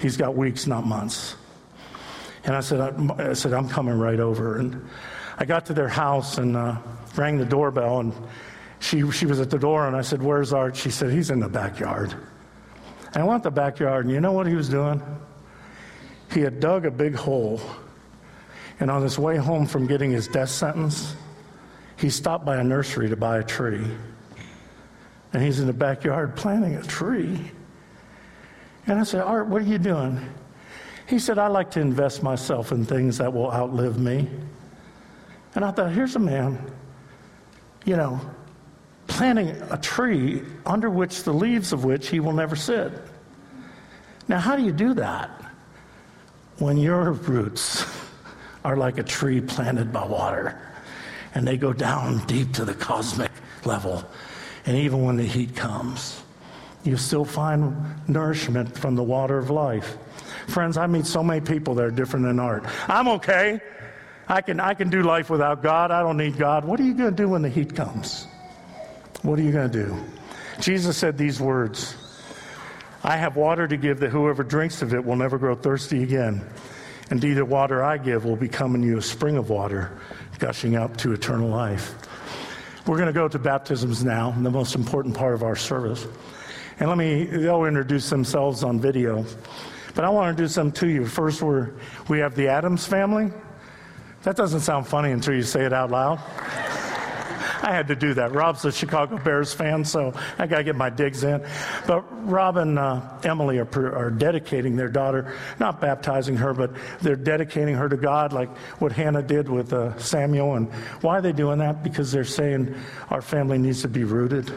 He's 0.00 0.16
got 0.16 0.34
weeks, 0.34 0.66
not 0.66 0.86
months. 0.86 1.36
And 2.44 2.54
I 2.54 2.60
said, 2.60 2.80
I, 2.80 3.30
I 3.30 3.32
said, 3.32 3.52
I'm 3.52 3.68
coming 3.68 3.98
right 3.98 4.20
over. 4.20 4.58
And 4.58 4.86
I 5.38 5.44
got 5.44 5.66
to 5.66 5.74
their 5.74 5.88
house 5.88 6.38
and 6.38 6.56
uh, 6.56 6.76
rang 7.16 7.38
the 7.38 7.44
doorbell, 7.44 8.00
and 8.00 8.12
she, 8.80 9.10
she 9.10 9.26
was 9.26 9.40
at 9.40 9.50
the 9.50 9.58
door, 9.58 9.86
and 9.86 9.96
I 9.96 10.02
said, 10.02 10.22
Where's 10.22 10.52
Art? 10.52 10.76
She 10.76 10.90
said, 10.90 11.10
He's 11.10 11.30
in 11.30 11.40
the 11.40 11.48
backyard. 11.48 12.14
And 13.14 13.22
I 13.22 13.24
went 13.24 13.42
to 13.44 13.50
the 13.50 13.54
backyard, 13.54 14.04
and 14.04 14.14
you 14.14 14.20
know 14.20 14.32
what 14.32 14.46
he 14.46 14.54
was 14.54 14.68
doing? 14.68 15.02
He 16.32 16.40
had 16.40 16.60
dug 16.60 16.84
a 16.84 16.90
big 16.90 17.14
hole, 17.14 17.60
and 18.80 18.90
on 18.90 19.02
his 19.02 19.18
way 19.18 19.36
home 19.36 19.66
from 19.66 19.86
getting 19.86 20.10
his 20.10 20.28
death 20.28 20.50
sentence, 20.50 21.14
he 21.96 22.10
stopped 22.10 22.44
by 22.44 22.56
a 22.56 22.64
nursery 22.64 23.08
to 23.08 23.16
buy 23.16 23.38
a 23.38 23.44
tree. 23.44 23.86
And 25.32 25.42
he's 25.42 25.60
in 25.60 25.66
the 25.66 25.72
backyard 25.72 26.36
planting 26.36 26.76
a 26.76 26.82
tree. 26.82 27.50
And 28.86 28.98
I 28.98 29.04
said, 29.04 29.22
Art, 29.22 29.48
what 29.48 29.62
are 29.62 29.64
you 29.64 29.78
doing? 29.78 30.24
He 31.06 31.18
said, 31.18 31.38
I 31.38 31.48
like 31.48 31.70
to 31.72 31.80
invest 31.80 32.22
myself 32.22 32.72
in 32.72 32.84
things 32.84 33.18
that 33.18 33.32
will 33.32 33.52
outlive 33.52 33.98
me. 33.98 34.28
And 35.54 35.64
I 35.64 35.70
thought, 35.70 35.92
here's 35.92 36.16
a 36.16 36.20
man, 36.20 36.58
you 37.84 37.96
know, 37.96 38.20
planting 39.06 39.50
a 39.70 39.76
tree 39.76 40.42
under 40.66 40.90
which 40.90 41.22
the 41.22 41.32
leaves 41.32 41.72
of 41.72 41.84
which 41.84 42.08
he 42.08 42.20
will 42.20 42.32
never 42.32 42.56
sit. 42.56 42.92
Now, 44.26 44.38
how 44.38 44.56
do 44.56 44.62
you 44.62 44.72
do 44.72 44.94
that? 44.94 45.30
When 46.58 46.76
your 46.76 47.12
roots 47.12 47.84
are 48.64 48.76
like 48.76 48.98
a 48.98 49.02
tree 49.02 49.40
planted 49.40 49.92
by 49.92 50.06
water 50.06 50.60
and 51.34 51.46
they 51.46 51.56
go 51.56 51.72
down 51.72 52.24
deep 52.26 52.52
to 52.54 52.64
the 52.64 52.74
cosmic 52.74 53.30
level, 53.64 54.04
and 54.66 54.76
even 54.76 55.02
when 55.04 55.16
the 55.16 55.24
heat 55.24 55.54
comes, 55.54 56.22
you 56.84 56.96
still 56.96 57.24
find 57.24 57.74
nourishment 58.08 58.76
from 58.76 58.94
the 58.94 59.02
water 59.02 59.38
of 59.38 59.50
life. 59.50 59.96
Friends, 60.48 60.76
I 60.76 60.86
meet 60.86 61.06
so 61.06 61.22
many 61.22 61.40
people 61.40 61.74
that 61.76 61.84
are 61.84 61.90
different 61.90 62.26
than 62.26 62.38
art. 62.38 62.64
I'm 62.88 63.08
okay. 63.08 63.60
I 64.28 64.40
can, 64.40 64.60
I 64.60 64.74
can 64.74 64.90
do 64.90 65.02
life 65.02 65.30
without 65.30 65.62
God. 65.62 65.90
I 65.90 66.00
don't 66.00 66.16
need 66.16 66.38
God. 66.38 66.64
What 66.64 66.80
are 66.80 66.84
you 66.84 66.94
going 66.94 67.10
to 67.10 67.16
do 67.16 67.28
when 67.28 67.42
the 67.42 67.48
heat 67.48 67.74
comes? 67.74 68.26
What 69.22 69.38
are 69.38 69.42
you 69.42 69.52
going 69.52 69.70
to 69.70 69.86
do? 69.86 69.96
Jesus 70.60 70.96
said 70.96 71.18
these 71.18 71.40
words 71.40 71.96
I 73.02 73.16
have 73.18 73.36
water 73.36 73.68
to 73.68 73.76
give 73.76 74.00
that 74.00 74.10
whoever 74.10 74.42
drinks 74.42 74.80
of 74.80 74.94
it 74.94 75.04
will 75.04 75.16
never 75.16 75.36
grow 75.36 75.54
thirsty 75.54 76.02
again. 76.02 76.42
Indeed, 77.10 77.34
the 77.34 77.44
water 77.44 77.82
I 77.82 77.98
give 77.98 78.24
will 78.24 78.36
become 78.36 78.74
in 78.74 78.82
you 78.82 78.96
a 78.96 79.02
spring 79.02 79.36
of 79.36 79.50
water 79.50 79.92
gushing 80.38 80.74
up 80.74 80.96
to 80.98 81.12
eternal 81.12 81.50
life. 81.50 81.94
We're 82.86 82.96
going 82.96 83.08
to 83.08 83.12
go 83.12 83.28
to 83.28 83.38
baptisms 83.38 84.04
now, 84.04 84.30
the 84.30 84.50
most 84.50 84.74
important 84.74 85.14
part 85.16 85.34
of 85.34 85.42
our 85.42 85.56
service. 85.56 86.06
And 86.80 86.88
let 86.88 86.96
me, 86.98 87.24
they'll 87.24 87.66
introduce 87.66 88.08
themselves 88.08 88.64
on 88.64 88.80
video. 88.80 89.24
But 89.94 90.04
I 90.04 90.10
want 90.10 90.36
to 90.36 90.42
do 90.42 90.48
some 90.48 90.72
to 90.72 90.88
you. 90.88 91.06
First, 91.06 91.40
we're, 91.42 91.70
we 92.08 92.18
have 92.18 92.34
the 92.34 92.48
Adams 92.48 92.86
family. 92.86 93.32
That 94.24 94.36
doesn't 94.36 94.60
sound 94.60 94.88
funny 94.88 95.12
until 95.12 95.34
you 95.34 95.42
say 95.42 95.64
it 95.64 95.72
out 95.72 95.90
loud. 95.90 96.18
I 97.62 97.72
had 97.72 97.88
to 97.88 97.96
do 97.96 98.12
that. 98.14 98.32
Rob's 98.32 98.64
a 98.66 98.72
Chicago 98.72 99.16
Bears 99.16 99.54
fan, 99.54 99.84
so 99.84 100.12
I 100.38 100.46
got 100.46 100.58
to 100.58 100.64
get 100.64 100.76
my 100.76 100.90
digs 100.90 101.24
in. 101.24 101.46
But 101.86 102.02
Rob 102.28 102.58
and 102.58 102.78
uh, 102.78 103.00
Emily 103.22 103.58
are, 103.58 103.96
are 103.96 104.10
dedicating 104.10 104.76
their 104.76 104.90
daughter, 104.90 105.34
not 105.58 105.80
baptizing 105.80 106.36
her, 106.36 106.52
but 106.52 106.72
they're 107.00 107.16
dedicating 107.16 107.74
her 107.74 107.88
to 107.88 107.96
God, 107.96 108.34
like 108.34 108.54
what 108.80 108.92
Hannah 108.92 109.22
did 109.22 109.48
with 109.48 109.72
uh, 109.72 109.96
Samuel. 109.98 110.56
And 110.56 110.70
why 111.00 111.18
are 111.18 111.22
they 111.22 111.32
doing 111.32 111.58
that? 111.60 111.82
Because 111.82 112.12
they're 112.12 112.24
saying 112.24 112.74
our 113.08 113.22
family 113.22 113.56
needs 113.56 113.80
to 113.82 113.88
be 113.88 114.04
rooted 114.04 114.52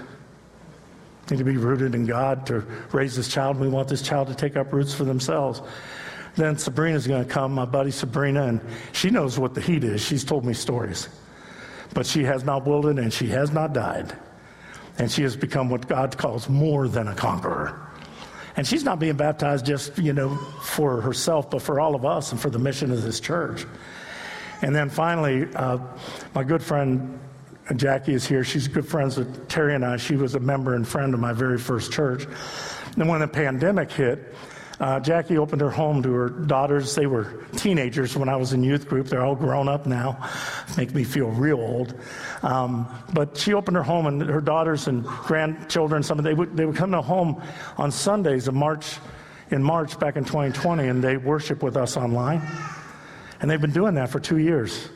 need 1.29 1.37
to 1.37 1.43
be 1.43 1.57
rooted 1.57 1.95
in 1.95 2.05
God 2.05 2.45
to 2.47 2.59
raise 2.91 3.15
this 3.15 3.27
child. 3.27 3.57
We 3.57 3.67
want 3.67 3.87
this 3.87 4.01
child 4.01 4.27
to 4.27 4.35
take 4.35 4.55
up 4.55 4.71
roots 4.71 4.93
for 4.93 5.03
themselves. 5.03 5.61
Then 6.35 6.57
Sabrina's 6.57 7.07
going 7.07 7.25
to 7.25 7.29
come, 7.29 7.53
my 7.53 7.65
buddy 7.65 7.91
Sabrina, 7.91 8.43
and 8.43 8.61
she 8.93 9.09
knows 9.09 9.39
what 9.39 9.53
the 9.53 9.61
heat 9.61 9.83
is. 9.83 10.01
She's 10.01 10.23
told 10.23 10.45
me 10.45 10.53
stories. 10.53 11.09
But 11.93 12.05
she 12.05 12.23
has 12.23 12.43
not 12.43 12.65
wilted 12.65 12.99
and 12.99 13.11
she 13.11 13.27
has 13.27 13.51
not 13.51 13.73
died. 13.73 14.15
And 14.99 15.11
she 15.11 15.23
has 15.23 15.35
become 15.35 15.69
what 15.69 15.87
God 15.87 16.17
calls 16.17 16.47
more 16.47 16.87
than 16.87 17.07
a 17.07 17.15
conqueror. 17.15 17.87
And 18.55 18.65
she's 18.65 18.83
not 18.83 18.99
being 18.99 19.15
baptized 19.15 19.65
just, 19.65 19.97
you 19.97 20.13
know, 20.13 20.35
for 20.63 21.01
herself, 21.01 21.49
but 21.49 21.61
for 21.61 21.79
all 21.79 21.93
of 21.93 22.05
us 22.05 22.31
and 22.31 22.41
for 22.41 22.49
the 22.49 22.59
mission 22.59 22.91
of 22.91 23.03
this 23.03 23.19
church. 23.19 23.65
And 24.61 24.75
then 24.75 24.89
finally, 24.89 25.47
uh, 25.55 25.77
my 26.33 26.43
good 26.43 26.63
friend 26.63 27.19
Jackie 27.75 28.13
is 28.13 28.25
here. 28.25 28.43
She's 28.43 28.67
good 28.67 28.88
friends 28.88 29.17
with 29.17 29.47
Terry 29.49 29.75
and 29.75 29.84
I. 29.84 29.97
She 29.97 30.15
was 30.15 30.36
a 30.36 30.39
member 30.39 30.75
and 30.75 30.88
friend 30.88 31.13
of 31.13 31.19
my 31.19 31.34
very 31.34 31.58
first 31.58 31.91
church. 31.91 32.25
And 32.95 33.08
when 33.10 33.19
the 33.19 33.27
pandemic 33.27 33.91
hit, 33.91 34.34
uh, 34.80 34.99
Jackie 34.99 35.38
opened 35.38 35.62
her 35.62 35.71
home 35.71 36.03
to 36.03 36.12
her 36.12 36.30
daughters. 36.30 36.93
They 36.93 37.08
were 37.08 37.45
teenagers 37.56 38.15
when 38.15 38.30
I 38.30 38.36
was 38.36 38.53
in 38.53 38.63
youth 38.63 38.88
group. 38.88 39.08
They're 39.08 39.25
all 39.25 39.36
grown 39.36 39.67
up 39.67 39.88
now. 39.88 40.30
Make 40.77 40.93
me 40.93 41.03
feel 41.03 41.30
real 41.30 41.60
old. 41.60 41.95
Um, 42.43 42.88
but 43.13 43.36
she 43.38 43.53
opened 43.53 43.75
her 43.75 43.84
home, 43.84 44.06
and 44.06 44.21
her 44.21 44.41
daughters 44.41 44.88
and 44.88 45.03
grandchildren, 45.03 46.03
some 46.03 46.19
of 46.19 46.23
they 46.23 46.36
would 46.36 46.56
they 46.56 46.65
would 46.65 46.75
come 46.75 46.91
to 46.91 47.01
home 47.01 47.41
on 47.77 47.91
Sundays 47.91 48.47
in 48.47 48.56
March, 48.56 48.97
in 49.49 49.63
March 49.63 49.99
back 49.99 50.15
in 50.15 50.23
2020, 50.23 50.88
and 50.88 51.03
they 51.03 51.17
worship 51.17 51.63
with 51.63 51.75
us 51.75 51.97
online. 51.97 52.41
And 53.41 53.49
they've 53.49 53.62
been 53.62 53.71
doing 53.71 53.95
that 53.95 54.10
for 54.10 54.19
two 54.19 54.38
years. 54.38 54.89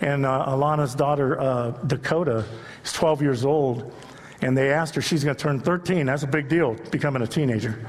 And 0.00 0.26
uh, 0.26 0.46
Alana's 0.48 0.94
daughter, 0.94 1.40
uh, 1.40 1.70
Dakota, 1.86 2.44
is 2.84 2.92
12 2.92 3.22
years 3.22 3.44
old. 3.44 3.92
And 4.42 4.56
they 4.56 4.70
asked 4.70 4.94
her, 4.94 5.00
she's 5.00 5.24
going 5.24 5.36
to 5.36 5.42
turn 5.42 5.60
13. 5.60 6.06
That's 6.06 6.22
a 6.22 6.26
big 6.26 6.48
deal, 6.48 6.74
becoming 6.90 7.22
a 7.22 7.26
teenager. 7.26 7.88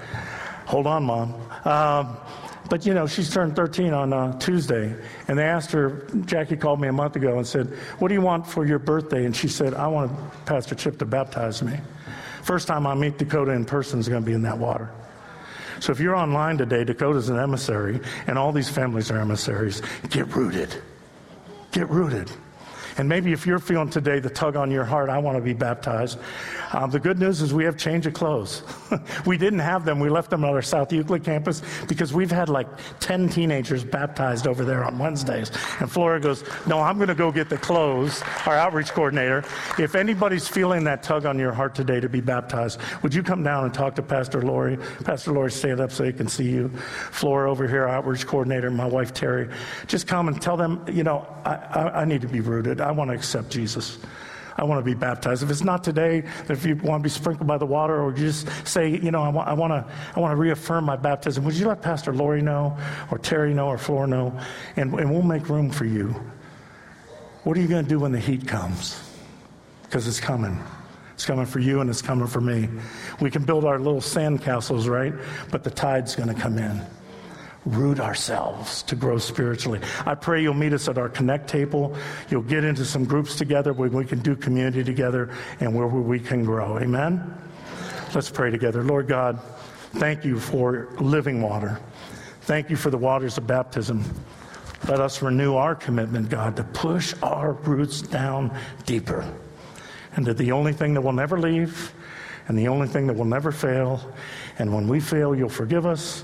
Hold 0.66 0.88
on, 0.88 1.04
Mom. 1.04 1.34
Um, 1.66 2.18
but 2.70 2.86
you 2.86 2.94
know, 2.94 3.08
she's 3.08 3.30
turned 3.34 3.56
13 3.56 3.94
on 3.94 4.14
uh, 4.14 4.38
Tuesday. 4.40 4.94
And 5.28 5.38
they 5.38 5.44
asked 5.44 5.72
her, 5.72 6.08
Jackie 6.26 6.58
called 6.58 6.80
me 6.80 6.88
a 6.88 6.94
month 6.94 7.16
ago 7.16 7.38
and 7.38 7.48
said, 7.48 7.68
What 8.00 8.10
do 8.10 8.14
you 8.14 8.22
want 8.22 8.48
for 8.48 8.66
your 8.66 8.80
birthday? 8.80 9.26
And 9.26 9.36
she 9.36 9.48
said, 9.48 9.74
I 9.74 9.88
want 9.88 10.12
Pastor 10.46 10.76
Chip 10.76 10.98
to 11.00 11.06
baptize 11.06 11.62
me. 11.62 11.78
First 12.44 12.68
time 12.68 12.88
I 12.88 12.96
meet 12.96 13.18
Dakota 13.18 13.52
in 13.52 13.66
person 13.66 14.00
is 14.00 14.08
going 14.08 14.24
to 14.24 14.26
be 14.26 14.34
in 14.34 14.42
that 14.44 14.58
water. 14.58 14.90
So 15.80 15.92
if 15.92 16.00
you're 16.00 16.16
online 16.16 16.58
today, 16.58 16.84
Dakota's 16.84 17.30
an 17.30 17.38
emissary, 17.38 18.00
and 18.26 18.38
all 18.38 18.52
these 18.52 18.70
families 18.70 19.12
are 19.12 19.20
emissaries. 19.20 19.82
Get 20.10 20.34
rooted. 20.36 20.82
Get 21.72 21.90
rooted. 21.90 22.32
And 22.98 23.08
maybe 23.08 23.32
if 23.32 23.46
you're 23.46 23.60
feeling 23.60 23.90
today 23.90 24.20
the 24.20 24.30
tug 24.30 24.56
on 24.56 24.72
your 24.72 24.84
heart, 24.84 25.10
I 25.10 25.20
want 25.20 25.38
to 25.38 25.42
be 25.42 25.54
baptized. 25.54 26.20
Um, 26.74 26.90
the 26.90 27.00
good 27.00 27.20
news 27.20 27.42
is 27.42 27.54
we 27.54 27.64
have 27.64 27.78
change 27.78 28.08
of 28.08 28.14
clothes. 28.14 28.64
we 29.26 29.38
didn't 29.38 29.60
have 29.60 29.86
them. 29.86 30.00
We 30.00 30.10
left 30.10 30.32
them 30.32 30.44
at 30.44 30.54
our 30.54 30.62
South 30.62 30.92
Euclid 30.92 31.24
campus 31.24 31.62
because 31.88 32.14
we've 32.14 32.32
had 32.32 32.50
like 32.50 32.68
10 33.00 33.30
teenagers 33.30 33.84
baptized 33.84 34.48
over 34.48 34.66
there 34.66 34.84
on 34.84 34.98
Wednesdays. 34.98 35.52
And 35.80 35.92
Flora 35.92 36.20
goes, 36.20 36.44
No, 36.66 36.80
I'm 36.80 36.98
going 36.98 37.08
to 37.08 37.16
go 37.16 37.32
get 37.32 37.50
the 37.50 37.58
clothes, 37.58 38.24
our 38.46 38.56
outreach 38.56 38.92
coordinator. 38.92 39.44
If 39.78 39.96
anybody's 39.96 40.48
feeling 40.48 40.84
that 40.86 41.04
tug 41.04 41.26
on 41.26 41.38
your 41.38 41.54
heart 41.54 41.76
today 41.76 42.00
to 42.00 42.10
be 42.10 42.22
baptized, 42.22 42.80
would 43.04 43.14
you 43.14 43.22
come 43.22 43.44
down 43.44 43.66
and 43.66 43.74
talk 43.74 43.96
to 43.96 44.02
Pastor 44.02 44.42
Lori? 44.42 44.78
Pastor 45.04 45.32
Lori, 45.32 45.52
stand 45.52 45.80
up 45.80 45.92
so 45.92 46.04
he 46.04 46.12
can 46.12 46.28
see 46.28 46.50
you. 46.50 46.70
Flora 47.12 47.52
over 47.52 47.68
here, 47.68 47.88
outreach 47.88 48.26
coordinator, 48.26 48.72
my 48.72 48.86
wife 48.86 49.14
Terry. 49.14 49.50
Just 49.86 50.08
come 50.08 50.28
and 50.28 50.42
tell 50.42 50.58
them, 50.58 50.84
you 50.92 51.04
know, 51.04 51.28
I, 51.46 51.56
I, 51.56 52.02
I 52.02 52.06
need 52.06 52.22
to 52.22 52.28
be 52.28 52.40
rooted. 52.40 52.82
I 52.88 52.92
want 52.92 53.10
to 53.10 53.16
accept 53.16 53.50
Jesus. 53.50 54.00
I 54.56 54.64
want 54.64 54.80
to 54.80 54.86
be 54.86 54.96
baptized. 54.96 55.44
If 55.44 55.52
it's 55.52 55.64
not 55.64 55.84
today, 55.84 56.24
if 56.50 56.66
you 56.66 56.76
want 56.78 57.02
to 57.02 57.04
be 57.04 57.10
sprinkled 57.10 57.48
by 57.48 57.58
the 57.58 57.66
water, 57.66 58.02
or 58.02 58.12
you 58.12 58.18
just 58.18 58.48
say, 58.66 58.90
you 58.90 59.12
know, 59.12 59.22
I 59.22 59.30
want, 59.30 59.48
I 59.48 59.54
want 59.54 59.72
to, 59.72 59.94
I 60.16 60.20
want 60.20 60.32
to 60.32 60.36
reaffirm 60.36 60.84
my 60.86 60.96
baptism, 60.96 61.44
would 61.44 61.54
you 61.54 61.68
let 61.68 61.82
Pastor 61.82 62.14
Lori 62.14 62.42
know, 62.42 62.76
or 63.12 63.20
Terry 63.20 63.54
know, 63.54 63.68
or 63.68 63.78
Flora 63.78 64.08
know, 64.08 64.40
and, 64.76 64.94
and 64.96 65.12
we'll 65.12 65.22
make 65.22 65.50
room 65.50 65.70
for 65.70 65.86
you. 65.86 66.16
What 67.44 67.56
are 67.56 67.62
you 67.62 67.68
going 67.68 67.84
to 67.84 67.90
do 67.90 68.00
when 68.00 68.12
the 68.12 68.20
heat 68.20 68.48
comes? 68.48 69.00
Because 69.84 70.08
it's 70.08 70.20
coming. 70.20 70.60
It's 71.14 71.26
coming 71.26 71.46
for 71.46 71.60
you 71.60 71.82
and 71.82 71.90
it's 71.90 72.02
coming 72.02 72.28
for 72.28 72.42
me. 72.42 72.68
We 73.22 73.32
can 73.32 73.44
build 73.44 73.64
our 73.64 73.80
little 73.80 74.02
sand 74.02 74.42
castles, 74.42 74.88
right? 74.88 75.14
But 75.52 75.64
the 75.64 75.72
tide's 75.72 76.16
going 76.16 76.30
to 76.30 76.40
come 76.40 76.58
in. 76.58 76.86
Root 77.68 78.00
ourselves 78.00 78.84
to 78.84 78.96
grow 78.96 79.18
spiritually. 79.18 79.82
I 80.06 80.16
pray 80.16 80.42
you'll 80.42 80.54
meet 80.54 80.74
us 80.74 80.88
at 80.88 80.98
our 80.98 81.10
Connect 81.10 81.48
table. 81.48 81.96
You'll 82.30 82.42
get 82.42 82.64
into 82.64 82.86
some 82.86 83.06
groups 83.06 83.36
together 83.36 83.74
where 83.74 83.90
we 83.90 84.06
can 84.06 84.20
do 84.20 84.36
community 84.36 84.84
together 84.84 85.36
and 85.60 85.76
where 85.76 85.88
we 85.88 86.20
can 86.20 86.46
grow. 86.46 86.80
Amen? 86.80 87.34
Let's 88.16 88.30
pray 88.30 88.52
together. 88.52 88.84
Lord 88.84 89.08
God, 89.08 89.40
thank 89.96 90.24
you 90.24 90.40
for 90.40 90.90
living 91.00 91.42
water. 91.42 91.80
Thank 92.42 92.70
you 92.70 92.78
for 92.78 92.90
the 92.90 92.98
waters 92.98 93.38
of 93.38 93.46
baptism. 93.46 94.04
Let 94.88 95.02
us 95.02 95.22
renew 95.22 95.56
our 95.56 95.76
commitment, 95.76 96.30
God, 96.30 96.56
to 96.56 96.64
push 96.64 97.14
our 97.22 97.54
roots 97.54 98.02
down 98.02 98.58
deeper 98.86 99.28
And 100.16 100.26
that 100.28 100.38
the 100.38 100.52
only 100.54 100.72
thing 100.72 100.94
that 100.94 101.02
will 101.02 101.14
never 101.14 101.38
leave 101.38 101.94
and 102.48 102.58
the 102.58 102.70
only 102.70 102.88
thing 102.88 103.08
that 103.08 103.14
will 103.14 103.26
never 103.26 103.52
fail. 103.52 104.00
And 104.58 104.74
when 104.74 104.88
we 104.88 105.02
fail, 105.02 105.36
you'll 105.36 105.50
forgive 105.50 105.86
us 105.86 106.24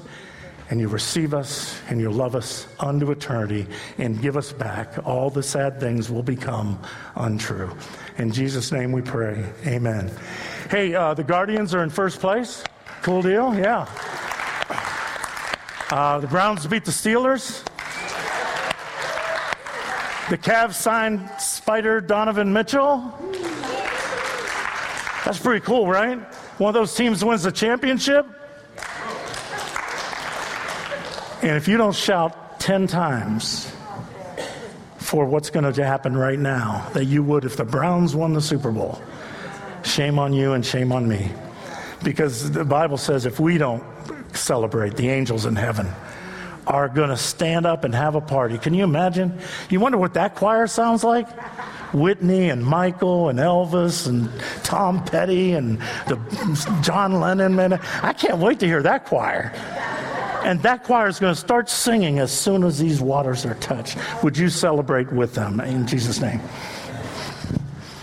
and 0.74 0.82
you 0.82 0.88
receive 0.88 1.36
us 1.36 1.80
and 1.89 2.01
you 2.01 2.09
love 2.09 2.36
us 2.36 2.65
unto 2.80 3.11
eternity 3.11 3.67
and 3.99 4.19
give 4.24 4.36
us 4.36 4.51
back. 4.51 5.05
All 5.05 5.30
the 5.30 5.43
sad 5.43 5.80
things 5.80 6.09
will 6.09 6.24
become 6.24 6.82
untrue. 7.15 7.69
In 8.17 8.32
Jesus' 8.32 8.71
name 8.71 8.91
we 8.91 9.03
pray. 9.03 9.45
Amen. 9.67 10.09
Hey, 10.71 10.95
uh, 10.95 11.13
the 11.13 11.24
Guardians 11.24 11.76
are 11.76 11.84
in 11.84 11.91
first 11.91 12.19
place. 12.19 12.63
Cool 13.03 13.21
deal? 13.21 13.53
Yeah. 13.53 13.88
Uh, 15.91 16.17
the 16.17 16.26
Browns 16.26 16.65
beat 16.65 16.86
the 16.86 16.91
Steelers. 16.91 17.63
The 20.32 20.39
Cavs 20.39 20.74
signed 20.74 21.30
Spider 21.38 22.01
Donovan 22.01 22.51
Mitchell. 22.51 23.13
That's 25.24 25.38
pretty 25.38 25.63
cool, 25.63 25.86
right? 25.86 26.17
One 26.57 26.69
of 26.69 26.74
those 26.74 26.95
teams 26.95 27.24
wins 27.24 27.43
the 27.43 27.51
championship. 27.51 28.26
And 31.44 31.58
if 31.58 31.68
you 31.68 31.76
don't 31.76 31.94
shout 31.94 32.62
10 32.62 32.88
times 32.88 33.70
for 34.96 35.26
what's 35.26 35.50
going 35.50 35.72
to 35.74 35.86
happen 35.86 36.16
right 36.16 36.39
now 36.39 36.89
that 36.94 37.04
you 37.04 37.22
would 37.22 37.44
if 37.44 37.58
the 37.58 37.66
Browns 37.66 38.16
won 38.16 38.32
the 38.32 38.39
Super 38.39 38.72
Bowl, 38.72 39.02
shame 39.84 40.20
on 40.20 40.32
you 40.32 40.54
and 40.54 40.66
shame 40.66 40.94
on 40.94 41.06
me. 41.06 41.30
Because 42.02 42.50
the 42.52 42.64
Bible 42.64 42.96
says 42.98 43.26
if 43.26 43.41
we 43.41 43.58
don't 43.58 43.84
celebrate, 44.34 44.96
the 44.96 45.10
angels 45.10 45.46
in 45.46 45.58
heaven 45.58 45.89
are 46.66 46.88
going 46.88 47.10
to 47.10 47.18
stand 47.18 47.66
up 47.66 47.84
and 47.84 47.94
have 47.94 48.16
a 48.16 48.22
party. 48.22 48.58
Can 48.58 48.74
you 48.74 48.86
imagine? 48.86 49.38
You 49.70 49.82
wonder 49.82 49.98
what 49.98 50.14
that 50.14 50.36
choir 50.36 50.66
sounds 50.68 51.04
like? 51.04 51.28
Whitney 51.94 52.50
and 52.50 52.66
Michael 52.66 53.28
and 53.28 53.38
Elvis 53.38 54.08
and 54.08 54.30
Tom 54.64 55.04
Petty 55.04 55.52
and 55.52 55.78
the 56.08 56.80
John 56.82 57.20
Lennon. 57.20 57.54
Man, 57.54 57.74
I 58.02 58.14
can't 58.14 58.38
wait 58.38 58.62
to 58.62 58.66
hear 58.66 58.82
that 58.82 59.06
choir. 59.06 59.52
And 60.44 60.62
that 60.64 60.84
choir 60.84 61.08
is 61.08 61.20
going 61.20 61.34
to 61.34 61.39
start 61.39 61.70
singing 61.70 62.20
as 62.20 62.32
soon 62.32 62.64
as 62.64 62.78
these 62.78 63.00
waters 63.00 63.46
are 63.46 63.56
touched. 63.56 63.98
Would 64.24 64.38
you 64.38 64.50
celebrate 64.50 65.12
with 65.12 65.34
them 65.34 65.60
in 65.62 65.88
Jesus' 65.88 66.20
name? 66.20 66.41